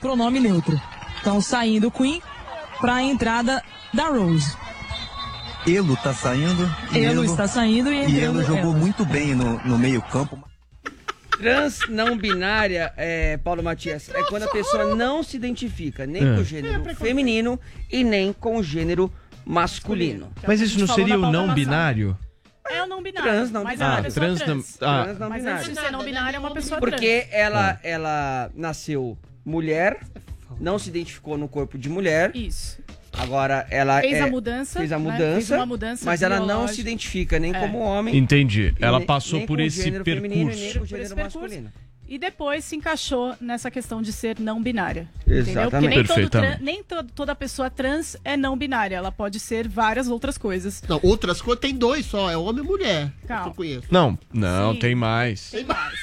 [0.01, 0.79] pronome neutro.
[1.21, 2.21] Então, saindo Queen
[2.81, 3.61] para a entrada
[3.93, 4.57] da Rose.
[5.68, 6.70] Elo tá saindo.
[6.93, 8.78] e Elo está saindo e E Elo jogou ela.
[8.78, 10.38] muito bem no, no meio-campo.
[11.38, 16.36] Trans não binária, é, Paulo Matias, é quando a pessoa não se identifica nem É.
[16.36, 17.59] com o gênero feminino
[17.91, 19.11] e nem com o gênero
[19.45, 20.32] masculino.
[20.47, 22.18] Mas isso não seria o não binário?
[22.70, 23.30] É o não binário.
[23.30, 23.93] Trans não mas binário.
[23.93, 24.78] é uma pessoa trans não- trans.
[24.82, 25.03] ah.
[25.03, 25.59] Trans não Mas binário.
[25.66, 27.34] antes de ser não binário, é uma pessoa Porque trans.
[27.34, 29.99] ela, ela nasceu mulher,
[30.61, 32.32] não se identificou no corpo de mulher.
[32.34, 32.80] Isso.
[33.18, 35.03] Agora ela Fez é- a mudança, fez a né?
[35.03, 37.59] mudança, Fez uma mudança mas ela não se identifica nem É.
[37.59, 38.18] como homem.
[38.18, 38.74] Entendi.
[38.80, 41.39] Ela nem- passou nem por esse e percurso.
[41.39, 41.64] Por esse.
[42.05, 45.07] E depois se encaixou nessa questão de ser não binária.
[45.22, 45.43] Entendeu?
[45.43, 45.95] Porque Exatamente.
[45.95, 48.95] nem, todo nem to- toda pessoa trans é não binária.
[48.95, 50.84] Ela pode ser várias outras coisas.
[50.88, 53.11] Não, outras coisas tem dois só, é homem e mulher.
[53.26, 53.43] Calma.
[53.43, 53.88] Que eu conheço.
[53.89, 54.80] Não, não, Sim.
[54.80, 55.49] tem mais.
[55.51, 55.93] Tem mais.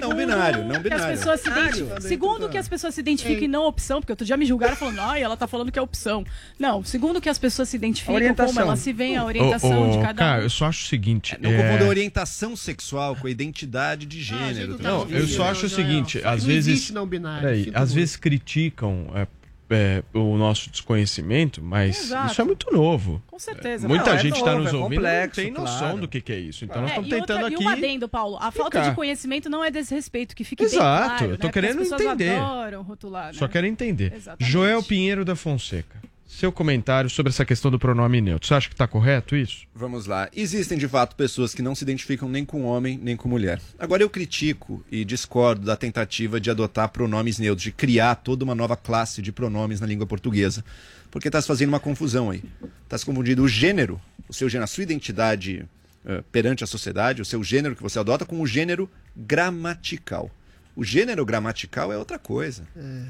[0.00, 1.06] Não binário, não que as binário.
[1.18, 1.68] pessoas se Binário.
[1.70, 5.00] identificam, segundo que as pessoas se identifiquem não opção, porque outro dia me julgaram falando,
[5.00, 6.24] ai, ela tá falando que é opção.
[6.58, 8.54] Não, segundo que as pessoas se identificam, Orientação.
[8.54, 10.44] como elas se veem, a orientação Ô, ô, de cada cara, um.
[10.44, 11.36] eu só acho o seguinte.
[11.40, 14.76] Não é- confunda orientação sexual com a identidade de gênero.
[14.78, 14.82] tá?
[14.82, 16.68] Não, eu só acho o seguinte, às Não vezes.
[16.74, 17.94] existe não binário, Peraí, às muito.
[17.94, 19.26] vezes criticam é,
[19.68, 22.32] é, o nosso desconhecimento, mas Exato.
[22.32, 23.20] isso é muito novo.
[23.26, 23.88] Com certeza.
[23.88, 25.98] Muita Não, é gente está novo, nos é ouvindo não complexo, tem noção claro.
[25.98, 26.64] do que, que é isso.
[26.64, 27.64] Então nós É, estamos e, outra- tentando e aqui.
[27.64, 28.36] um adendo, Paulo.
[28.40, 31.52] A falta de conhecimento não é desrespeito, que fique bem Exato, claro, eu tô né?
[31.52, 32.30] Querendo entender.
[32.36, 33.32] adoram rotular, né?
[33.34, 34.12] Só quero entender.
[34.14, 34.50] Exatamente.
[34.50, 38.48] Joel Pinheiro da Fonseca, seu comentário sobre essa questão do pronome neutro.
[38.48, 39.66] Você acha que está correto isso?
[39.74, 40.28] Vamos lá.
[40.34, 43.60] Existem de fato pessoas que não se identificam nem com homem nem com mulher.
[43.78, 48.54] Agora eu critico e discordo da tentativa de adotar pronomes neutros, de criar toda uma
[48.54, 50.64] nova classe de pronomes na língua portuguesa.
[51.10, 52.42] Porque está se fazendo uma confusão aí.
[52.82, 55.64] Está se confundindo o gênero, o seu gênero, a sua identidade
[56.04, 60.30] eh, perante a sociedade, o seu gênero que você adota, com o gênero gramatical.
[60.76, 62.68] O gênero gramatical é outra coisa.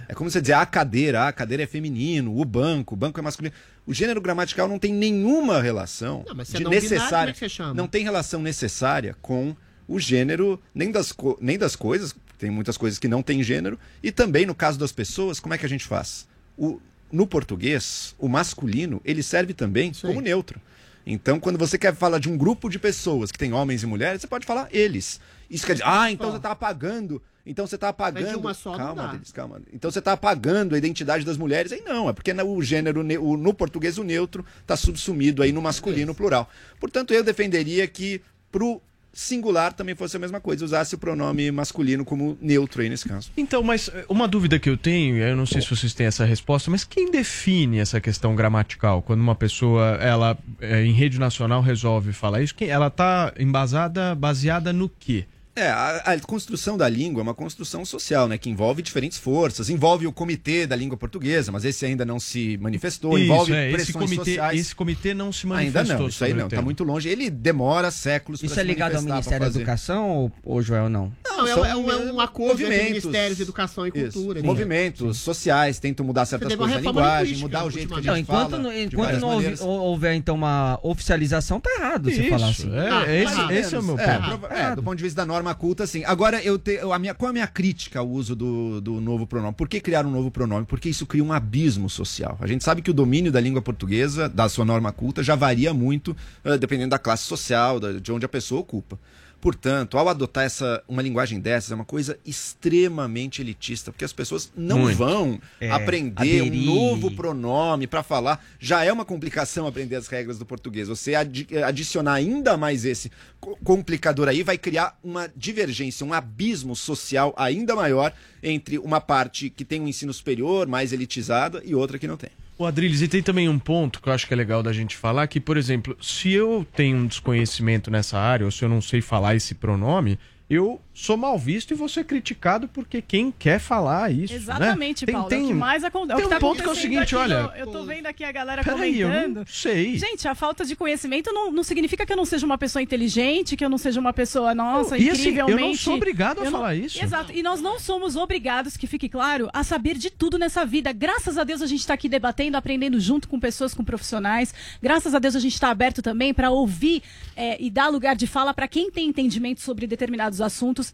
[0.08, 3.22] É como você dizer a cadeira, a cadeira é feminino, o banco, o banco é
[3.22, 3.54] masculino.
[3.84, 7.48] O gênero gramatical não tem nenhuma relação Não, é de não binário, é necessária.
[7.48, 7.74] chama?
[7.74, 9.56] Não tem relação necessária com
[9.88, 14.12] o gênero, nem das, nem das coisas, tem muitas coisas que não têm gênero, e
[14.12, 16.26] também no caso das pessoas, como é que a gente faz?
[16.56, 20.60] O, no português, o masculino, ele serve também como neutro.
[21.04, 24.20] Então, quando você quer falar de um grupo de pessoas que tem homens e mulheres,
[24.20, 25.20] você pode falar eles.
[25.48, 27.22] Isso quer dizer, ah, então você está apagando.
[27.46, 28.24] Então você está apagando.
[28.24, 29.12] Mas de uma só calma, dá.
[29.12, 29.60] deles, calma.
[29.72, 31.70] Então você está apagando a identidade das mulheres.
[31.72, 35.42] Aí não, é porque no- o gênero, ne- o- no português, o neutro está subsumido
[35.42, 36.50] aí no masculino plural.
[36.80, 38.20] Portanto, eu defenderia que
[38.50, 38.80] pro
[39.12, 43.30] singular também fosse a mesma coisa, usasse o pronome masculino como neutro aí nesse caso.
[43.34, 46.24] Então, mas eh, uma dúvida que eu tenho, eu não sei se vocês têm essa
[46.26, 49.00] resposta, mas quem define essa questão gramatical?
[49.00, 54.14] Quando uma pessoa, ela eh, em rede nacional resolve falar isso, quem- ela está embasada,
[54.14, 55.24] baseada no quê?
[55.56, 58.36] É, a, a construção da língua é uma construção social, né?
[58.36, 62.58] Que envolve diferentes forças, envolve o comitê da língua portuguesa, mas esse ainda não se
[62.58, 64.60] manifestou, Isso, envolve é, esse pressões comitê, sociais.
[64.60, 65.98] esse comitê não se Ainda manifestou.
[66.00, 66.62] não, isso aí não, tá tema.
[66.62, 67.08] muito longe.
[67.08, 69.58] Ele demora séculos Isso pra é se ligado ao manifestar, Ministério da.
[69.60, 71.10] Educação, ou, ou Joel, não?
[71.26, 72.84] Não, é, são é um, é um acordo entre.
[72.84, 74.40] Ministérios de Educação e Isso, Cultura.
[74.42, 74.46] né?
[74.46, 78.06] Movimentos sociais tentam mudar certas coisas na reforma linguagem, mudar o jeito que a gente
[78.08, 78.62] Não, enquanto fala.
[78.62, 79.60] não, de enquanto não houve- maneiras.
[79.60, 82.74] hou- houver, então, uma oficialização, tá errado você Isso, falar assim.
[82.74, 84.46] é, Ah, esse, tá esse é o meu É, ponto.
[84.52, 86.02] é, do ponto de vista da norma culta, sim.
[86.04, 89.54] Agora, eu te, a minha, qual a minha crítica ao uso do, do novo pronome?
[89.54, 90.66] Por que criar um novo pronome?
[90.66, 92.36] Porque isso cria um abismo social.
[92.40, 95.72] A gente sabe que o domínio da língua portuguesa, da sua norma culta, já varia
[95.74, 98.98] muito, eh, dependendo da classe social, da- de onde a pessoa ocupa.
[99.46, 104.50] Portanto, ao adotar essa, uma linguagem dessas, é uma coisa extremamente elitista, porque as pessoas
[104.56, 104.96] não Muito.
[104.98, 106.64] vão É, aprender um aderir.
[106.66, 108.44] novo pronome para falar.
[108.58, 110.88] Já é uma complicação aprender as regras do português.
[110.88, 116.74] Você adi- adicionar ainda mais esse co- complicador aí vai criar uma divergência, um abismo
[116.74, 122.00] social ainda maior entre uma parte que tem um ensino superior, mais elitizada, e outra
[122.00, 122.30] que não tem.
[122.58, 124.96] O Adriles, e tem também um ponto que eu acho que é legal da gente
[124.96, 128.80] falar, que, por exemplo, se eu tenho um desconhecimento nessa área, ou se eu não
[128.80, 133.58] sei falar esse pronome, eu sou mal visto e vou ser criticado porque quem quer
[133.60, 134.32] falar isso.
[134.32, 134.38] né?
[134.38, 135.28] Exatamente, Tem- Paulo.
[135.28, 136.12] tem- é o que mais acontece.
[136.12, 137.84] É tem que tá um ponto que é o seguinte, aqui olha, no- Eu tô
[137.84, 139.36] vendo aqui a galera Peraí, eu comentando.
[139.40, 139.98] não sei.
[139.98, 143.56] Gente, a falta de conhecimento não, não significa que eu não seja uma pessoa inteligente,
[143.58, 145.78] que eu não seja uma pessoa, nossa, E assim, eu não incrivelmente.
[145.82, 147.04] sou obrigado a Eu não- falar isso.
[147.04, 147.30] Exato.
[147.30, 150.92] E nós não somos obrigados, que fique claro, a saber de tudo nessa vida.
[150.94, 154.54] Graças a Deus a gente está aqui debatendo, aprendendo junto com pessoas, com profissionais.
[154.82, 157.02] Graças a Deus a gente está aberto também para ouvir
[157.36, 160.40] é, e dar lugar de fala para quem tem entendimento sobre determinados determinados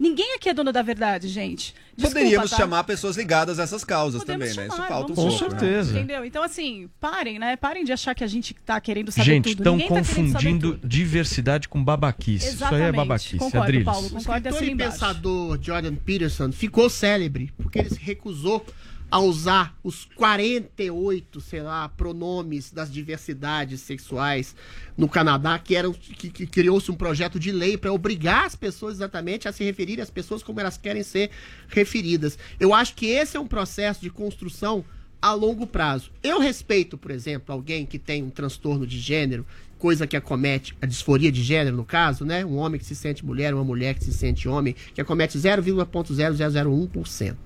[0.01, 1.75] Ninguém aqui é dono da verdade, gente.
[1.97, 2.57] Desculpa, Poderíamos tá?
[2.57, 4.67] chamar pessoas ligadas a essas causas Podemos também, né?
[4.67, 5.39] Isso chamar, falta um pouco.
[5.39, 5.81] chamar, né?
[5.83, 6.25] Entendeu?
[6.25, 7.57] Então, assim, parem, né?
[7.57, 9.59] Parem de achar que a gente tá querendo saber Gente, tudo.
[9.61, 10.89] estão Ninguém tá confundindo tudo.
[10.89, 12.47] diversidade com babaquice.
[12.55, 12.97] Isso aí é Exatamente.
[12.97, 13.37] babaquice.
[13.37, 13.85] Concordo, Adriles.
[13.85, 14.07] Paulo.
[14.07, 14.93] O Concordo escritor assim e embaixo.
[14.93, 18.65] pensador Jordan Peterson ficou célebre porque ele se recusou
[19.13, 24.57] a usar os 48, sei lá, pronomes das diversidades sexuais
[24.97, 28.95] no Canadá, que eram que, que criou-se um projeto de lei para obrigar as pessoas
[28.95, 31.31] exatamente a se referirem às pessoas como elas querem ser
[31.69, 32.39] referidas.
[32.59, 34.83] Eu acho que esse é um processo de construção
[35.21, 36.11] a longo prazo.
[36.23, 39.45] Eu respeito, por exemplo, alguém que tem um transtorno de gênero,
[39.79, 42.47] coisa que acomete a disforia de gênero, no caso, né?
[42.47, 47.37] Um homem que se sente mulher, uma mulher que se sente homem, que acomete 0,0001%.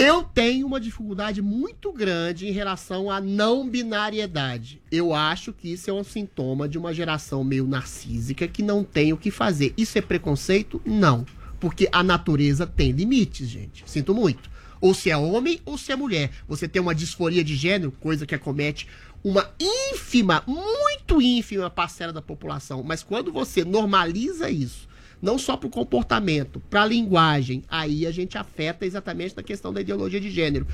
[0.00, 4.80] Eu tenho uma dificuldade muito grande em relação à não binariedade.
[4.92, 9.12] Eu acho que isso é um sintoma de uma geração meio narcísica que não tem
[9.12, 9.74] o que fazer.
[9.76, 10.80] Isso é preconceito?
[10.86, 11.26] Não.
[11.58, 13.82] Porque a natureza tem limites, gente.
[13.86, 14.48] Sinto muito.
[14.80, 16.30] Ou se é homem ou se é mulher.
[16.46, 18.86] Você tem uma disforia de gênero, coisa que acomete
[19.24, 22.84] uma ínfima, muito ínfima parcela da população.
[22.84, 24.88] Mas quando você normaliza isso,
[25.20, 29.72] não só para o comportamento, para a linguagem, aí a gente afeta exatamente na questão
[29.72, 30.66] da ideologia de gênero.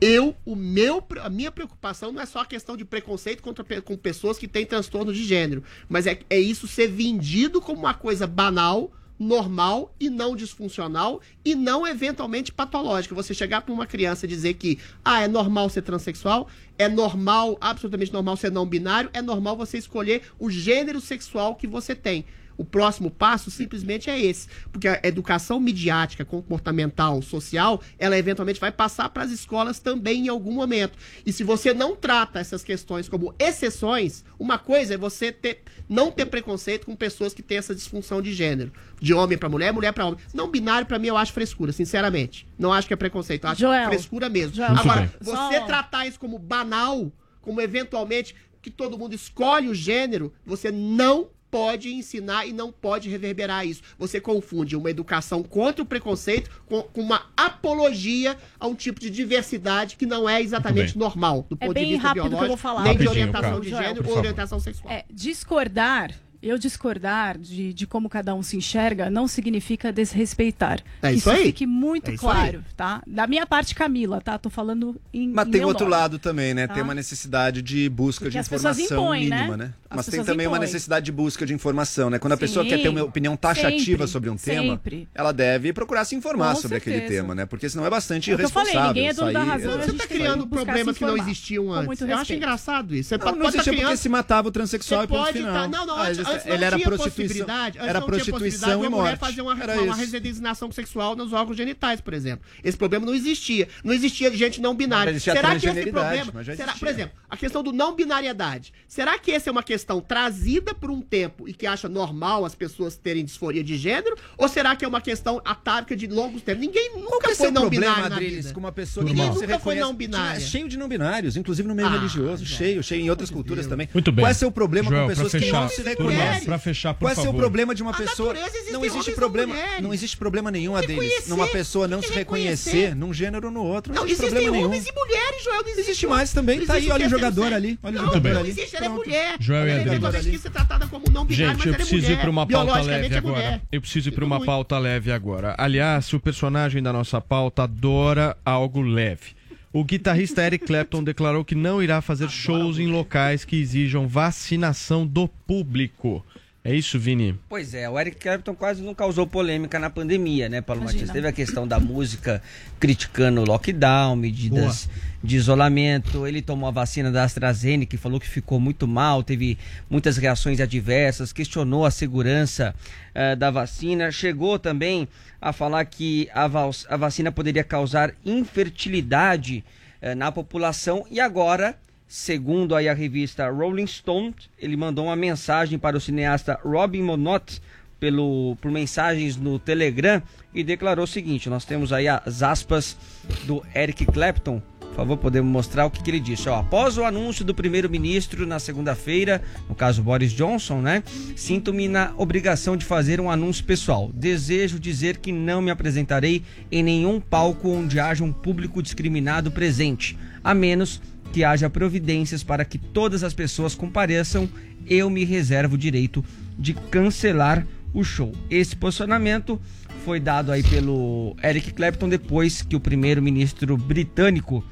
[0.00, 3.96] Eu, o meu, a minha preocupação não é só a questão de preconceito contra com
[3.96, 8.24] pessoas que têm transtorno de gênero, mas é, é isso ser vendido como uma coisa
[8.24, 13.14] banal, normal e não disfuncional e não eventualmente patológica.
[13.14, 16.46] Você chegar para uma criança e dizer que ah, é normal ser transexual,
[16.78, 21.66] é normal, absolutamente normal ser não binário, é normal você escolher o gênero sexual que
[21.66, 22.24] você tem.
[22.58, 28.72] O próximo passo simplesmente é esse, porque a educação midiática, comportamental, social, ela eventualmente vai
[28.72, 30.98] passar para as escolas também em algum momento.
[31.24, 36.10] E se você não trata essas questões como exceções, uma coisa é você ter, não
[36.10, 39.92] ter preconceito com pessoas que têm essa disfunção de gênero, de homem para mulher, mulher
[39.92, 40.18] para homem.
[40.34, 42.44] Não binário para mim eu acho frescura, sinceramente.
[42.58, 43.88] Não acho que é preconceito, eu acho Joel.
[43.88, 44.56] frescura mesmo.
[44.56, 50.32] Joel, Agora, você tratar isso como banal, como eventualmente que todo mundo escolhe o gênero,
[50.44, 53.82] você não pode ensinar e não pode reverberar isso.
[53.98, 59.10] Você confunde uma educação contra o preconceito com, com uma apologia a um tipo de
[59.10, 60.98] diversidade que não é exatamente bem.
[60.98, 62.82] normal, do É ponto de bem vista rápido que eu biológico, vou falar.
[62.84, 63.60] nem de Rapidinho, orientação cara.
[63.62, 64.92] de gênero ou orientação sexual.
[64.92, 70.80] É, discordar, eu discordar de, de como cada um se enxerga não significa desrespeitar.
[71.02, 71.44] É Que isso aí.
[71.44, 72.74] fique muito É isso claro, aí.
[72.76, 73.02] tá?
[73.06, 74.38] Da minha parte, Camila, tá?
[74.38, 76.66] Tô falando em Mas em tem meu outro nome, lado também, né?
[76.66, 76.74] tá?
[76.74, 79.36] Tem uma necessidade de busca Porque de informação impõem, né?
[79.38, 79.74] mínima, né?
[79.90, 80.66] As Mas tem também uma impõem.
[80.66, 82.18] necessidade de busca de informação, né?
[82.18, 85.08] Quando a pessoa Sim, quer ter uma opinião taxativa sempre, sobre um tema, sempre.
[85.14, 87.22] ela deve procurar se informar Com sobre aquele certeza.
[87.22, 87.46] tema, né?
[87.46, 88.94] Porque senão é bastante É que eu falei, irresponsável.
[88.94, 91.86] ninguém é dono da razão, gente Você tá criando problemas que não existiam antes.
[91.86, 93.08] muito Eu acho engraçado isso.
[93.08, 95.52] Você Não, pode, não tá existia porque se matava o transexual e ponto pode final.
[95.54, 98.24] tá- não, não, Ah, antes, não ele era tinha prostituição, possibilidade, antes era não tinha
[98.24, 99.20] prostituição possibilidade e de uma mulher morte.
[99.20, 102.46] fazer uma, Era uma, redesignação sexual nos órgãos genitais, por exemplo.
[102.62, 103.68] Esse problema não existia.
[103.84, 105.10] Não existia gente não binária.
[105.10, 108.72] Existia Será que esse problema, será, por exemplo, a questão do não binariedade.
[108.86, 112.54] Será que essa é uma questão trazida por um tempo e que acha normal as
[112.54, 114.16] pessoas terem disforia de gênero?
[114.36, 116.60] Ou será que é uma questão atávica de longos tempos?
[116.60, 119.34] Ninguém nunca é foi seu não problema, binário na Adriles, com uma pessoa Ninguém não
[119.34, 120.38] nunca foi não binária.
[120.38, 123.66] É cheio de não binários, inclusive no meio Ah, religioso, cheio, cheio em outras culturas
[123.66, 123.88] também.
[123.92, 124.24] Muito bem.
[124.24, 126.44] Qual é seu problema Joel, com pessoas que não se turma, reconhecem?
[126.46, 127.34] pra fechar, por Qual é favor.
[127.36, 128.34] problema de uma pessoa?
[128.38, 129.80] existem Não existe problema, mulheres.
[129.82, 132.94] não existe problema nenhum, Adriles, Reconhecer, numa pessoa não se reconhecer reconhecer.
[132.96, 133.92] num gênero ou no outro.
[133.92, 134.66] Não, Não, existe existem problema nenhum.
[134.68, 135.62] homens e mulheres, Joel.
[135.62, 136.58] Não existe, Existe mais também.
[136.58, 137.78] não Tá aí, existe olha o é jogador ali.
[137.82, 138.50] Olha o não, jogador não ali.
[138.50, 139.36] existe, ela é mulher.
[139.40, 139.92] Joel e ela Adriano.
[139.92, 142.46] eventualmente quis ser tratada como não binária, Gente, mas eu é preciso ir para uma
[142.46, 143.62] pauta leve é agora.
[143.72, 145.54] Eu preciso ir para uma pauta leve agora.
[145.58, 149.37] Aliás, o personagem da nossa pauta adora algo leve.
[149.78, 155.06] O guitarrista Eric Clapton declarou que não irá fazer shows em locais que exijam vacinação
[155.06, 156.26] do público.
[156.68, 157.34] É isso, Vini?
[157.48, 161.00] Pois é, o Eric Clapton quase não causou polêmica na pandemia, né, Paulo Imagina.
[161.00, 161.14] Matias?
[161.14, 162.42] Teve a questão da música
[162.78, 164.86] criticando o lockdown, medidas
[165.24, 166.26] de isolamento.
[166.26, 169.56] Ele tomou a vacina da AstraZeneca e falou que ficou muito mal, teve
[169.88, 172.74] muitas reações adversas, questionou a segurança
[173.14, 174.12] eh, da vacina.
[174.12, 175.08] Chegou também
[175.40, 176.50] a falar que a,
[176.90, 179.64] a vacina poderia causar infertilidade
[180.02, 181.78] eh, na população e agora
[182.08, 187.60] Segundo aí a revista Rolling Stone, ele mandou uma mensagem para o cineasta Robin Monott
[188.00, 190.22] pelo, por mensagens no Telegram
[190.54, 192.96] e declarou o seguinte: nós temos aí as aspas
[193.44, 194.62] do Eric Clapton.
[194.80, 196.48] Por favor, podemos mostrar o que, que ele disse.
[196.48, 201.04] Ó, após o anúncio do primeiro-ministro na segunda-feira, no caso Boris Johnson, né?
[201.36, 204.10] Sinto-me na obrigação de fazer um anúncio pessoal.
[204.12, 210.18] Desejo dizer que não me apresentarei em nenhum palco onde haja um público discriminado presente,
[210.42, 211.00] a menos
[211.32, 214.48] que haja providências para que todas as pessoas compareçam,
[214.86, 216.24] eu me reservo o direito
[216.58, 218.32] de cancelar o show.
[218.50, 219.60] Esse posicionamento
[220.04, 224.64] foi dado aí pelo Eric Clapton depois que o primeiro-ministro britânico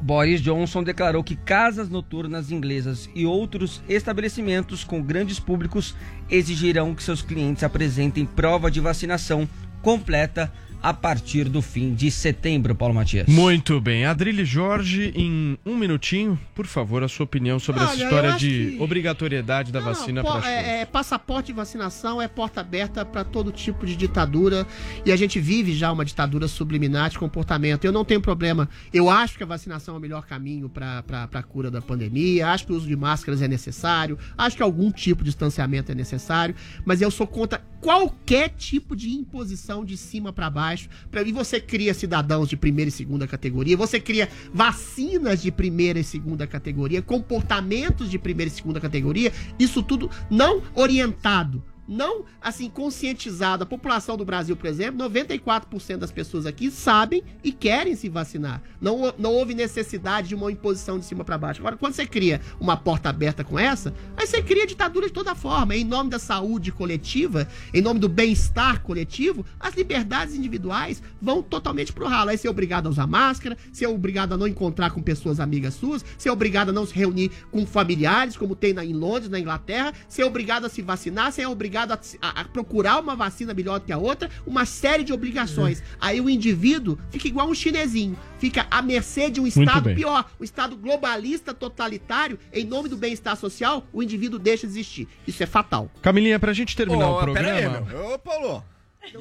[0.00, 5.94] Boris Johnson declarou que casas noturnas inglesas e outros estabelecimentos com grandes públicos
[6.30, 9.48] exigirão que seus clientes apresentem prova de vacinação
[9.82, 10.52] completa
[10.82, 13.26] a partir do fim de setembro, Paulo Matias.
[13.26, 14.04] Muito bem.
[14.04, 18.32] Adrilho Jorge, em um minutinho, por favor, a sua opinião sobre essa Olha, história eu
[18.34, 22.60] acho de que- obrigatoriedade da vacina Po- para é, é, passaporte de vacinação é porta
[22.60, 24.66] aberta para todo tipo de ditadura
[25.04, 27.84] e a gente vive já uma ditadura subliminar de comportamento.
[27.84, 28.68] Eu não tenho problema.
[28.92, 32.48] Eu acho que a vacinação é o melhor caminho para a cura da pandemia.
[32.48, 34.18] Acho que o uso de máscaras é necessário.
[34.36, 36.54] Acho que algum tipo de distanciamento é necessário.
[36.84, 40.65] Mas eu sou contra qualquer tipo de imposição de cima para baixo.
[41.10, 43.76] Pra, e você cria cidadãos de primeira e segunda categoria.
[43.76, 49.32] Você cria vacinas de primeira e segunda categoria, comportamentos de primeira e segunda categoria.
[49.58, 51.62] Isso tudo não orientado.
[51.86, 53.62] Não, assim, conscientizado.
[53.62, 58.62] A população do Brasil, por exemplo, 94% das pessoas aqui sabem e querem se vacinar.
[58.80, 61.60] Não, não houve necessidade de uma imposição de cima para baixo.
[61.60, 65.34] Agora, quando você cria uma porta aberta com essa, aí você cria ditadura de toda
[65.34, 65.76] forma.
[65.76, 71.92] Em nome da saúde coletiva, em nome do bem-estar coletivo, as liberdades individuais vão totalmente
[71.92, 72.30] pro ralo.
[72.30, 75.38] Aí você é obrigado a usar máscara, você é obrigado a não encontrar com pessoas
[75.38, 78.92] amigas suas, você é obrigado a não se reunir com familiares, como tem na, em
[78.92, 82.44] Londres, na Inglaterra, você é obrigado a se vacinar, você é obrigado a, a- a
[82.44, 85.82] procurar uma vacina melhor do que a outra, uma série de obrigações.
[86.00, 90.44] Aí o indivíduo fica igual um chinesinho, fica à mercê de um Estado pior, um
[90.44, 95.08] Estado globalista, totalitário, em nome do bem-estar social, o indivíduo deixa de existir.
[95.26, 95.90] Isso é fatal.
[96.02, 97.48] Camilinha, pra gente terminar Ô, o programa.
[97.48, 98.14] pera aí, meu.
[98.14, 98.64] Ô, Paulo.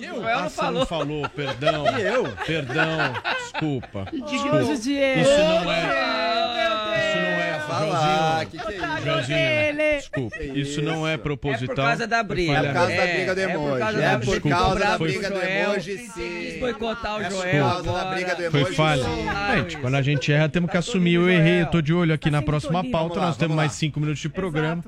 [0.02, 0.28] Eu?
[0.28, 1.86] Ah, você não falou, perdão.
[1.96, 2.24] E eu?
[2.46, 4.08] Perdão, desculpa.
[4.12, 5.22] Digno de Diego.
[5.22, 6.85] Isso não é.
[7.68, 8.50] Falar, Joãozinho.
[8.50, 9.04] que que é isso?
[9.06, 10.44] Joãozinho, desculpa.
[10.44, 11.74] Isso não é proposital.
[11.74, 12.54] É por causa da briga.
[12.54, 13.80] É por causa da briga do é por emoji.
[13.80, 16.60] causa É por causa da briga o do emoji, sim.
[16.60, 18.16] boicotar o É por Joel causa da agora.
[18.16, 19.04] briga do Foi falha.
[19.56, 21.16] Gente, quando a gente erra, temos que assumir.
[21.16, 23.20] Eu errei, eu tô de olho aqui na próxima pauta.
[23.20, 24.84] Nós temos mais cinco minutos de programa.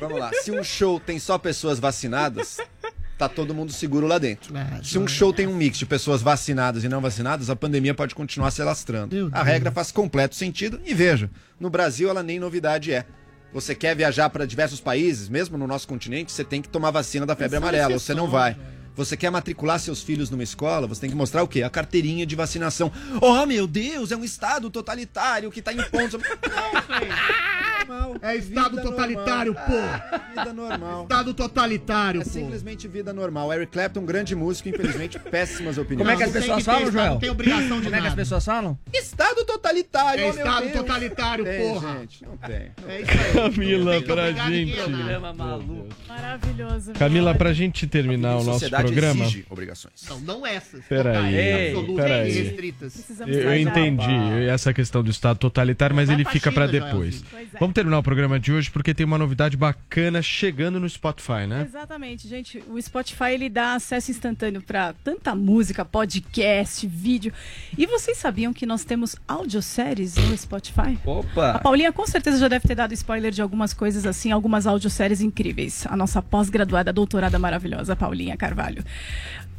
[0.00, 0.30] Vamos lá.
[0.42, 2.58] Se um show tem só pessoas vacinadas,
[3.28, 4.56] tá todo mundo seguro lá dentro.
[4.56, 7.94] É, Se um show tem um mix de pessoas vacinadas e não vacinadas, a pandemia
[7.94, 9.30] pode continuar se alastrando.
[9.32, 13.06] A regra faz completo sentido e veja, no Brasil ela nem novidade é.
[13.52, 17.26] Você quer viajar para diversos países, mesmo no nosso continente, você tem que tomar vacina
[17.26, 18.56] da febre São amarela, você não vai.
[18.94, 21.62] Você quer matricular seus filhos numa escola, você tem que mostrar o quê?
[21.62, 22.90] A carteirinha de vacinação.
[23.20, 26.20] Oh, meu Deus, é um estado totalitário que tá impondo...
[27.92, 28.16] Normal.
[28.22, 29.70] É Estado Vida totalitário, normal.
[29.70, 30.16] pô!
[30.16, 31.02] Ah, Vida normal.
[31.02, 32.30] Estado totalitário, É pô!
[32.30, 33.52] simplesmente vida normal.
[33.52, 35.98] Eric Clapton, grande músico, infelizmente, péssimas opiniões.
[35.98, 37.12] Como é que as Não tem pessoas que ter falam, Estado, Joel?
[37.12, 38.16] não tem obrigação de Como é que as nada.
[38.16, 38.78] pessoas falam?
[38.92, 40.72] Estado totalitário, É oh, meu Estado Deus.
[40.72, 41.98] totalitário, Tem, porra!
[42.00, 42.70] gente, não tem.
[42.88, 43.32] É isso aí.
[43.52, 44.90] Camila, tem que pra obrigar ninguém a gente.
[44.90, 45.32] nada.
[45.32, 45.88] Maluco.
[46.08, 46.92] Maravilhoso.
[46.94, 49.24] Camila, pra gente terminar o nosso sociedade programa.
[49.24, 49.92] exige obrigações.
[50.08, 50.84] Não, não essas.
[50.86, 52.30] Peraí, totais, absolutas peraí.
[52.30, 52.92] e restritas.
[52.94, 56.80] Precisamos Eu, entendi essa questão do Estado totalitário, mas Vai ele pra fica pra China,
[56.86, 56.92] depois.
[57.14, 57.26] Joelzinho.
[57.30, 57.58] Pois é.
[57.58, 61.66] Vamos terminar o programa de hoje porque tem uma novidade bacana chegando no Spotify, né?
[61.66, 62.62] Exatamente, gente.
[62.68, 67.32] O Spotify ele dá acesso instantâneo para tanta música, podcast, vídeo.
[67.76, 70.96] E vocês sabiam que nós temos audioséries no Spotify?
[71.04, 71.58] A Opa!
[71.58, 75.84] Paulinha com certeza já deve ter dado spoiler de algumas coisas assim, algumas audioséries incríveis.
[75.88, 78.84] A nossa pós-graduada, doutorada maravilhosa, Paulinha Carvalho.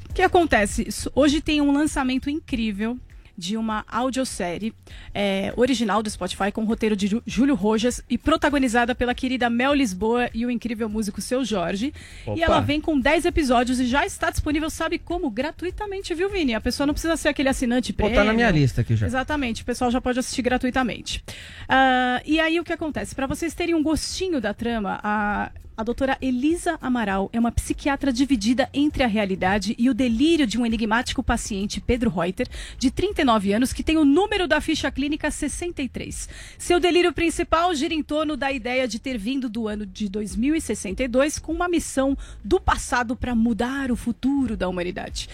[0.09, 0.87] O que acontece?
[1.13, 2.97] Hoje tem um lançamento incrível
[3.37, 4.73] de uma audiosérie
[5.13, 9.49] é, original do Spotify com o roteiro de Jú- Júlio Rojas e protagonizada pela querida
[9.49, 11.93] Mel Lisboa e o incrível músico Seu Jorge.
[12.25, 12.37] Opa.
[12.37, 15.29] E ela vem com 10 episódios e já está disponível, sabe como?
[15.29, 16.53] Gratuitamente, viu, Vini?
[16.53, 18.15] A pessoa não precisa ser aquele assinante Vou premium.
[18.15, 19.05] botar na minha lista aqui já.
[19.07, 21.23] Exatamente, o pessoal já pode assistir gratuitamente.
[21.67, 23.15] Ah, e aí o que acontece?
[23.15, 28.13] Para vocês terem um gostinho da trama, a, a doutora Elisa Amaral é uma psiquiatra
[28.13, 32.47] dividida entre a realidade e o delírio de um enigmático paciente, Pedro Reuter,
[32.77, 36.29] de 39 anos, que tem o número da ficha clínica 63.
[36.57, 41.39] Seu delírio principal gira em torno da ideia de ter vindo do ano de 2062
[41.39, 45.27] com uma missão do passado para mudar o futuro da humanidade.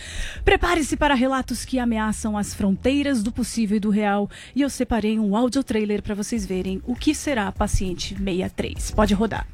[0.46, 4.30] Prepare-se para relatos que ameaçam as fronteiras do possível e do real.
[4.56, 8.92] E eu separei um áudio trailer para vocês verem o que será paciente 63.
[8.92, 9.46] Pode rodar.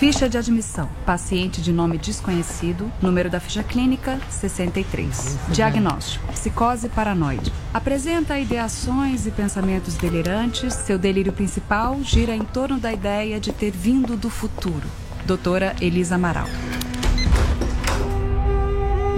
[0.00, 0.88] Ficha de admissão.
[1.04, 2.90] Paciente de nome desconhecido.
[3.02, 5.38] Número da ficha clínica 63.
[5.50, 7.52] Diagnóstico: psicose paranoide.
[7.74, 10.72] Apresenta ideações e pensamentos delirantes.
[10.72, 14.88] Seu delírio principal gira em torno da ideia de ter vindo do futuro.
[15.26, 16.48] Doutora Elisa Amaral.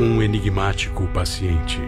[0.01, 1.79] Um enigmático paciente.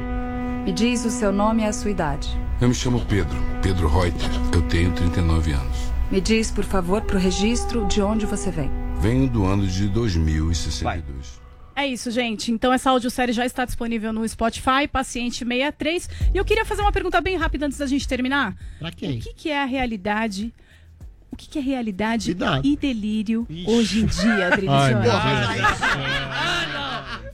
[0.64, 2.40] Me diz o seu nome e a sua idade.
[2.60, 4.30] Eu me chamo Pedro, Pedro Reuter.
[4.52, 5.93] Eu tenho 39 anos.
[6.14, 8.70] Me diz, por favor, pro registro de onde você vem.
[9.00, 11.42] Venho do ano de 2062.
[11.74, 12.52] É isso, gente.
[12.52, 16.08] Então essa audiosérie já está disponível no Spotify, Paciente 63.
[16.32, 18.56] E eu queria fazer uma pergunta bem rápida antes da gente terminar.
[18.78, 19.18] Pra quem?
[19.18, 20.54] O que, que é a realidade?
[21.34, 22.30] O que, que é realidade
[22.62, 24.70] e delírio hoje em dia, Adriano?
[24.72, 25.12] Ai, meu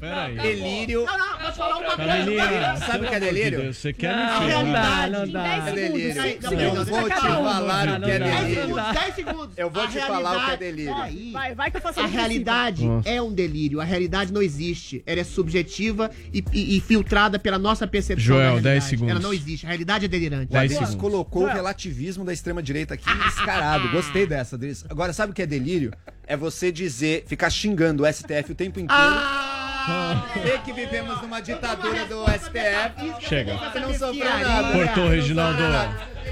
[0.00, 0.34] Peraí.
[0.38, 1.04] Delírio.
[1.04, 2.86] Não, não, vou falar uma coisa.
[2.86, 3.60] Sabe o que é delírio?
[3.60, 5.10] Deus, Você quer Não, me não ferrar.
[5.10, 5.46] dá, não dá.
[5.68, 6.22] É delírio.
[6.22, 8.24] Eu segundos vou te falar o que é Não delírio.
[8.24, 9.50] Dez segundos, dez segundos.
[9.58, 10.64] Eu vou A te falar o que é realidade-
[11.12, 11.32] delírio.
[11.32, 13.78] Vai, vai que eu faço A realidade é um delírio.
[13.78, 15.02] A realidade não existe.
[15.04, 18.24] Ela é subjetiva e, e- e filtrada pela nossa percepção.
[18.24, 18.74] Joel, da realidade.
[18.80, 19.10] 10 segundos.
[19.10, 19.66] Ela não existe.
[19.66, 20.50] A realidade é delirante.
[20.54, 23.86] O Adriles colocou o relativismo da extrema-direita aqui descarado.
[23.92, 24.84] Gostei dessa, Adriles.
[24.88, 25.92] Agora, sabe o que é delírio?
[26.26, 29.02] É você dizer, ficar xingando o STF o tempo inteiro.
[29.02, 30.26] Ah!
[30.42, 33.26] Ver que vivemos numa ditadura do STF.
[33.26, 33.56] Chega.
[33.56, 34.72] Você não sofreu nada.
[34.72, 35.60] Cortou, Reginaldo.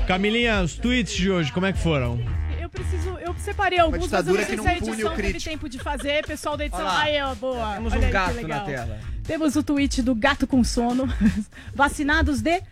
[0.06, 2.20] Camilinha, os tweets de hoje, como é que foram?
[2.60, 5.68] Eu preciso, eu separei alguns, mas eu não sei que se a edição teve tempo
[5.68, 6.26] de fazer.
[6.26, 7.74] Pessoal da edição, aí ó, boa.
[7.74, 9.00] Temos Olha um gato na tela.
[9.24, 11.08] Temos o tweet do gato com sono.
[11.74, 12.62] Vacinados de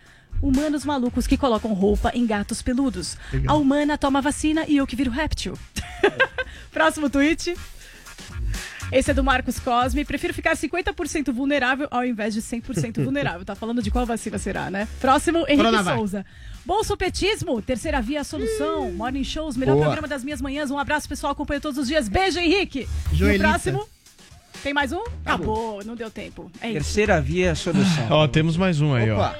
[0.41, 3.17] humanos malucos que colocam roupa em gatos peludos.
[3.47, 5.53] A humana toma vacina e eu que viro réptil.
[6.71, 7.55] Próximo tweet.
[8.91, 10.05] Esse é do Marcos Cosme.
[10.05, 13.43] Prefiro ficar 50% vulnerável ao invés de 100% vulnerável.
[13.45, 14.87] Tá falando de qual vacina será, né?
[15.01, 15.97] Próximo, Henrique Coronavac.
[15.97, 16.25] Souza.
[16.65, 18.91] Bolsopetismo, terceira via a solução.
[18.91, 19.85] Morning shows, melhor Boa.
[19.85, 20.69] programa das minhas manhãs.
[20.69, 21.31] Um abraço, pessoal.
[21.33, 22.07] Acompanha todos os dias.
[22.07, 22.87] Beijo, Henrique.
[23.11, 23.47] E o Joelita.
[23.49, 23.87] próximo?
[24.63, 25.01] Tem mais um?
[25.25, 26.51] Acabou, não deu tempo.
[26.61, 26.73] É isso.
[26.73, 28.07] Terceira via é a solução.
[28.09, 29.33] Ó, temos mais um aí, ó.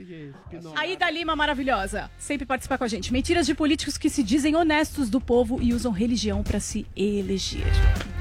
[0.00, 0.80] Opa.
[0.80, 2.10] Aida Lima, maravilhosa.
[2.18, 3.12] Sempre participar com a gente.
[3.12, 7.66] Mentiras de políticos que se dizem honestos do povo e usam religião pra se eleger.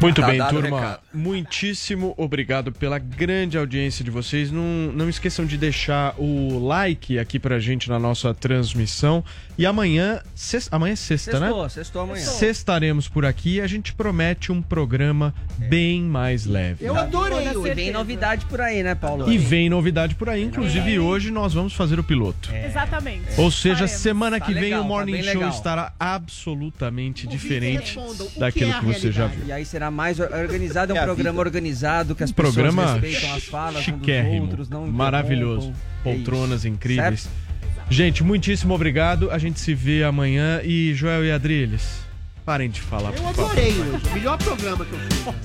[0.02, 0.80] Muito Tá bem, turma.
[0.80, 1.00] recado.
[1.14, 4.52] Muitíssimo obrigado pela grande audiência de vocês.
[4.52, 9.24] Não, não esqueçam de deixar o like aqui pra gente na nossa transmissão.
[9.58, 11.48] E amanhã, sexta, amanhã é sexta, né?
[11.48, 12.26] Sextou, sextou amanhã.
[12.26, 16.84] Sextaremos por aqui e a gente promete um programa bem mais leve.
[16.84, 17.72] Eu adorei Toda hoje.
[17.72, 19.32] E vem novidade por aí, né, Paulo?
[19.32, 22.50] E vem novidade por aí, inclusive hoje nós vamos fazer o piloto.
[22.54, 23.24] Exatamente.
[23.38, 23.92] Ou seja, Faremos.
[24.02, 25.50] semana Tá que vem legal, o tá Morning bem Show legal.
[25.50, 29.46] estará absolutamente Ouvintes diferente o que daquilo é a que você já viu.
[29.46, 31.42] E aí será mais organizado, é um É programa vida.
[31.50, 36.04] organizado, que as Um programa pessoas respeitam as falas dos chiquérrimo, outros, não maravilhoso, É
[36.04, 36.68] poltronas isso.
[36.68, 37.22] incríveis.
[37.22, 37.52] Certo?
[37.90, 39.30] Gente, muitíssimo obrigado.
[39.32, 42.00] A gente se vê amanhã e Joel e Adriles,
[42.46, 43.14] parem de falar.
[43.16, 44.08] Eu adorei hoje.
[44.10, 45.22] O melhor programa que eu fiz.
[45.22, 45.38] Agora